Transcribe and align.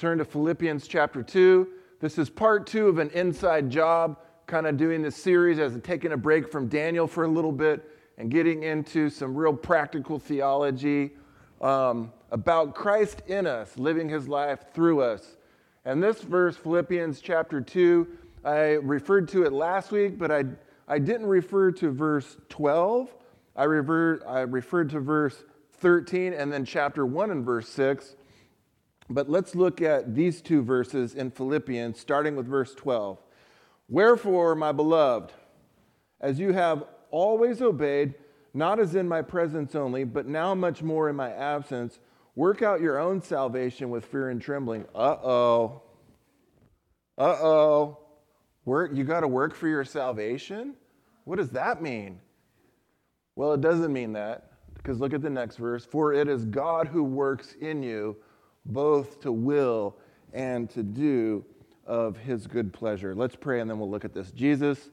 turn 0.00 0.16
to 0.16 0.24
Philippians 0.24 0.88
chapter 0.88 1.22
2. 1.22 1.68
This 2.00 2.16
is 2.16 2.30
part 2.30 2.66
two 2.66 2.88
of 2.88 2.96
an 2.96 3.10
inside 3.10 3.68
job, 3.68 4.16
kind 4.46 4.66
of 4.66 4.78
doing 4.78 5.02
this 5.02 5.14
series 5.14 5.58
as 5.58 5.78
taking 5.82 6.12
a 6.12 6.16
break 6.16 6.50
from 6.50 6.68
Daniel 6.68 7.06
for 7.06 7.24
a 7.24 7.28
little 7.28 7.52
bit 7.52 7.86
and 8.16 8.30
getting 8.30 8.62
into 8.62 9.10
some 9.10 9.34
real 9.34 9.52
practical 9.52 10.18
theology 10.18 11.10
um, 11.60 12.10
about 12.30 12.74
Christ 12.74 13.20
in 13.26 13.46
us, 13.46 13.76
living 13.76 14.08
his 14.08 14.26
life 14.26 14.72
through 14.72 15.02
us. 15.02 15.36
And 15.84 16.02
this 16.02 16.22
verse, 16.22 16.56
Philippians 16.56 17.20
chapter 17.20 17.60
2, 17.60 18.08
I 18.42 18.56
referred 18.80 19.28
to 19.28 19.44
it 19.44 19.52
last 19.52 19.92
week, 19.92 20.18
but 20.18 20.30
I, 20.30 20.44
I 20.88 20.98
didn't 20.98 21.26
refer 21.26 21.72
to 21.72 21.90
verse 21.90 22.38
12. 22.48 23.14
I, 23.54 23.64
refer, 23.64 24.22
I 24.26 24.40
referred 24.40 24.88
to 24.90 25.00
verse 25.00 25.44
13 25.74 26.32
and 26.32 26.50
then 26.50 26.64
chapter 26.64 27.04
1 27.04 27.30
and 27.30 27.44
verse 27.44 27.68
6. 27.68 28.16
But 29.10 29.28
let's 29.28 29.56
look 29.56 29.82
at 29.82 30.14
these 30.14 30.40
two 30.40 30.62
verses 30.62 31.16
in 31.16 31.32
Philippians, 31.32 31.98
starting 31.98 32.36
with 32.36 32.46
verse 32.46 32.74
12. 32.76 33.18
Wherefore, 33.88 34.54
my 34.54 34.70
beloved, 34.70 35.32
as 36.20 36.38
you 36.38 36.52
have 36.52 36.84
always 37.10 37.60
obeyed, 37.60 38.14
not 38.54 38.78
as 38.78 38.94
in 38.94 39.08
my 39.08 39.20
presence 39.20 39.74
only, 39.74 40.04
but 40.04 40.26
now 40.26 40.54
much 40.54 40.80
more 40.80 41.08
in 41.08 41.16
my 41.16 41.32
absence, 41.32 41.98
work 42.36 42.62
out 42.62 42.80
your 42.80 43.00
own 43.00 43.20
salvation 43.20 43.90
with 43.90 44.04
fear 44.04 44.28
and 44.28 44.40
trembling. 44.40 44.86
Uh 44.94 45.16
oh. 45.24 45.82
Uh 47.18 47.36
oh. 47.42 47.98
Work, 48.64 48.92
you 48.94 49.02
got 49.02 49.20
to 49.20 49.28
work 49.28 49.56
for 49.56 49.66
your 49.66 49.84
salvation? 49.84 50.74
What 51.24 51.36
does 51.36 51.50
that 51.50 51.82
mean? 51.82 52.20
Well, 53.34 53.54
it 53.54 53.60
doesn't 53.60 53.92
mean 53.92 54.12
that, 54.12 54.52
because 54.74 55.00
look 55.00 55.14
at 55.14 55.22
the 55.22 55.30
next 55.30 55.56
verse. 55.56 55.84
For 55.84 56.12
it 56.12 56.28
is 56.28 56.44
God 56.44 56.86
who 56.86 57.02
works 57.02 57.56
in 57.60 57.82
you 57.82 58.16
both 58.72 59.20
to 59.20 59.32
will 59.32 59.96
and 60.32 60.70
to 60.70 60.82
do 60.82 61.44
of 61.86 62.16
his 62.16 62.46
good 62.46 62.72
pleasure. 62.72 63.14
Let's 63.14 63.36
pray 63.36 63.60
and 63.60 63.68
then 63.68 63.78
we'll 63.78 63.90
look 63.90 64.04
at 64.04 64.14
this. 64.14 64.30
Jesus, 64.30 64.90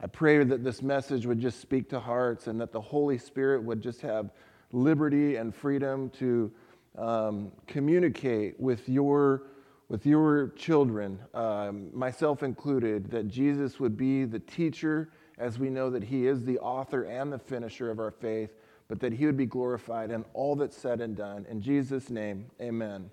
I 0.00 0.06
pray 0.06 0.42
that 0.44 0.62
this 0.62 0.82
message 0.82 1.26
would 1.26 1.40
just 1.40 1.60
speak 1.60 1.88
to 1.90 2.00
hearts 2.00 2.46
and 2.46 2.60
that 2.60 2.72
the 2.72 2.80
Holy 2.80 3.18
Spirit 3.18 3.62
would 3.64 3.82
just 3.82 4.00
have 4.02 4.30
liberty 4.72 5.36
and 5.36 5.54
freedom 5.54 6.10
to 6.10 6.52
um, 6.98 7.52
communicate 7.66 8.58
with 8.60 8.88
your, 8.88 9.44
with 9.88 10.06
your 10.06 10.48
children, 10.56 11.18
um, 11.34 11.88
myself 11.92 12.42
included, 12.42 13.10
that 13.10 13.28
Jesus 13.28 13.80
would 13.80 13.96
be 13.96 14.24
the 14.24 14.38
teacher 14.40 15.10
as 15.38 15.58
we 15.58 15.68
know 15.68 15.90
that 15.90 16.04
he 16.04 16.26
is 16.26 16.44
the 16.44 16.58
author 16.58 17.02
and 17.04 17.32
the 17.32 17.38
finisher 17.38 17.90
of 17.90 17.98
our 17.98 18.10
faith 18.10 18.50
but 18.88 19.00
that 19.00 19.12
he 19.12 19.26
would 19.26 19.36
be 19.36 19.46
glorified 19.46 20.10
in 20.10 20.24
all 20.32 20.54
that's 20.54 20.76
said 20.76 21.00
and 21.00 21.16
done. 21.16 21.46
In 21.48 21.60
Jesus' 21.60 22.10
name, 22.10 22.46
amen. 22.60 23.10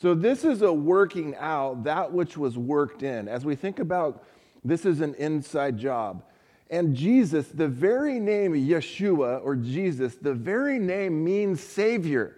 So, 0.00 0.14
this 0.14 0.44
is 0.44 0.62
a 0.62 0.72
working 0.72 1.36
out 1.36 1.84
that 1.84 2.10
which 2.10 2.38
was 2.38 2.56
worked 2.56 3.02
in. 3.02 3.28
As 3.28 3.44
we 3.44 3.54
think 3.54 3.78
about 3.78 4.24
this 4.64 4.86
is 4.86 5.00
an 5.00 5.14
inside 5.14 5.76
job. 5.76 6.22
And 6.70 6.94
Jesus, 6.94 7.48
the 7.48 7.68
very 7.68 8.18
name 8.18 8.54
Yeshua 8.54 9.44
or 9.44 9.56
Jesus, 9.56 10.14
the 10.14 10.32
very 10.32 10.78
name 10.78 11.22
means 11.22 11.60
Savior. 11.60 12.36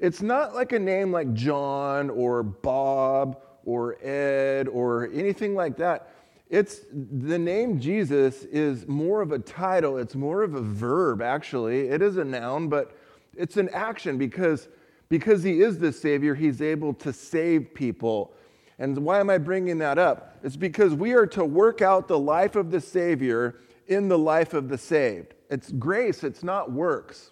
It's 0.00 0.22
not 0.22 0.54
like 0.54 0.72
a 0.72 0.78
name 0.78 1.12
like 1.12 1.32
John 1.34 2.10
or 2.10 2.42
Bob 2.42 3.40
or 3.64 3.96
Ed 4.04 4.66
or 4.66 5.08
anything 5.12 5.54
like 5.54 5.76
that. 5.76 6.12
It's 6.50 6.80
the 6.90 7.38
name 7.38 7.78
Jesus 7.78 8.42
is 8.44 8.88
more 8.88 9.22
of 9.22 9.30
a 9.30 9.38
title, 9.38 9.98
it's 9.98 10.16
more 10.16 10.42
of 10.42 10.54
a 10.54 10.60
verb 10.60 11.22
actually. 11.22 11.88
It 11.88 12.02
is 12.02 12.16
a 12.16 12.24
noun, 12.24 12.68
but 12.68 12.96
it's 13.36 13.56
an 13.56 13.68
action 13.68 14.18
because 14.18 14.68
because 15.12 15.42
he 15.42 15.60
is 15.60 15.76
the 15.76 15.92
savior, 15.92 16.34
he's 16.34 16.62
able 16.62 16.94
to 16.94 17.12
save 17.12 17.74
people. 17.74 18.32
And 18.78 18.96
why 18.96 19.20
am 19.20 19.28
I 19.28 19.36
bringing 19.36 19.76
that 19.76 19.98
up? 19.98 20.38
It's 20.42 20.56
because 20.56 20.94
we 20.94 21.12
are 21.12 21.26
to 21.26 21.44
work 21.44 21.82
out 21.82 22.08
the 22.08 22.18
life 22.18 22.56
of 22.56 22.70
the 22.70 22.80
savior 22.80 23.56
in 23.88 24.08
the 24.08 24.16
life 24.16 24.54
of 24.54 24.70
the 24.70 24.78
saved. 24.78 25.34
It's 25.50 25.70
grace, 25.70 26.24
it's 26.24 26.42
not 26.42 26.72
works. 26.72 27.30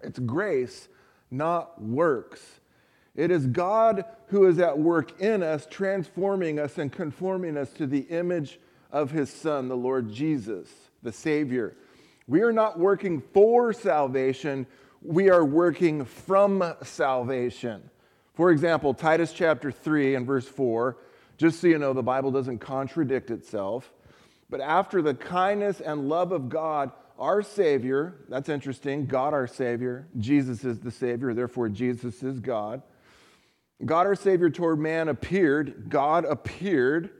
It's 0.00 0.20
grace, 0.20 0.88
not 1.28 1.82
works. 1.82 2.60
It 3.16 3.32
is 3.32 3.48
God 3.48 4.04
who 4.28 4.46
is 4.46 4.60
at 4.60 4.78
work 4.78 5.20
in 5.20 5.42
us, 5.42 5.66
transforming 5.68 6.60
us 6.60 6.78
and 6.78 6.92
conforming 6.92 7.58
us 7.58 7.72
to 7.72 7.88
the 7.88 8.02
image 8.02 8.60
of 8.92 9.10
his 9.10 9.28
Son, 9.28 9.66
the 9.66 9.76
Lord 9.76 10.08
Jesus, 10.08 10.70
the 11.02 11.10
Savior. 11.10 11.76
We 12.28 12.42
are 12.42 12.52
not 12.52 12.78
working 12.78 13.24
for 13.34 13.72
salvation, 13.72 14.68
we 15.04 15.30
are 15.30 15.44
working 15.44 16.04
from 16.04 16.74
salvation. 16.82 17.90
For 18.34 18.50
example, 18.50 18.94
Titus 18.94 19.32
chapter 19.32 19.70
3 19.70 20.14
and 20.14 20.26
verse 20.26 20.46
4, 20.46 20.96
just 21.38 21.60
so 21.60 21.66
you 21.66 21.78
know, 21.78 21.92
the 21.92 22.02
Bible 22.02 22.30
doesn't 22.30 22.58
contradict 22.58 23.30
itself. 23.30 23.92
But 24.48 24.60
after 24.60 25.02
the 25.02 25.14
kindness 25.14 25.80
and 25.80 26.08
love 26.08 26.32
of 26.32 26.48
God, 26.48 26.92
our 27.18 27.42
Savior, 27.42 28.14
that's 28.28 28.48
interesting, 28.48 29.06
God 29.06 29.34
our 29.34 29.46
Savior, 29.46 30.08
Jesus 30.18 30.64
is 30.64 30.80
the 30.80 30.90
Savior, 30.90 31.34
therefore 31.34 31.68
Jesus 31.68 32.22
is 32.22 32.40
God 32.40 32.82
God 33.84 34.06
our 34.06 34.14
Savior 34.14 34.50
toward 34.50 34.78
man 34.78 35.08
appeared, 35.08 35.88
God 35.88 36.24
appeared, 36.24 37.10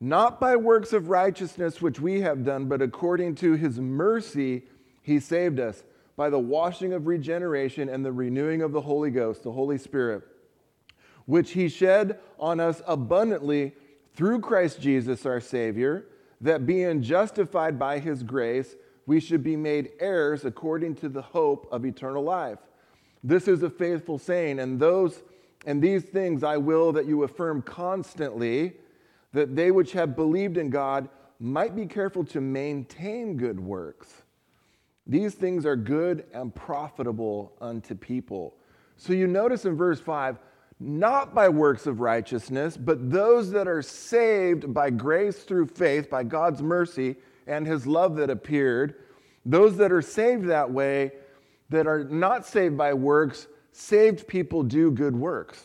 not 0.00 0.40
by 0.40 0.56
works 0.56 0.92
of 0.92 1.08
righteousness 1.08 1.82
which 1.82 2.00
we 2.00 2.22
have 2.22 2.44
done, 2.44 2.66
but 2.66 2.80
according 2.80 3.34
to 3.36 3.52
his 3.54 3.78
mercy, 3.78 4.62
he 5.02 5.20
saved 5.20 5.60
us 5.60 5.82
by 6.16 6.30
the 6.30 6.38
washing 6.38 6.92
of 6.92 7.06
regeneration 7.06 7.88
and 7.88 8.04
the 8.04 8.12
renewing 8.12 8.62
of 8.62 8.72
the 8.72 8.80
Holy 8.80 9.10
Ghost, 9.10 9.42
the 9.42 9.52
Holy 9.52 9.78
Spirit, 9.78 10.22
which 11.26 11.52
he 11.52 11.68
shed 11.68 12.18
on 12.38 12.60
us 12.60 12.82
abundantly 12.86 13.74
through 14.14 14.40
Christ 14.40 14.80
Jesus 14.80 15.26
our 15.26 15.40
Savior, 15.40 16.06
that 16.40 16.66
being 16.66 17.02
justified 17.02 17.78
by 17.78 17.98
his 17.98 18.22
grace, 18.22 18.76
we 19.06 19.20
should 19.20 19.42
be 19.42 19.56
made 19.56 19.92
heirs 19.98 20.44
according 20.44 20.94
to 20.96 21.08
the 21.08 21.22
hope 21.22 21.66
of 21.72 21.84
eternal 21.84 22.22
life. 22.22 22.58
This 23.22 23.48
is 23.48 23.62
a 23.62 23.70
faithful 23.70 24.18
saying, 24.18 24.58
and 24.58 24.78
those 24.78 25.22
and 25.66 25.80
these 25.80 26.04
things 26.04 26.44
I 26.44 26.58
will 26.58 26.92
that 26.92 27.06
you 27.06 27.22
affirm 27.22 27.62
constantly, 27.62 28.74
that 29.32 29.56
they 29.56 29.70
which 29.70 29.92
have 29.92 30.14
believed 30.14 30.58
in 30.58 30.70
God 30.70 31.08
might 31.40 31.74
be 31.74 31.86
careful 31.86 32.24
to 32.24 32.40
maintain 32.40 33.36
good 33.36 33.58
works. 33.58 34.23
These 35.06 35.34
things 35.34 35.66
are 35.66 35.76
good 35.76 36.24
and 36.32 36.54
profitable 36.54 37.52
unto 37.60 37.94
people. 37.94 38.54
So 38.96 39.12
you 39.12 39.26
notice 39.26 39.64
in 39.64 39.76
verse 39.76 40.00
5, 40.00 40.38
not 40.80 41.34
by 41.34 41.48
works 41.48 41.86
of 41.86 42.00
righteousness, 42.00 42.76
but 42.76 43.10
those 43.10 43.50
that 43.52 43.68
are 43.68 43.82
saved 43.82 44.72
by 44.72 44.90
grace 44.90 45.44
through 45.44 45.66
faith, 45.66 46.10
by 46.10 46.24
God's 46.24 46.62
mercy 46.62 47.16
and 47.46 47.66
his 47.66 47.86
love 47.86 48.16
that 48.16 48.30
appeared, 48.30 48.94
those 49.44 49.76
that 49.76 49.92
are 49.92 50.02
saved 50.02 50.46
that 50.46 50.70
way, 50.70 51.12
that 51.68 51.86
are 51.86 52.04
not 52.04 52.46
saved 52.46 52.76
by 52.76 52.94
works, 52.94 53.46
saved 53.72 54.26
people 54.26 54.62
do 54.62 54.90
good 54.90 55.14
works. 55.14 55.62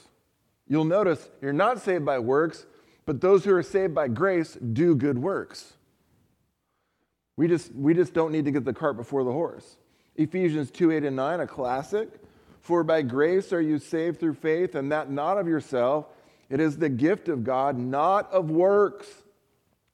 You'll 0.68 0.86
notice 0.86 1.30
you're 1.42 1.54
not 1.54 1.82
saved 1.82 2.06
by 2.06 2.20
works, 2.20 2.66
but 3.06 3.22
those 3.22 3.44
who 3.44 3.56
are 3.56 3.64
saved 3.64 3.96
by 3.96 4.08
grace 4.08 4.58
do 4.74 4.96
good 4.96 5.18
works. 5.18 5.74
We 7.40 7.48
just, 7.48 7.74
we 7.74 7.94
just 7.94 8.14
don't 8.14 8.34
need 8.34 8.44
to 8.44 8.52
get 8.52 8.66
the 8.66 8.74
cart 8.74 8.98
before 8.98 9.24
the 9.24 9.32
horse. 9.32 9.78
Ephesians 10.18 10.70
2 10.72 10.92
8 10.92 11.06
and 11.06 11.16
9, 11.16 11.40
a 11.40 11.48
classic. 11.48 12.10
For 12.60 12.84
by 12.84 13.02
grace 13.02 13.54
are 13.54 13.62
you 13.62 13.80
saved 13.80 14.20
through 14.20 14.34
faith, 14.34 14.76
and 14.76 14.92
that 14.92 15.10
not 15.10 15.38
of 15.38 15.48
yourself. 15.48 16.08
It 16.50 16.60
is 16.60 16.78
the 16.78 16.90
gift 16.90 17.30
of 17.30 17.46
God, 17.46 17.78
not 17.78 18.30
of 18.34 18.52
works, 18.52 19.08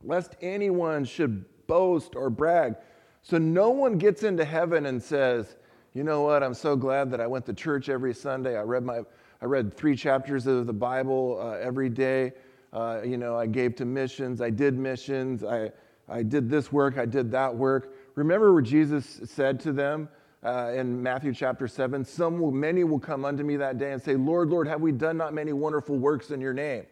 lest 0.04 0.36
anyone 0.42 1.06
should 1.06 1.46
boast 1.68 2.16
or 2.16 2.32
brag. 2.32 2.78
So 3.22 3.38
no 3.38 3.70
one 3.70 4.00
gets 4.00 4.24
into 4.24 4.44
heaven 4.44 4.88
and 4.88 5.00
says, 5.04 5.56
you 5.94 6.04
know 6.04 6.24
what? 6.24 6.42
I'm 6.42 6.56
so 6.56 6.76
glad 6.76 7.12
that 7.12 7.22
I 7.22 7.28
went 7.28 7.46
to 7.46 7.54
church 7.54 7.90
every 7.90 8.16
Sunday. 8.16 8.58
I 8.58 8.64
read 8.64 8.84
my 8.84 9.02
I 9.40 9.46
read 9.46 9.72
three 9.72 9.96
chapters 9.96 10.48
of 10.48 10.66
the 10.66 10.74
Bible 10.74 11.38
uh, 11.40 11.60
every 11.60 11.90
day. 11.90 12.34
Uh, 12.74 13.02
you 13.06 13.18
know, 13.18 13.38
I 13.38 13.46
gave 13.46 13.76
to 13.76 13.86
missions. 13.86 14.41
I 14.41 14.50
did 14.50 14.80
missions. 14.80 15.44
I, 15.44 15.70
I 16.07 16.23
did 16.23 16.49
this 16.49 16.72
work. 16.72 16.97
I 16.97 17.05
did 17.05 17.31
that 17.31 17.55
work. 17.55 17.93
Remember 18.16 18.53
what 18.53 18.63
Jesus 18.63 19.22
said 19.25 19.59
to 19.61 19.73
them 19.73 20.07
uh, 20.43 20.72
in 20.75 21.02
Matthew 21.02 21.34
chapter 21.34 21.67
7? 21.67 22.05
Some 22.05 22.40
will, 22.40 22.52
many 22.52 22.84
will 22.84 22.99
come 22.99 23.25
unto 23.25 23.43
me 23.43 23.57
that 23.57 23.78
day 23.78 23.91
and 23.91 24.02
say, 24.02 24.16
Lord, 24.16 24.49
Lord, 24.49 24.67
have 24.67 24.81
we 24.81 24.91
done 24.91 25.17
not 25.17 25.34
many 25.34 25.53
wonderful 25.53 25.97
works 25.97 26.31
in 26.31 26.40
your 26.40 26.53
name? 26.53 26.85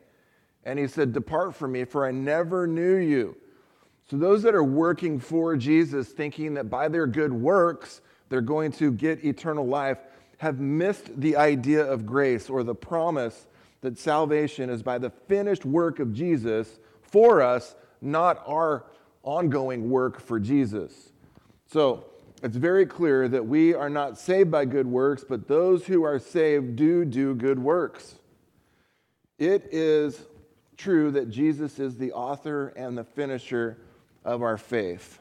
And 0.63 0.79
he 0.79 0.87
said, 0.87 1.13
Depart 1.13 1.55
from 1.55 1.73
me, 1.73 1.85
for 1.85 2.05
I 2.05 2.11
never 2.11 2.67
knew 2.67 2.95
you. 2.95 3.35
So 4.09 4.17
those 4.17 4.43
that 4.43 4.55
are 4.55 4.63
working 4.63 5.19
for 5.19 5.55
Jesus, 5.55 6.09
thinking 6.09 6.55
that 6.55 6.69
by 6.69 6.87
their 6.87 7.07
good 7.07 7.31
works, 7.31 8.01
they're 8.29 8.41
going 8.41 8.71
to 8.73 8.91
get 8.91 9.23
eternal 9.23 9.65
life 9.65 9.99
have 10.37 10.59
missed 10.59 11.21
the 11.21 11.37
idea 11.37 11.85
of 11.85 12.05
grace 12.05 12.49
or 12.49 12.63
the 12.63 12.75
promise 12.75 13.47
that 13.81 13.97
salvation 13.97 14.69
is 14.69 14.83
by 14.83 14.97
the 14.97 15.09
finished 15.09 15.63
work 15.63 15.99
of 15.99 16.13
Jesus 16.13 16.79
for 17.01 17.41
us, 17.41 17.75
not 18.01 18.43
our 18.45 18.85
ongoing 19.23 19.89
work 19.89 20.19
for 20.19 20.39
Jesus. 20.39 21.11
So 21.65 22.05
it's 22.43 22.57
very 22.57 22.85
clear 22.85 23.27
that 23.29 23.45
we 23.45 23.73
are 23.73 23.89
not 23.89 24.17
saved 24.17 24.51
by 24.51 24.65
good 24.65 24.85
works, 24.85 25.23
but 25.27 25.47
those 25.47 25.85
who 25.85 26.03
are 26.03 26.19
saved 26.19 26.75
do 26.75 27.05
do 27.05 27.33
good 27.33 27.57
works. 27.57 28.15
It 29.39 29.67
is 29.71 30.25
true 30.77 31.11
that 31.11 31.29
Jesus 31.29 31.79
is 31.79 31.97
the 31.97 32.11
author 32.11 32.67
and 32.75 32.97
the 32.97 33.03
finisher 33.03 33.77
of 34.25 34.41
our 34.41 34.57
faith. 34.57 35.19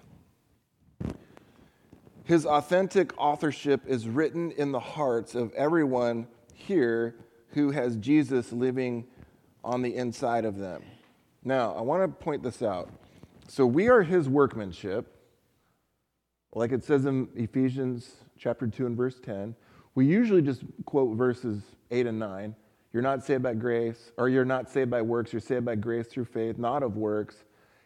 His 2.25 2.47
authentic 2.47 3.13
authorship 3.19 3.83
is 3.87 4.09
written 4.09 4.53
in 4.53 4.73
the 4.73 4.81
hearts 4.81 5.35
of 5.35 5.53
everyone 5.55 6.27
here 6.55 7.17
who 7.49 7.71
has 7.71 7.97
Jesus 7.97 8.53
living 8.53 9.07
on 9.65 9.83
the 9.83 9.95
inside 9.95 10.45
of 10.45 10.57
them. 10.57 10.83
Now, 11.45 11.75
I 11.75 11.83
want 11.83 12.03
to 12.03 12.25
point 12.25 12.43
this 12.43 12.63
out. 12.63 12.89
So, 13.49 13.67
we 13.67 13.89
are 13.89 14.03
his 14.03 14.29
workmanship, 14.29 15.15
like 16.55 16.73
it 16.73 16.85
says 16.85 17.07
in 17.07 17.29
Ephesians 17.35 18.13
chapter 18.39 18.67
2 18.67 18.87
and 18.87 18.97
verse 18.97 19.21
10. 19.21 19.55
We 19.95 20.07
usually 20.07 20.43
just 20.43 20.63
quote 20.87 21.17
verses 21.17 21.63
8 21.91 22.07
and 22.07 22.19
9. 22.19 22.55
You're 22.93 23.03
not 23.03 23.25
saved 23.25 23.43
by 23.43 23.55
grace, 23.55 24.13
or 24.17 24.29
you're 24.29 24.45
not 24.45 24.71
saved 24.71 24.91
by 24.91 25.03
works, 25.03 25.33
you're 25.33 25.41
saved 25.41 25.65
by 25.65 25.77
grace 25.77 26.07
through 26.07 26.27
faith, 26.27 26.59
not 26.59 26.83
of 26.83 26.97
works. 26.97 27.45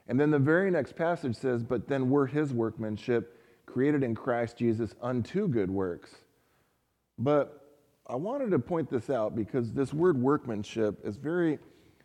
And 0.08 0.18
then 0.18 0.30
the 0.30 0.38
very 0.38 0.70
next 0.70 0.96
passage 0.96 1.36
says, 1.36 1.62
But 1.62 1.88
then 1.88 2.10
we're 2.10 2.26
his 2.26 2.52
workmanship 2.52 3.40
created 3.66 4.02
in 4.02 4.14
Christ 4.14 4.56
Jesus 4.56 4.94
unto 5.02 5.48
good 5.48 5.70
works. 5.70 6.14
But 7.18 7.66
I 8.06 8.14
wanted 8.14 8.50
to 8.50 8.58
point 8.58 8.88
this 8.88 9.10
out 9.10 9.34
because 9.34 9.72
this 9.72 9.92
word 9.92 10.16
workmanship 10.16 11.00
is 11.04 11.16
very, 11.16 11.58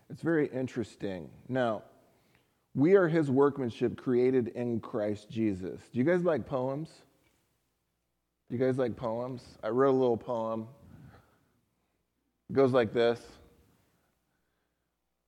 it's 0.10 0.22
very 0.22 0.48
interesting. 0.48 1.30
Now, 1.48 1.84
we 2.74 2.96
are 2.96 3.08
his 3.08 3.30
workmanship 3.30 3.98
created 3.98 4.50
in 4.50 4.80
Christ 4.80 5.30
Jesus. 5.30 5.80
Do 5.92 6.00
you 6.00 6.06
guys 6.06 6.24
like 6.24 6.46
poems? 6.46 6.90
Do 8.50 8.58
you 8.58 8.66
guys 8.66 8.78
like 8.78 8.96
poems? 8.96 9.44
I 9.64 9.70
wrote 9.70 9.92
a 9.92 9.98
little 9.98 10.18
poem. 10.18 10.68
It 12.50 12.54
goes 12.54 12.72
like 12.72 12.94
this 12.94 13.20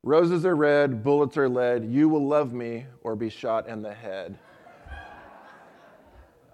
Roses 0.03 0.45
are 0.45 0.55
red, 0.55 1.03
bullets 1.03 1.37
are 1.37 1.47
lead. 1.47 1.89
You 1.89 2.09
will 2.09 2.27
love 2.27 2.51
me 2.51 2.85
or 3.01 3.15
be 3.15 3.29
shot 3.29 3.67
in 3.67 3.81
the 3.81 3.93
head. 3.93 4.37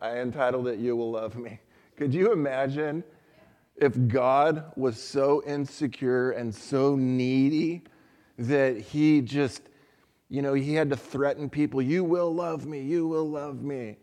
I 0.01 0.19
entitled 0.19 0.67
it, 0.67 0.79
You 0.79 0.95
Will 0.95 1.11
Love 1.11 1.35
Me. 1.35 1.59
Could 1.97 2.13
you 2.13 2.31
imagine 2.31 3.03
if 3.75 4.07
God 4.07 4.71
was 4.75 5.01
so 5.01 5.43
insecure 5.45 6.31
and 6.31 6.53
so 6.53 6.95
needy 6.95 7.83
that 8.37 8.79
he 8.79 9.21
just, 9.21 9.63
you 10.29 10.41
know, 10.41 10.53
he 10.53 10.73
had 10.73 10.89
to 10.91 10.95
threaten 10.95 11.49
people, 11.49 11.81
You 11.81 12.03
will 12.03 12.33
love 12.33 12.65
me, 12.65 12.81
you 12.81 13.07
will 13.07 13.29
love 13.29 13.61
me? 13.61 13.97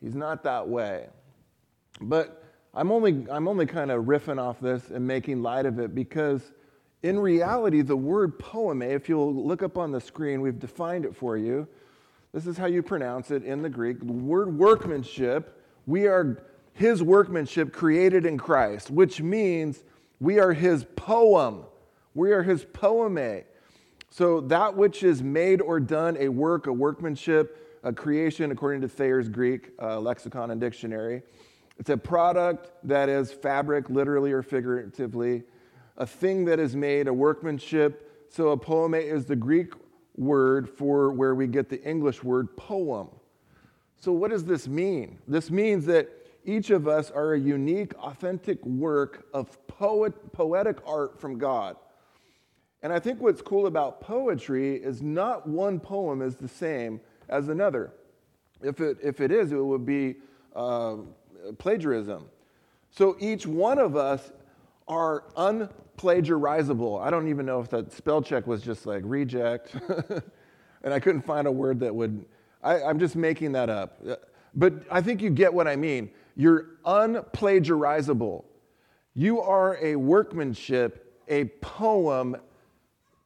He's 0.00 0.14
not 0.14 0.42
that 0.44 0.68
way. 0.68 1.06
But 2.00 2.42
I'm 2.74 2.92
only, 2.92 3.26
I'm 3.30 3.48
only 3.48 3.66
kind 3.66 3.90
of 3.90 4.04
riffing 4.04 4.40
off 4.40 4.60
this 4.60 4.90
and 4.90 5.06
making 5.06 5.42
light 5.42 5.66
of 5.66 5.78
it 5.78 5.94
because 5.94 6.52
in 7.02 7.18
reality, 7.18 7.82
the 7.82 7.96
word 7.96 8.38
poeme, 8.38 8.82
if 8.82 9.08
you'll 9.08 9.34
look 9.34 9.62
up 9.62 9.78
on 9.78 9.92
the 9.92 10.00
screen, 10.00 10.40
we've 10.40 10.58
defined 10.58 11.04
it 11.04 11.14
for 11.14 11.36
you. 11.36 11.68
This 12.32 12.46
is 12.46 12.56
how 12.56 12.66
you 12.66 12.82
pronounce 12.82 13.30
it 13.30 13.44
in 13.44 13.62
the 13.62 13.70
Greek. 13.70 14.00
The 14.00 14.12
word 14.12 14.56
workmanship, 14.58 15.64
we 15.86 16.06
are 16.06 16.44
his 16.72 17.02
workmanship 17.02 17.72
created 17.72 18.26
in 18.26 18.36
Christ, 18.36 18.90
which 18.90 19.20
means 19.20 19.82
we 20.20 20.38
are 20.38 20.52
his 20.52 20.84
poem. 20.96 21.64
We 22.14 22.32
are 22.32 22.42
his 22.42 22.64
poeme. 22.64 23.44
So 24.10 24.40
that 24.42 24.74
which 24.74 25.02
is 25.02 25.22
made 25.22 25.60
or 25.60 25.80
done, 25.80 26.16
a 26.18 26.28
work, 26.28 26.66
a 26.66 26.72
workmanship, 26.72 27.80
a 27.82 27.92
creation, 27.92 28.50
according 28.50 28.80
to 28.80 28.88
Thayer's 28.88 29.28
Greek 29.28 29.70
uh, 29.80 30.00
lexicon 30.00 30.50
and 30.50 30.60
dictionary, 30.60 31.22
it's 31.78 31.90
a 31.90 31.96
product 31.96 32.70
that 32.84 33.08
is 33.08 33.32
fabric, 33.32 33.88
literally 33.88 34.32
or 34.32 34.42
figuratively, 34.42 35.44
a 35.96 36.06
thing 36.06 36.44
that 36.46 36.58
is 36.58 36.74
made, 36.74 37.06
a 37.06 37.12
workmanship. 37.12 38.26
So 38.30 38.48
a 38.48 38.56
poeme 38.56 39.00
is 39.00 39.26
the 39.26 39.36
Greek 39.36 39.72
word 40.16 40.68
for 40.68 41.12
where 41.12 41.34
we 41.34 41.46
get 41.46 41.68
the 41.68 41.82
English 41.84 42.24
word 42.24 42.56
poem. 42.56 43.08
So, 44.00 44.12
what 44.12 44.30
does 44.30 44.44
this 44.44 44.68
mean? 44.68 45.18
This 45.26 45.50
means 45.50 45.86
that 45.86 46.08
each 46.44 46.70
of 46.70 46.86
us 46.86 47.10
are 47.10 47.34
a 47.34 47.38
unique, 47.38 47.94
authentic 47.98 48.64
work 48.64 49.26
of 49.34 49.66
poet, 49.66 50.32
poetic 50.32 50.78
art 50.86 51.20
from 51.20 51.38
God. 51.38 51.76
And 52.82 52.92
I 52.92 52.98
think 52.98 53.20
what's 53.20 53.42
cool 53.42 53.66
about 53.66 54.00
poetry 54.00 54.76
is 54.76 55.02
not 55.02 55.48
one 55.48 55.80
poem 55.80 56.22
is 56.22 56.36
the 56.36 56.48
same 56.48 57.00
as 57.28 57.48
another. 57.48 57.92
If 58.62 58.80
it, 58.80 58.98
if 59.02 59.20
it 59.20 59.32
is, 59.32 59.52
it 59.52 59.56
would 59.56 59.84
be 59.84 60.16
uh, 60.54 60.96
plagiarism. 61.58 62.26
So 62.90 63.16
each 63.20 63.46
one 63.46 63.78
of 63.78 63.96
us 63.96 64.32
are 64.86 65.24
unplagiarizable. 65.36 67.00
I 67.00 67.10
don't 67.10 67.28
even 67.28 67.46
know 67.46 67.60
if 67.60 67.68
that 67.70 67.92
spell 67.92 68.22
check 68.22 68.46
was 68.46 68.62
just 68.62 68.86
like 68.86 69.02
reject, 69.04 69.74
and 70.82 70.94
I 70.94 70.98
couldn't 70.98 71.22
find 71.22 71.46
a 71.46 71.52
word 71.52 71.80
that 71.80 71.94
would. 71.94 72.24
I, 72.62 72.82
I'm 72.82 72.98
just 72.98 73.14
making 73.14 73.52
that 73.52 73.68
up. 73.68 74.02
But 74.54 74.74
I 74.90 75.00
think 75.00 75.22
you 75.22 75.30
get 75.30 75.52
what 75.52 75.68
I 75.68 75.76
mean. 75.76 76.10
You're 76.34 76.66
unplagiarizable. 76.84 78.44
You 79.14 79.40
are 79.40 79.76
a 79.82 79.96
workmanship, 79.96 81.22
a 81.28 81.46
poem 81.60 82.36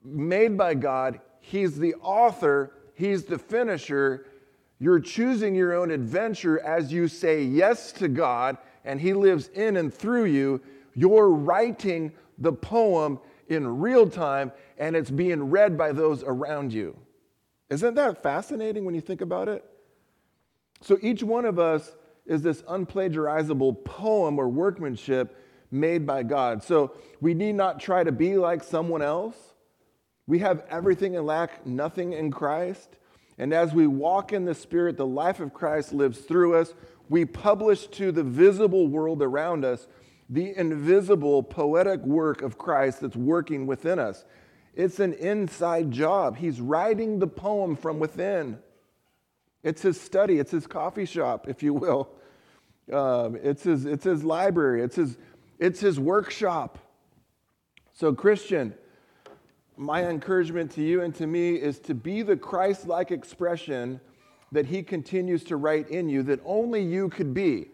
made 0.04 0.56
by 0.56 0.74
God. 0.74 1.20
He's 1.40 1.78
the 1.78 1.94
author, 1.96 2.72
He's 2.94 3.24
the 3.24 3.38
finisher, 3.38 4.26
you're 4.82 4.98
choosing 4.98 5.54
your 5.54 5.74
own 5.74 5.92
adventure 5.92 6.58
as 6.58 6.92
you 6.92 7.06
say 7.06 7.44
yes 7.44 7.92
to 7.92 8.08
God 8.08 8.58
and 8.84 9.00
He 9.00 9.12
lives 9.12 9.46
in 9.54 9.76
and 9.76 9.94
through 9.94 10.24
you. 10.24 10.60
You're 10.92 11.28
writing 11.28 12.10
the 12.38 12.52
poem 12.52 13.20
in 13.46 13.78
real 13.78 14.10
time 14.10 14.50
and 14.78 14.96
it's 14.96 15.08
being 15.08 15.50
read 15.50 15.78
by 15.78 15.92
those 15.92 16.24
around 16.24 16.72
you. 16.72 16.98
Isn't 17.70 17.94
that 17.94 18.24
fascinating 18.24 18.84
when 18.84 18.96
you 18.96 19.00
think 19.00 19.20
about 19.20 19.48
it? 19.48 19.64
So 20.80 20.98
each 21.00 21.22
one 21.22 21.44
of 21.44 21.60
us 21.60 21.94
is 22.26 22.42
this 22.42 22.62
unplagiarizable 22.62 23.84
poem 23.84 24.36
or 24.36 24.48
workmanship 24.48 25.36
made 25.70 26.04
by 26.04 26.24
God. 26.24 26.60
So 26.60 26.96
we 27.20 27.34
need 27.34 27.54
not 27.54 27.78
try 27.78 28.02
to 28.02 28.10
be 28.10 28.36
like 28.36 28.64
someone 28.64 29.00
else. 29.00 29.36
We 30.26 30.38
have 30.40 30.64
everything 30.70 31.16
and 31.16 31.26
lack 31.26 31.66
nothing 31.66 32.12
in 32.12 32.30
Christ. 32.30 32.96
And 33.38 33.52
as 33.52 33.72
we 33.72 33.86
walk 33.86 34.32
in 34.32 34.44
the 34.44 34.54
Spirit, 34.54 34.96
the 34.96 35.06
life 35.06 35.40
of 35.40 35.52
Christ 35.52 35.92
lives 35.92 36.18
through 36.18 36.56
us. 36.56 36.74
We 37.08 37.24
publish 37.24 37.86
to 37.88 38.12
the 38.12 38.22
visible 38.22 38.86
world 38.88 39.22
around 39.22 39.64
us 39.64 39.88
the 40.28 40.56
invisible 40.56 41.42
poetic 41.42 42.00
work 42.00 42.40
of 42.40 42.56
Christ 42.56 43.00
that's 43.00 43.16
working 43.16 43.66
within 43.66 43.98
us. 43.98 44.24
It's 44.74 44.98
an 44.98 45.12
inside 45.14 45.90
job. 45.90 46.38
He's 46.38 46.60
writing 46.60 47.18
the 47.18 47.26
poem 47.26 47.76
from 47.76 47.98
within. 47.98 48.58
It's 49.62 49.82
his 49.82 50.00
study, 50.00 50.38
it's 50.38 50.50
his 50.50 50.66
coffee 50.66 51.04
shop, 51.04 51.48
if 51.48 51.62
you 51.62 51.74
will. 51.74 52.08
Um, 52.90 53.36
it's, 53.42 53.62
his, 53.62 53.84
it's 53.84 54.04
his 54.04 54.24
library, 54.24 54.82
it's 54.82 54.96
his, 54.96 55.16
it's 55.58 55.80
his 55.80 56.00
workshop. 56.00 56.78
So, 57.92 58.12
Christian, 58.14 58.74
my 59.76 60.04
encouragement 60.06 60.70
to 60.72 60.82
you 60.82 61.02
and 61.02 61.14
to 61.14 61.26
me 61.26 61.54
is 61.54 61.78
to 61.80 61.94
be 61.94 62.22
the 62.22 62.36
Christ 62.36 62.86
like 62.86 63.10
expression 63.10 64.00
that 64.52 64.66
He 64.66 64.82
continues 64.82 65.44
to 65.44 65.56
write 65.56 65.88
in 65.88 66.08
you 66.08 66.22
that 66.24 66.40
only 66.44 66.82
you 66.82 67.08
could 67.08 67.32
be. 67.32 67.68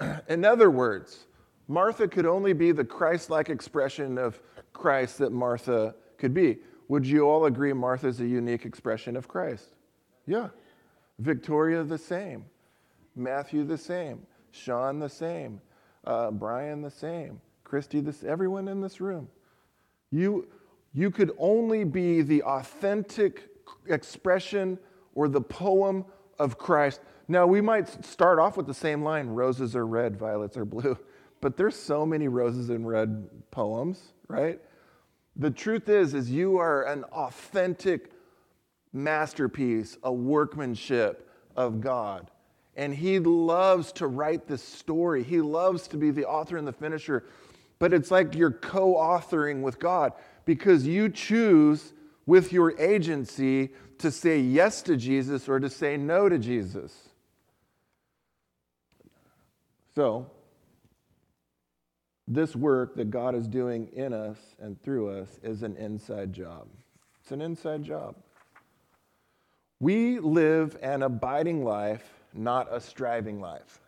in 0.28 0.44
other 0.44 0.70
words, 0.70 1.26
Martha 1.68 2.06
could 2.06 2.26
only 2.26 2.52
be 2.52 2.72
the 2.72 2.84
Christ 2.84 3.30
like 3.30 3.48
expression 3.48 4.18
of 4.18 4.40
Christ 4.72 5.18
that 5.18 5.32
Martha 5.32 5.94
could 6.18 6.34
be. 6.34 6.58
Would 6.88 7.06
you 7.06 7.22
all 7.22 7.46
agree 7.46 7.72
Martha's 7.72 8.20
a 8.20 8.26
unique 8.26 8.64
expression 8.64 9.16
of 9.16 9.26
Christ? 9.26 9.74
Yeah. 10.26 10.48
Victoria, 11.18 11.82
the 11.82 11.98
same. 11.98 12.44
Matthew, 13.14 13.64
the 13.64 13.78
same. 13.78 14.26
Sean, 14.50 14.98
the 14.98 15.08
same. 15.08 15.60
Uh, 16.04 16.30
Brian, 16.30 16.82
the 16.82 16.90
same. 16.90 17.40
Christy, 17.64 18.00
this, 18.00 18.22
everyone 18.22 18.68
in 18.68 18.80
this 18.80 19.00
room. 19.00 19.28
You, 20.10 20.46
you 20.96 21.10
could 21.10 21.30
only 21.38 21.84
be 21.84 22.22
the 22.22 22.42
authentic 22.42 23.50
expression 23.86 24.78
or 25.14 25.28
the 25.28 25.42
poem 25.42 26.06
of 26.38 26.56
Christ. 26.56 27.02
Now, 27.28 27.46
we 27.46 27.60
might 27.60 28.04
start 28.04 28.38
off 28.38 28.56
with 28.56 28.66
the 28.66 28.74
same 28.74 29.02
line 29.02 29.28
roses 29.28 29.76
are 29.76 29.86
red, 29.86 30.16
violets 30.16 30.56
are 30.56 30.64
blue, 30.64 30.98
but 31.42 31.58
there's 31.58 31.76
so 31.76 32.06
many 32.06 32.28
roses 32.28 32.70
and 32.70 32.88
red 32.88 33.28
poems, 33.50 34.14
right? 34.26 34.58
The 35.36 35.50
truth 35.50 35.90
is 35.90 36.14
is 36.14 36.30
you 36.30 36.56
are 36.56 36.84
an 36.84 37.04
authentic 37.04 38.10
masterpiece, 38.94 39.98
a 40.02 40.12
workmanship 40.12 41.28
of 41.56 41.82
God. 41.82 42.30
And 42.74 42.94
he 42.94 43.18
loves 43.18 43.92
to 43.92 44.06
write 44.06 44.46
this 44.46 44.62
story. 44.62 45.22
He 45.22 45.42
loves 45.42 45.88
to 45.88 45.98
be 45.98 46.10
the 46.10 46.24
author 46.24 46.56
and 46.56 46.66
the 46.66 46.72
finisher. 46.72 47.24
But 47.78 47.92
it's 47.92 48.10
like 48.10 48.34
you're 48.34 48.50
co-authoring 48.50 49.60
with 49.60 49.78
God 49.78 50.12
because 50.46 50.86
you 50.86 51.10
choose 51.10 51.92
with 52.24 52.52
your 52.52 52.78
agency 52.80 53.70
to 53.98 54.10
say 54.10 54.40
yes 54.40 54.80
to 54.82 54.96
Jesus 54.96 55.48
or 55.48 55.60
to 55.60 55.68
say 55.68 55.96
no 55.96 56.28
to 56.28 56.38
Jesus. 56.38 57.10
So, 59.94 60.30
this 62.28 62.56
work 62.56 62.96
that 62.96 63.10
God 63.10 63.34
is 63.34 63.46
doing 63.46 63.88
in 63.92 64.12
us 64.12 64.38
and 64.60 64.80
through 64.82 65.10
us 65.10 65.38
is 65.42 65.62
an 65.62 65.76
inside 65.76 66.32
job. 66.32 66.66
It's 67.22 67.32
an 67.32 67.40
inside 67.40 67.82
job. 67.82 68.16
We 69.80 70.18
live 70.18 70.76
an 70.82 71.02
abiding 71.02 71.64
life, 71.64 72.04
not 72.34 72.68
a 72.70 72.80
striving 72.80 73.40
life. 73.40 73.80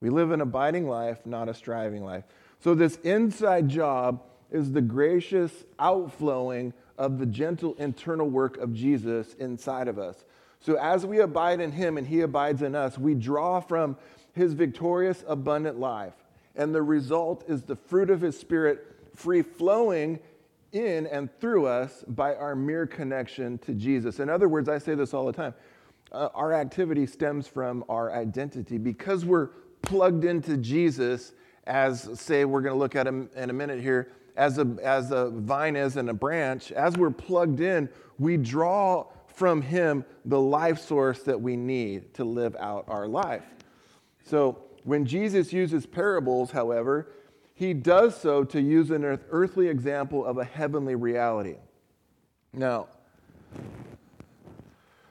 We 0.00 0.10
live 0.10 0.30
an 0.30 0.40
abiding 0.40 0.88
life, 0.88 1.24
not 1.24 1.48
a 1.48 1.54
striving 1.54 2.04
life. 2.04 2.24
So, 2.60 2.74
this 2.74 2.96
inside 2.96 3.68
job 3.68 4.22
is 4.50 4.72
the 4.72 4.80
gracious 4.80 5.64
outflowing 5.78 6.72
of 6.98 7.18
the 7.18 7.26
gentle 7.26 7.74
internal 7.74 8.28
work 8.28 8.56
of 8.58 8.72
Jesus 8.72 9.34
inside 9.34 9.88
of 9.88 9.98
us. 9.98 10.24
So, 10.60 10.76
as 10.76 11.04
we 11.04 11.20
abide 11.20 11.60
in 11.60 11.72
Him 11.72 11.98
and 11.98 12.06
He 12.06 12.22
abides 12.22 12.62
in 12.62 12.74
us, 12.74 12.98
we 12.98 13.14
draw 13.14 13.60
from 13.60 13.96
His 14.32 14.54
victorious, 14.54 15.24
abundant 15.28 15.78
life. 15.78 16.14
And 16.54 16.74
the 16.74 16.82
result 16.82 17.44
is 17.46 17.62
the 17.62 17.76
fruit 17.76 18.10
of 18.10 18.20
His 18.20 18.38
Spirit 18.38 18.86
free 19.14 19.42
flowing 19.42 20.18
in 20.72 21.06
and 21.06 21.30
through 21.40 21.66
us 21.66 22.04
by 22.08 22.34
our 22.34 22.54
mere 22.54 22.86
connection 22.86 23.58
to 23.58 23.72
Jesus. 23.72 24.20
In 24.20 24.28
other 24.28 24.48
words, 24.48 24.68
I 24.68 24.78
say 24.78 24.94
this 24.94 25.14
all 25.14 25.26
the 25.26 25.32
time 25.32 25.54
uh, 26.12 26.28
our 26.34 26.52
activity 26.52 27.06
stems 27.06 27.46
from 27.46 27.84
our 27.88 28.12
identity. 28.12 28.78
Because 28.78 29.24
we're 29.24 29.48
plugged 29.82 30.24
into 30.24 30.56
Jesus, 30.56 31.32
as 31.66 32.08
say 32.18 32.44
we're 32.44 32.60
going 32.60 32.74
to 32.74 32.78
look 32.78 32.96
at 32.96 33.06
him 33.06 33.28
in 33.36 33.50
a 33.50 33.52
minute 33.52 33.80
here, 33.80 34.12
as 34.36 34.58
a, 34.58 34.76
as 34.82 35.10
a 35.10 35.30
vine 35.30 35.76
is 35.76 35.96
in 35.96 36.08
a 36.08 36.14
branch, 36.14 36.72
as 36.72 36.96
we're 36.96 37.10
plugged 37.10 37.60
in, 37.60 37.88
we 38.18 38.36
draw 38.36 39.06
from 39.26 39.60
him 39.60 40.04
the 40.24 40.40
life 40.40 40.78
source 40.78 41.22
that 41.24 41.40
we 41.40 41.56
need 41.56 42.14
to 42.14 42.24
live 42.24 42.56
out 42.58 42.84
our 42.88 43.06
life. 43.06 43.44
So 44.24 44.58
when 44.84 45.04
Jesus 45.04 45.52
uses 45.52 45.86
parables, 45.86 46.50
however, 46.50 47.08
he 47.54 47.74
does 47.74 48.16
so 48.16 48.44
to 48.44 48.60
use 48.60 48.90
an 48.90 49.04
earthly 49.04 49.68
example 49.68 50.24
of 50.24 50.38
a 50.38 50.44
heavenly 50.44 50.94
reality. 50.94 51.56
Now, 52.52 52.88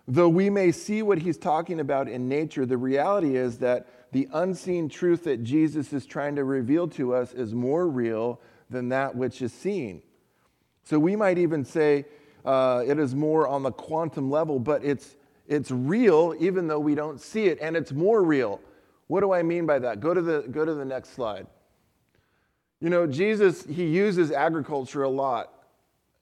though 0.08 0.30
we 0.30 0.50
may 0.50 0.72
see 0.72 1.02
what 1.02 1.20
he's 1.20 1.38
talking 1.38 1.80
about 1.80 2.08
in 2.08 2.30
nature, 2.30 2.66
the 2.66 2.78
reality 2.78 3.36
is 3.36 3.58
that 3.60 3.88
the 4.12 4.28
unseen 4.34 4.90
truth 4.90 5.24
that 5.24 5.44
Jesus 5.44 5.92
is 5.92 6.06
trying 6.06 6.36
to 6.36 6.44
reveal 6.44 6.88
to 6.90 7.14
us 7.14 7.34
is 7.34 7.54
more 7.54 7.88
real 7.88 8.40
than 8.70 8.90
that 8.90 9.16
which 9.16 9.42
is 9.42 9.54
seen. 9.54 10.02
So 10.84 11.00
we 11.00 11.16
might 11.16 11.38
even 11.38 11.66
say 11.66 12.06
uh, 12.46 12.84
it 12.86 13.00
is 13.00 13.16
more 13.16 13.48
on 13.48 13.64
the 13.64 13.72
quantum 13.72 14.30
level, 14.30 14.60
but 14.60 14.84
it's, 14.84 15.16
it's 15.48 15.72
real 15.72 16.36
even 16.40 16.68
though 16.68 16.80
we 16.80 16.96
don't 16.96 17.20
see 17.20 17.46
it, 17.46 17.58
and 17.62 17.76
it's 17.76 17.92
more 17.92 18.24
real. 18.24 18.62
What 19.08 19.22
do 19.22 19.34
I 19.34 19.44
mean 19.44 19.66
by 19.66 19.80
that? 19.80 20.00
Go 20.00 20.14
to 20.14 20.22
the, 20.22 20.42
go 20.52 20.66
to 20.66 20.74
the 20.74 20.86
next 20.86 21.10
slide. 21.10 21.48
You 22.82 22.90
know, 22.90 23.08
Jesus, 23.08 23.66
he 23.66 23.86
uses 23.86 24.32
agriculture 24.32 25.04
a 25.04 25.10
lot 25.10 25.52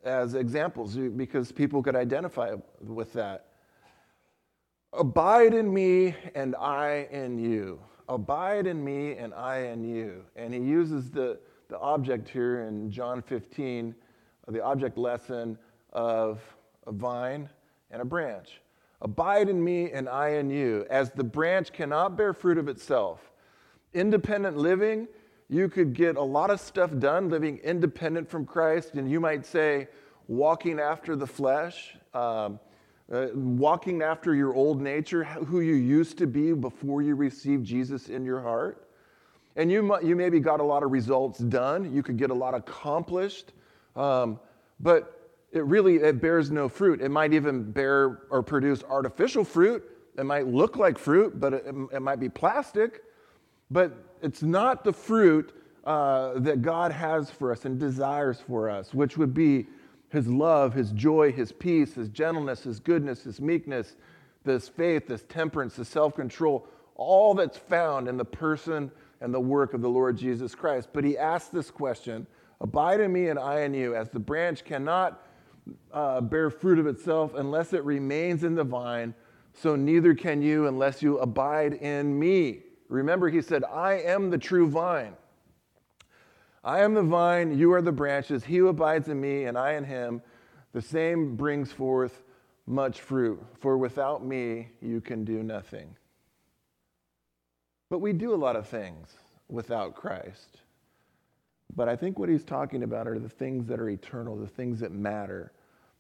as 0.04 0.34
examples 0.34 0.96
because 0.96 1.52
people 1.52 1.82
could 1.82 1.96
identify 1.96 2.56
with 2.82 3.14
that. 3.14 3.48
Abide 4.92 5.54
in 5.54 5.74
me 5.74 6.16
and 6.36 6.56
I 6.56 7.08
in 7.12 7.40
you. 7.40 7.80
Abide 8.08 8.68
in 8.68 8.84
me 8.84 9.14
and 9.14 9.34
I 9.34 9.60
in 9.60 9.84
you. 9.84 10.24
And 10.36 10.54
he 10.54 10.60
uses 10.60 11.10
the, 11.10 11.40
the 11.70 11.80
object 11.80 12.30
here 12.30 12.62
in 12.62 12.92
John 12.92 13.22
15, 13.22 13.96
the 14.48 14.64
object 14.64 14.98
lesson 14.98 15.58
of 15.92 16.42
a 16.86 16.92
vine 16.92 17.50
and 17.92 18.02
a 18.02 18.06
branch. 18.06 18.62
Abide 19.02 19.50
in 19.50 19.64
me 19.64 19.92
and 19.92 20.08
I 20.08 20.30
in 20.30 20.50
you. 20.50 20.86
As 20.90 21.12
the 21.12 21.24
branch 21.24 21.74
cannot 21.74 22.18
bear 22.18 22.34
fruit 22.34 22.58
of 22.58 22.68
itself, 22.68 23.32
independent 23.94 24.58
living 24.58 25.08
you 25.50 25.70
could 25.70 25.94
get 25.94 26.16
a 26.16 26.22
lot 26.22 26.50
of 26.50 26.60
stuff 26.60 26.90
done 26.98 27.30
living 27.30 27.60
independent 27.60 28.30
from 28.30 28.46
Christ, 28.46 28.96
and 28.96 29.10
you 29.10 29.20
might 29.20 29.46
say, 29.46 29.88
walking 30.28 30.80
after 30.80 31.16
the 31.16 31.28
flesh, 31.28 31.96
um, 32.14 32.60
uh, 33.12 33.28
walking 33.36 34.02
after 34.02 34.34
your 34.34 34.56
old 34.56 34.82
nature, 34.82 35.24
who 35.24 35.60
you 35.60 35.76
used 35.76 36.18
to 36.18 36.28
be 36.28 36.54
before 36.54 37.02
you 37.02 37.16
received 37.16 37.66
Jesus 37.66 38.10
in 38.10 38.26
your 38.26 38.42
heart. 38.42 38.83
And 39.56 39.72
you, 39.72 39.98
you 40.02 40.16
maybe 40.16 40.40
got 40.40 40.60
a 40.60 40.64
lot 40.64 40.84
of 40.84 40.92
results 40.92 41.40
done. 41.40 41.94
You 41.94 42.02
could 42.02 42.18
get 42.18 42.32
a 42.32 42.34
lot 42.34 42.54
accomplished. 42.54 43.54
Um, 43.96 44.40
but 44.80 45.24
it 45.52 45.64
really 45.66 45.98
it 45.98 46.20
bears 46.20 46.52
no 46.52 46.68
fruit. 46.68 47.02
It 47.02 47.10
might 47.10 47.34
even 47.34 47.72
bear 47.72 48.24
or 48.30 48.42
produce 48.42 48.84
artificial 48.84 49.44
fruit. 49.44 49.84
It 50.18 50.26
might 50.26 50.48
look 50.48 50.78
like 50.78 50.98
fruit, 50.98 51.40
but 51.40 51.54
it, 51.54 51.66
it 51.94 52.02
might 52.02 52.20
be 52.20 52.30
plastic. 52.30 53.04
But 53.70 53.94
it's 54.22 54.42
not 54.42 54.84
the 54.84 54.94
fruit 54.94 55.54
uh, 55.86 56.40
that 56.40 56.62
God 56.62 56.92
has 56.92 57.30
for 57.30 57.52
us 57.52 57.66
and 57.66 57.80
desires 57.80 58.42
for 58.48 58.70
us, 58.70 58.94
which 58.94 59.18
would 59.18 59.34
be 59.34 59.68
His 60.10 60.28
love, 60.28 60.74
His 60.74 60.92
joy, 60.92 61.32
His 61.32 61.52
peace, 61.52 61.94
His 61.94 62.10
gentleness, 62.10 62.64
His 62.64 62.80
goodness, 62.80 63.24
His 63.24 63.40
meekness, 63.40 63.96
this 64.44 64.68
faith, 64.68 65.08
this 65.08 65.24
temperance, 65.30 65.76
this 65.76 65.90
self 65.90 66.16
control, 66.16 66.68
all 66.96 67.34
that's 67.34 67.58
found 67.58 68.08
in 68.08 68.18
the 68.18 68.26
person 68.26 68.92
and 69.24 69.34
the 69.34 69.40
work 69.40 69.74
of 69.74 69.82
the 69.82 69.90
Lord 69.90 70.18
Jesus 70.18 70.54
Christ. 70.54 70.90
But 70.94 71.04
He 71.04 71.18
asks 71.18 71.50
this 71.50 71.72
question 71.72 72.28
Abide 72.62 73.00
in 73.00 73.12
me 73.12 73.28
and 73.30 73.40
I 73.40 73.62
in 73.62 73.74
you, 73.74 73.96
as 73.96 74.10
the 74.10 74.20
branch 74.20 74.64
cannot 74.64 75.26
uh, 75.92 76.22
bear 76.22 76.50
fruit 76.50 76.80
of 76.80 76.88
itself 76.88 77.34
unless 77.36 77.74
it 77.74 77.84
remains 77.84 78.44
in 78.44 78.56
the 78.56 78.64
vine, 78.64 79.14
so 79.54 79.76
neither 79.76 80.14
can 80.14 80.42
you 80.42 80.68
unless 80.68 81.02
you 81.02 81.18
abide 81.20 81.74
in 81.74 82.18
me. 82.18 82.62
Remember, 82.90 83.30
he 83.30 83.42
said, 83.42 83.64
I 83.64 83.94
am 83.94 84.30
the 84.30 84.38
true 84.38 84.70
vine. 84.70 85.16
I 86.64 86.82
am 86.82 86.94
the 86.94 87.04
vine, 87.04 87.58
you 87.58 87.74
are 87.74 87.82
the 87.82 87.92
branches. 87.92 88.46
He 88.46 88.58
who 88.58 88.68
abides 88.68 89.10
in 89.10 89.20
me, 89.20 89.46
and 89.46 89.58
I 89.58 89.74
in 89.74 89.84
him, 89.84 90.22
the 90.72 90.82
same 90.82 91.36
brings 91.36 91.72
forth 91.72 92.24
much 92.66 93.02
fruit. 93.02 93.44
For 93.60 93.78
without 93.78 94.26
me, 94.26 94.70
you 94.82 95.02
can 95.02 95.26
do 95.26 95.44
nothing. 95.44 95.96
But 97.94 98.00
we 98.00 98.12
do 98.12 98.34
a 98.34 98.36
lot 98.36 98.56
of 98.56 98.68
things 98.68 99.10
without 99.50 99.94
Christ. 99.94 100.62
But 101.76 101.88
I 101.88 101.96
think 101.96 102.18
what 102.18 102.28
he's 102.28 102.44
talking 102.44 102.82
about 102.82 103.08
are 103.08 103.20
the 103.20 103.30
things 103.30 103.68
that 103.68 103.80
are 103.80 103.88
eternal, 103.88 104.36
the 104.36 104.48
things 104.48 104.80
that 104.80 104.92
matter, 104.92 105.52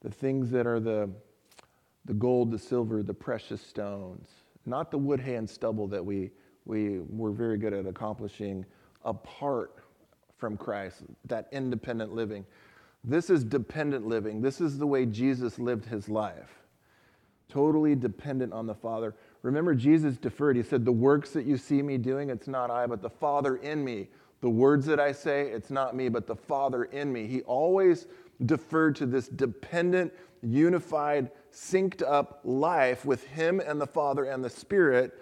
the 0.01 0.09
things 0.09 0.49
that 0.49 0.65
are 0.65 0.79
the, 0.79 1.07
the 2.05 2.15
gold, 2.15 2.49
the 2.49 2.57
silver, 2.57 3.03
the 3.03 3.13
precious 3.13 3.61
stones, 3.61 4.27
not 4.65 4.89
the 4.89 4.97
wood, 4.97 5.19
hay, 5.19 5.35
and 5.35 5.47
stubble 5.47 5.87
that 5.89 6.03
we 6.03 6.31
we 6.65 7.01
were 7.09 7.29
very 7.29 7.59
good 7.59 7.73
at 7.73 7.85
accomplishing 7.85 8.65
apart 9.05 9.75
from 10.35 10.57
Christ, 10.57 11.03
that 11.25 11.47
independent 11.51 12.11
living. 12.11 12.43
This 13.03 13.29
is 13.29 13.43
dependent 13.43 14.07
living. 14.07 14.41
This 14.41 14.61
is 14.61 14.79
the 14.79 14.87
way 14.87 15.05
Jesus 15.05 15.59
lived 15.59 15.85
his 15.85 16.09
life. 16.09 16.63
Totally 17.49 17.93
dependent 17.93 18.51
on 18.51 18.65
the 18.65 18.73
Father. 18.73 19.13
Remember, 19.43 19.75
Jesus 19.75 20.17
deferred. 20.17 20.55
He 20.55 20.63
said, 20.63 20.83
The 20.83 20.91
works 20.91 21.29
that 21.31 21.45
you 21.45 21.57
see 21.57 21.81
me 21.81 21.97
doing, 21.97 22.29
it's 22.29 22.47
not 22.47 22.71
I, 22.71 22.87
but 22.87 23.01
the 23.01 23.09
Father 23.09 23.57
in 23.57 23.83
me. 23.83 24.07
The 24.41 24.49
words 24.49 24.85
that 24.87 24.99
I 24.99 25.11
say, 25.11 25.49
it's 25.49 25.69
not 25.69 25.95
me, 25.95 26.09
but 26.09 26.27
the 26.27 26.35
Father 26.35 26.85
in 26.85 27.13
me. 27.13 27.27
He 27.27 27.41
always 27.43 28.07
deferred 28.45 28.95
to 28.97 29.05
this 29.05 29.27
dependent, 29.27 30.11
unified, 30.41 31.31
synced 31.53 32.01
up 32.01 32.41
life 32.43 33.05
with 33.05 33.25
Him 33.27 33.61
and 33.65 33.79
the 33.79 33.87
Father 33.87 34.25
and 34.25 34.43
the 34.43 34.49
Spirit 34.49 35.13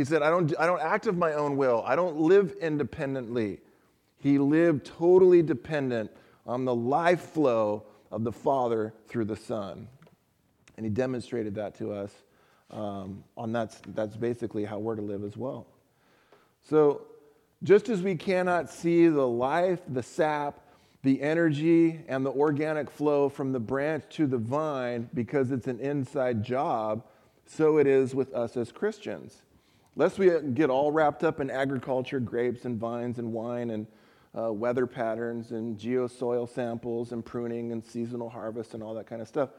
he 0.00 0.04
said, 0.04 0.22
I 0.22 0.30
don't, 0.30 0.54
I 0.58 0.64
don't 0.64 0.80
act 0.80 1.06
of 1.06 1.16
my 1.18 1.34
own 1.34 1.58
will, 1.58 1.82
I 1.86 1.96
don't 1.96 2.16
live 2.16 2.54
independently. 2.60 3.60
He 4.16 4.38
lived 4.38 4.86
totally 4.86 5.42
dependent 5.42 6.10
on 6.46 6.64
the 6.64 6.74
life 6.74 7.20
flow 7.20 7.84
of 8.10 8.24
the 8.24 8.32
Father 8.32 8.94
through 9.08 9.26
the 9.26 9.36
Son. 9.36 9.88
And 10.76 10.86
he 10.86 10.90
demonstrated 10.90 11.54
that 11.56 11.76
to 11.78 11.92
us. 11.92 12.12
Um, 12.70 13.24
on 13.36 13.52
that's, 13.52 13.80
that's 13.88 14.16
basically 14.16 14.64
how 14.64 14.78
we're 14.78 14.96
to 14.96 15.02
live 15.02 15.24
as 15.24 15.36
well. 15.36 15.66
So, 16.62 17.02
just 17.62 17.88
as 17.88 18.00
we 18.00 18.14
cannot 18.14 18.70
see 18.70 19.08
the 19.08 19.26
life, 19.26 19.80
the 19.88 20.02
sap, 20.02 20.60
the 21.02 21.20
energy, 21.20 22.00
and 22.08 22.24
the 22.24 22.30
organic 22.30 22.90
flow 22.90 23.28
from 23.28 23.52
the 23.52 23.60
branch 23.60 24.04
to 24.10 24.26
the 24.26 24.38
vine 24.38 25.10
because 25.14 25.50
it's 25.50 25.66
an 25.66 25.80
inside 25.80 26.42
job, 26.42 27.04
so 27.46 27.78
it 27.78 27.86
is 27.86 28.14
with 28.14 28.32
us 28.34 28.56
as 28.56 28.70
Christians. 28.70 29.42
Lest 29.96 30.18
we 30.18 30.30
get 30.54 30.70
all 30.70 30.92
wrapped 30.92 31.24
up 31.24 31.40
in 31.40 31.50
agriculture, 31.50 32.20
grapes 32.20 32.64
and 32.64 32.78
vines 32.78 33.18
and 33.18 33.32
wine 33.32 33.70
and 33.70 33.86
uh, 34.38 34.52
weather 34.52 34.86
patterns 34.86 35.50
and 35.50 35.76
geosoil 35.76 36.48
samples 36.48 37.12
and 37.12 37.24
pruning 37.24 37.72
and 37.72 37.84
seasonal 37.84 38.30
harvest 38.30 38.74
and 38.74 38.82
all 38.82 38.94
that 38.94 39.06
kind 39.06 39.20
of 39.20 39.28
stuff. 39.28 39.50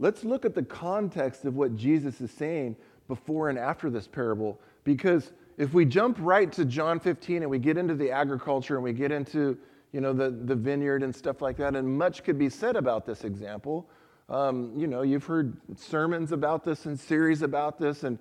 Let's 0.00 0.24
look 0.24 0.44
at 0.44 0.54
the 0.54 0.64
context 0.64 1.44
of 1.44 1.54
what 1.54 1.76
Jesus 1.76 2.20
is 2.20 2.32
saying 2.32 2.74
before 3.06 3.50
and 3.50 3.58
after 3.58 3.88
this 3.88 4.08
parable. 4.08 4.58
Because 4.82 5.32
if 5.58 5.72
we 5.72 5.84
jump 5.84 6.16
right 6.20 6.50
to 6.52 6.64
John 6.64 6.98
15 6.98 7.42
and 7.42 7.50
we 7.50 7.60
get 7.60 7.76
into 7.76 7.94
the 7.94 8.10
agriculture 8.10 8.74
and 8.74 8.82
we 8.82 8.92
get 8.92 9.12
into 9.12 9.56
you 9.92 10.00
know, 10.00 10.12
the, 10.12 10.30
the 10.30 10.56
vineyard 10.56 11.02
and 11.02 11.14
stuff 11.14 11.40
like 11.40 11.56
that, 11.58 11.76
and 11.76 11.86
much 11.86 12.24
could 12.24 12.38
be 12.38 12.48
said 12.48 12.76
about 12.76 13.06
this 13.06 13.24
example. 13.24 13.88
Um, 14.28 14.72
you 14.76 14.86
know, 14.86 15.02
you've 15.02 15.24
heard 15.24 15.56
sermons 15.76 16.32
about 16.32 16.64
this 16.64 16.86
and 16.86 16.98
series 16.98 17.42
about 17.42 17.78
this, 17.78 18.04
and 18.04 18.18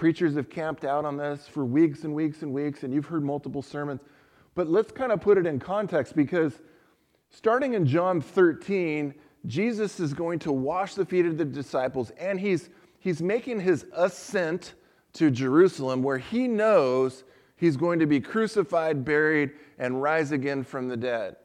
Preachers 0.00 0.34
have 0.36 0.48
camped 0.48 0.86
out 0.86 1.04
on 1.04 1.18
this 1.18 1.46
for 1.46 1.66
weeks 1.66 2.04
and 2.04 2.14
weeks 2.14 2.40
and 2.40 2.54
weeks, 2.54 2.84
and 2.84 2.94
you've 2.94 3.04
heard 3.04 3.22
multiple 3.22 3.60
sermons. 3.60 4.00
But 4.54 4.66
let's 4.66 4.90
kind 4.90 5.12
of 5.12 5.20
put 5.20 5.36
it 5.36 5.44
in 5.44 5.58
context 5.58 6.16
because 6.16 6.62
starting 7.28 7.74
in 7.74 7.84
John 7.84 8.22
13, 8.22 9.12
Jesus 9.46 10.00
is 10.00 10.12
going 10.12 10.38
to 10.40 10.52
wash 10.52 10.94
the 10.94 11.04
feet 11.04 11.26
of 11.26 11.38
the 11.38 11.44
disciples 11.44 12.10
and 12.18 12.38
he's, 12.38 12.70
he's 12.98 13.22
making 13.22 13.60
his 13.60 13.86
ascent 13.94 14.74
to 15.14 15.30
Jerusalem 15.30 16.02
where 16.02 16.18
he 16.18 16.46
knows 16.46 17.24
he's 17.56 17.76
going 17.76 17.98
to 17.98 18.06
be 18.06 18.20
crucified, 18.20 19.04
buried, 19.04 19.52
and 19.78 20.02
rise 20.02 20.32
again 20.32 20.62
from 20.62 20.88
the 20.88 20.96
dead. 20.96 21.36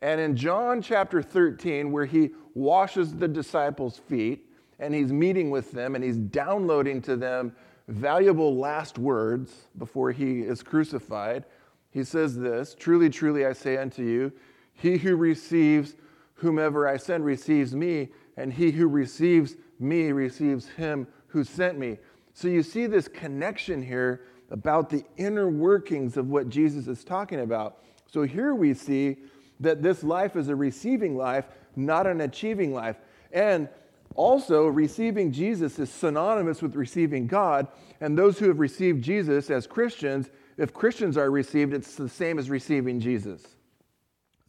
And 0.00 0.20
in 0.20 0.36
John 0.36 0.80
chapter 0.82 1.22
13, 1.22 1.90
where 1.90 2.06
he 2.06 2.30
washes 2.54 3.14
the 3.14 3.28
disciples' 3.28 3.98
feet 3.98 4.46
and 4.78 4.94
he's 4.94 5.12
meeting 5.12 5.50
with 5.50 5.72
them 5.72 5.94
and 5.94 6.04
he's 6.04 6.16
downloading 6.16 7.02
to 7.02 7.16
them 7.16 7.52
valuable 7.88 8.56
last 8.56 8.98
words 8.98 9.68
before 9.78 10.12
he 10.12 10.40
is 10.40 10.62
crucified, 10.62 11.44
he 11.90 12.04
says 12.04 12.36
this 12.36 12.74
Truly, 12.78 13.10
truly, 13.10 13.46
I 13.46 13.52
say 13.52 13.76
unto 13.76 14.02
you, 14.02 14.32
he 14.74 14.98
who 14.98 15.16
receives 15.16 15.96
whomever 16.38 16.88
I 16.88 16.96
send 16.96 17.24
receives 17.24 17.74
me, 17.74 18.08
and 18.36 18.52
he 18.52 18.70
who 18.70 18.88
receives 18.88 19.56
me 19.78 20.12
receives 20.12 20.68
him 20.68 21.06
who 21.28 21.44
sent 21.44 21.78
me. 21.78 21.98
So 22.32 22.48
you 22.48 22.62
see 22.62 22.86
this 22.86 23.08
connection 23.08 23.82
here 23.82 24.22
about 24.50 24.88
the 24.88 25.04
inner 25.16 25.48
workings 25.48 26.16
of 26.16 26.28
what 26.28 26.48
Jesus 26.48 26.86
is 26.86 27.04
talking 27.04 27.40
about. 27.40 27.82
So 28.06 28.22
here 28.22 28.54
we 28.54 28.74
see 28.74 29.16
that 29.60 29.82
this 29.82 30.02
life 30.02 30.36
is 30.36 30.48
a 30.48 30.56
receiving 30.56 31.16
life, 31.16 31.46
not 31.76 32.06
an 32.06 32.20
achieving 32.20 32.72
life. 32.72 32.96
And 33.32 33.68
also, 34.14 34.66
receiving 34.66 35.30
Jesus 35.30 35.78
is 35.78 35.90
synonymous 35.90 36.62
with 36.62 36.74
receiving 36.74 37.26
God. 37.26 37.68
And 38.00 38.16
those 38.16 38.38
who 38.38 38.48
have 38.48 38.58
received 38.58 39.02
Jesus 39.02 39.50
as 39.50 39.66
Christians, 39.66 40.30
if 40.56 40.72
Christians 40.72 41.16
are 41.16 41.30
received, 41.30 41.74
it's 41.74 41.94
the 41.94 42.08
same 42.08 42.38
as 42.38 42.50
receiving 42.50 43.00
Jesus. 43.00 43.57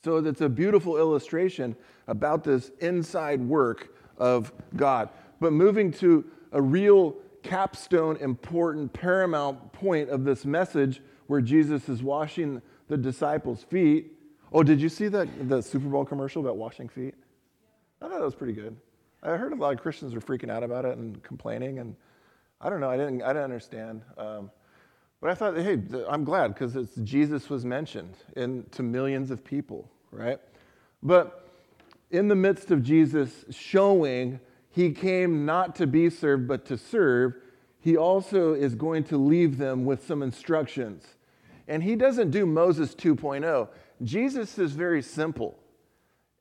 So 0.04 0.18
it's 0.18 0.42
a 0.42 0.50
beautiful 0.50 0.98
illustration 0.98 1.76
about 2.08 2.44
this 2.44 2.72
inside 2.80 3.42
work 3.42 3.94
of 4.18 4.52
God. 4.76 5.10
But 5.40 5.54
moving 5.54 5.92
to 5.94 6.26
a 6.52 6.62
real 6.62 7.16
capstone, 7.44 8.18
important, 8.18 8.92
paramount 8.94 9.72
point 9.74 10.10
of 10.10 10.24
this 10.24 10.46
message 10.46 11.02
where 11.28 11.42
Jesus 11.42 11.88
is 11.90 12.02
washing 12.02 12.62
the 12.88 12.98
disciples' 12.98 13.64
feet. 13.64 14.14
Oh, 14.52 14.64
did 14.64 14.82
you 14.82 14.90
see 14.90 15.08
that 15.10 15.48
the 15.48 15.62
Super 15.62 15.88
Bowl 15.88 16.06
commercial 16.06 16.42
about 16.42 16.58
washing 16.58 16.90
feet? 16.90 17.14
I 18.02 18.06
thought 18.06 18.18
that 18.18 18.22
was 18.22 18.36
pretty 18.36 18.54
good. 18.54 18.76
I 19.22 19.36
heard 19.36 19.54
a 19.54 19.56
lot 19.56 19.74
of 19.74 19.82
Christians 19.82 20.16
were 20.16 20.22
freaking 20.22 20.50
out 20.50 20.64
about 20.64 20.86
it 20.86 20.98
and 20.98 21.22
complaining, 21.24 21.80
and 21.80 21.96
I 22.62 22.70
don't 22.70 22.80
know. 22.80 22.90
I 22.90 22.98
didn't. 22.98 23.22
I 23.22 23.28
didn't 23.28 23.44
understand. 23.44 24.02
Um, 24.18 24.50
but 25.22 25.30
I 25.30 25.36
thought, 25.36 25.58
hey, 25.58 25.80
I'm 26.08 26.24
glad 26.24 26.54
because 26.54 26.76
Jesus 27.04 27.50
was 27.50 27.66
mentioned 27.66 28.16
in, 28.36 28.66
to 28.72 28.84
millions 28.84 29.32
of 29.32 29.44
people, 29.44 29.90
right? 30.12 30.40
But 31.04 31.50
in 32.12 32.28
the 32.28 32.36
midst 32.36 32.72
of 32.72 32.84
Jesus 32.84 33.46
showing 33.50 34.40
he 34.70 34.92
came 34.92 35.46
not 35.46 35.76
to 35.76 35.88
be 35.88 36.10
served, 36.10 36.48
but 36.48 36.66
to 36.66 36.78
serve, 36.78 37.36
he 37.80 37.98
also 37.98 38.54
is 38.54 38.76
going 38.76 39.04
to 39.06 39.18
leave 39.18 39.58
them 39.58 39.86
with 39.86 40.06
some 40.06 40.22
instructions. 40.22 41.06
And 41.68 41.84
he 41.84 41.96
doesn't 41.96 42.32
do 42.32 42.46
Moses 42.46 42.96
2.0. 42.96 43.68
Jesus 44.04 44.58
is 44.58 44.72
very 44.72 45.02
simple. 45.02 45.58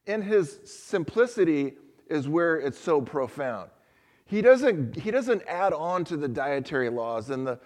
And 0.06 0.24
his 0.24 0.58
simplicity 0.64 1.74
is 2.08 2.28
where 2.28 2.56
it's 2.56 2.78
so 2.78 3.00
profound. 3.00 3.70
He 4.24 4.42
doesn't, 4.42 4.96
he 4.96 5.10
doesn't 5.10 5.42
add 5.46 5.72
on 5.72 6.04
to 6.06 6.16
the 6.16 6.28
dietary 6.28 6.90
laws 6.90 7.30
and 7.30 7.46
the 7.46 7.58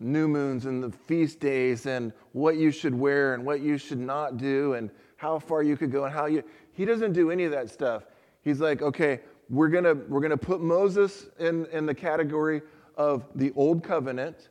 new 0.00 0.26
moons 0.26 0.66
and 0.66 0.82
the 0.82 0.90
feast 0.90 1.38
days 1.38 1.86
and 1.86 2.12
what 2.32 2.56
you 2.56 2.70
should 2.70 2.94
wear 2.94 3.34
and 3.34 3.44
what 3.44 3.60
you 3.60 3.76
should 3.76 3.98
not 3.98 4.38
do 4.38 4.72
and 4.72 4.90
how 5.16 5.38
far 5.38 5.62
you 5.62 5.76
could 5.76 5.92
go 5.92 6.04
and 6.04 6.12
how 6.12 6.26
you. 6.26 6.42
He 6.72 6.84
doesn't 6.84 7.12
do 7.12 7.30
any 7.30 7.44
of 7.44 7.52
that 7.52 7.70
stuff. 7.70 8.04
He's 8.42 8.60
like, 8.60 8.80
okay, 8.80 9.20
we're 9.50 9.68
gonna, 9.68 9.94
we're 10.08 10.20
gonna 10.20 10.36
put 10.36 10.62
Moses 10.62 11.28
in, 11.38 11.66
in 11.66 11.84
the 11.84 11.94
category 11.94 12.62
of 12.96 13.26
the 13.34 13.52
old 13.54 13.84
covenant, 13.84 14.48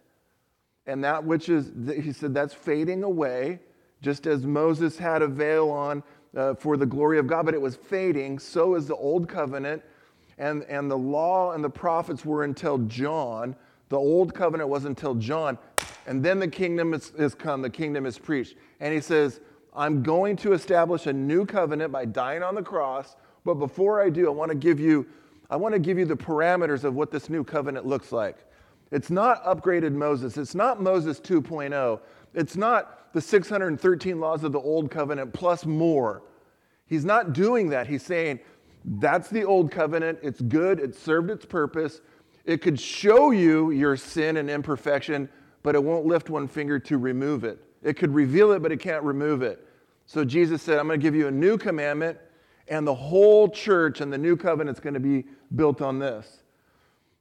and 0.85 1.03
that 1.03 1.23
which 1.23 1.49
is, 1.49 1.71
he 2.03 2.12
said, 2.12 2.33
that's 2.33 2.53
fading 2.53 3.03
away, 3.03 3.59
just 4.01 4.27
as 4.27 4.45
Moses 4.45 4.97
had 4.97 5.21
a 5.21 5.27
veil 5.27 5.69
on 5.69 6.03
uh, 6.38 6.53
for 6.53 6.77
the 6.77 6.85
glory 6.85 7.17
of 7.17 7.27
God, 7.27 7.45
but 7.45 7.53
it 7.53 7.62
was 7.62 7.75
fading, 7.75 8.39
so 8.39 8.75
is 8.75 8.88
the 8.88 8.95
old 8.95 9.27
covenant. 9.27 9.81
And, 10.38 10.63
and 10.63 10.89
the 10.89 10.97
law 10.97 11.51
and 11.51 11.62
the 11.62 11.69
prophets 11.69 12.23
were 12.23 12.45
until 12.45 12.77
John. 12.77 13.55
The 13.89 13.97
old 13.97 14.34
covenant 14.34 14.69
was 14.69 14.86
until 14.86 15.15
John. 15.15 15.58
And 16.08 16.23
then 16.23 16.39
the 16.39 16.47
kingdom 16.47 16.93
is, 16.93 17.12
has 17.17 17.36
come, 17.36 17.62
the 17.62 17.69
kingdom 17.69 18.06
is 18.06 18.17
preached. 18.17 18.56
And 18.80 18.93
he 18.93 19.02
says, 19.02 19.41
I'm 19.75 20.02
going 20.02 20.36
to 20.38 20.54
establish 20.54 21.06
a 21.06 21.13
new 21.13 21.45
covenant 21.45 21.91
by 21.91 22.06
dying 22.06 22.43
on 22.43 22.56
the 22.56 22.63
cross 22.63 23.15
but 23.45 23.56
before 23.56 24.02
I 24.02 24.10
do, 24.10 24.28
I 24.28 24.30
want 24.30 24.52
to 24.52 24.58
give 24.58 24.80
you 24.80 25.08
I 25.52 25.56
want 25.56 25.73
to 25.73 25.80
give 25.80 25.97
you 25.97 26.06
the 26.06 26.15
parameters 26.15 26.84
of 26.84 26.93
what 26.93 27.10
this 27.10 27.28
new 27.28 27.43
covenant 27.43 27.84
looks 27.84 28.12
like. 28.12 28.38
It's 28.91 29.10
not 29.10 29.43
upgraded 29.43 29.93
Moses. 29.93 30.38
It's 30.38 30.54
not 30.54 30.80
Moses 30.80 31.19
2.0. 31.19 31.99
It's 32.36 32.56
not 32.56 33.12
the 33.13 33.21
613 33.21 34.19
laws 34.19 34.43
of 34.43 34.52
the 34.52 34.60
old 34.60 34.91
covenant 34.91 35.34
plus 35.34 35.65
more. 35.65 36.21
He's 36.86 37.04
not 37.04 37.34
doing 37.34 37.69
that. 37.69 37.88
He's 37.88 38.04
saying 38.04 38.41
that's 38.99 39.30
the 39.30 39.43
old 39.43 39.71
covenant. 39.71 40.19
It's 40.21 40.41
good. 40.41 40.80
It 40.80 40.93
served 40.93 41.32
its 41.32 41.47
purpose. 41.47 42.02
It 42.49 42.63
could 42.63 42.79
show 42.79 43.29
you 43.29 43.69
your 43.69 43.95
sin 43.95 44.38
and 44.38 44.49
imperfection, 44.49 45.29
but 45.62 45.75
it 45.75 45.83
won't 45.83 46.07
lift 46.07 46.31
one 46.31 46.47
finger 46.47 46.79
to 46.79 46.97
remove 46.97 47.43
it. 47.43 47.59
It 47.83 47.93
could 47.93 48.12
reveal 48.12 48.53
it, 48.53 48.63
but 48.63 48.71
it 48.71 48.79
can't 48.79 49.03
remove 49.03 49.43
it. 49.43 49.63
So 50.07 50.25
Jesus 50.25 50.63
said, 50.63 50.79
I'm 50.79 50.88
going 50.88 50.99
to 50.99 51.03
give 51.03 51.13
you 51.13 51.27
a 51.27 51.31
new 51.31 51.59
commandment 51.59 52.17
and 52.67 52.88
the 52.88 52.95
whole 52.95 53.49
church 53.49 54.01
and 54.01 54.12
the 54.12 54.17
new 54.17 54.35
covenant 54.35 54.75
is 54.75 54.81
going 54.81 54.95
to 54.95 54.99
be 54.99 55.25
built 55.55 55.79
on 55.83 55.99
this 55.99 56.39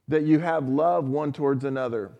that 0.07 0.23
you 0.23 0.39
have 0.39 0.67
love 0.67 1.07
one 1.07 1.31
towards 1.31 1.63
another. 1.63 2.11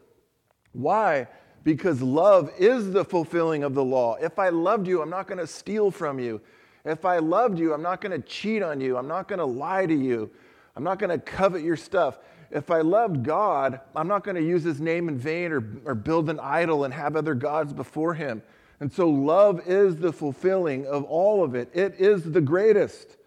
Why? 0.74 1.28
Because 1.64 2.04
love 2.04 2.52
is 2.60 2.92
the 2.92 3.04
fulfilling 3.04 3.64
of 3.64 3.74
the 3.74 3.84
law. 3.84 4.18
If 4.22 4.38
I 4.38 4.50
loved 4.50 4.88
you, 4.88 5.02
I'm 5.02 5.10
not 5.10 5.26
going 5.26 5.40
to 5.40 5.48
steal 5.48 5.90
from 5.90 6.20
you. 6.20 6.42
If 6.86 7.06
I 7.06 7.18
loved 7.18 7.58
you, 7.58 7.74
I'm 7.74 7.82
not 7.82 8.02
going 8.02 8.22
to 8.22 8.28
cheat 8.28 8.62
on 8.62 8.80
you. 8.80 8.98
I'm 8.98 9.08
not 9.08 9.28
going 9.28 9.40
to 9.40 9.46
lie 9.46 9.88
to 9.88 9.96
you. 9.96 10.30
I'm 10.76 10.84
not 10.84 11.00
going 11.00 11.10
to 11.10 11.18
covet 11.18 11.64
your 11.64 11.76
stuff. 11.76 12.20
If 12.52 12.72
I 12.72 12.82
loved 12.82 13.24
God, 13.24 13.80
I'm 13.96 14.08
not 14.08 14.24
going 14.24 14.36
to 14.36 14.44
use 14.44 14.64
his 14.64 14.82
name 14.82 15.08
in 15.08 15.18
vain 15.18 15.52
or, 15.52 15.64
or 15.86 15.96
build 15.96 16.30
an 16.30 16.40
idol 16.40 16.84
and 16.84 16.94
have 16.94 17.16
other 17.16 17.36
gods 17.36 17.74
before 17.74 18.14
him. 18.14 18.42
And 18.80 18.92
so, 18.92 19.10
love 19.10 19.68
is 19.68 19.98
the 19.98 20.14
fulfilling 20.14 20.88
of 20.88 21.04
all 21.04 21.44
of 21.44 21.54
it. 21.54 21.70
It 21.74 21.96
is 22.00 22.24
the 22.24 22.42
greatest. 22.42 23.18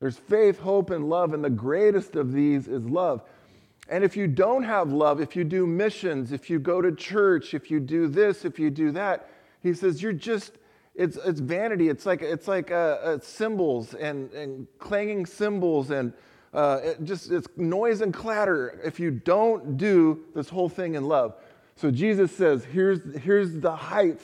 There's 0.00 0.16
faith, 0.16 0.58
hope, 0.60 0.90
and 0.90 1.08
love, 1.08 1.34
and 1.34 1.44
the 1.44 1.50
greatest 1.50 2.16
of 2.16 2.32
these 2.32 2.68
is 2.68 2.84
love. 2.84 3.22
And 3.88 4.04
if 4.04 4.16
you 4.16 4.26
don't 4.26 4.62
have 4.62 4.92
love, 4.92 5.20
if 5.20 5.34
you 5.34 5.44
do 5.44 5.66
missions, 5.66 6.32
if 6.32 6.48
you 6.48 6.58
go 6.58 6.80
to 6.80 6.92
church, 6.92 7.54
if 7.54 7.70
you 7.70 7.80
do 7.80 8.06
this, 8.06 8.44
if 8.44 8.58
you 8.58 8.70
do 8.70 8.92
that, 8.92 9.28
he 9.62 9.74
says 9.74 10.02
you're 10.02 10.12
just 10.12 10.52
it's 10.94 11.16
it's 11.16 11.40
vanity. 11.40 11.88
It's 11.88 12.04
like 12.04 12.22
it's 12.22 12.46
like 12.46 12.70
uh, 12.70 12.98
uh, 13.02 13.18
cymbals 13.20 13.94
and 13.94 14.30
and 14.32 14.66
clanging 14.78 15.26
cymbals 15.26 15.90
and 15.90 16.12
uh, 16.52 16.80
it 16.82 17.04
just 17.04 17.30
it's 17.30 17.48
noise 17.56 18.00
and 18.00 18.12
clatter. 18.12 18.80
If 18.84 19.00
you 19.00 19.10
don't 19.10 19.76
do 19.76 20.24
this 20.34 20.48
whole 20.48 20.68
thing 20.68 20.94
in 20.94 21.06
love, 21.06 21.34
so 21.76 21.90
Jesus 21.90 22.30
says 22.32 22.64
here's 22.64 23.00
here's 23.20 23.58
the 23.58 23.74
height 23.74 24.20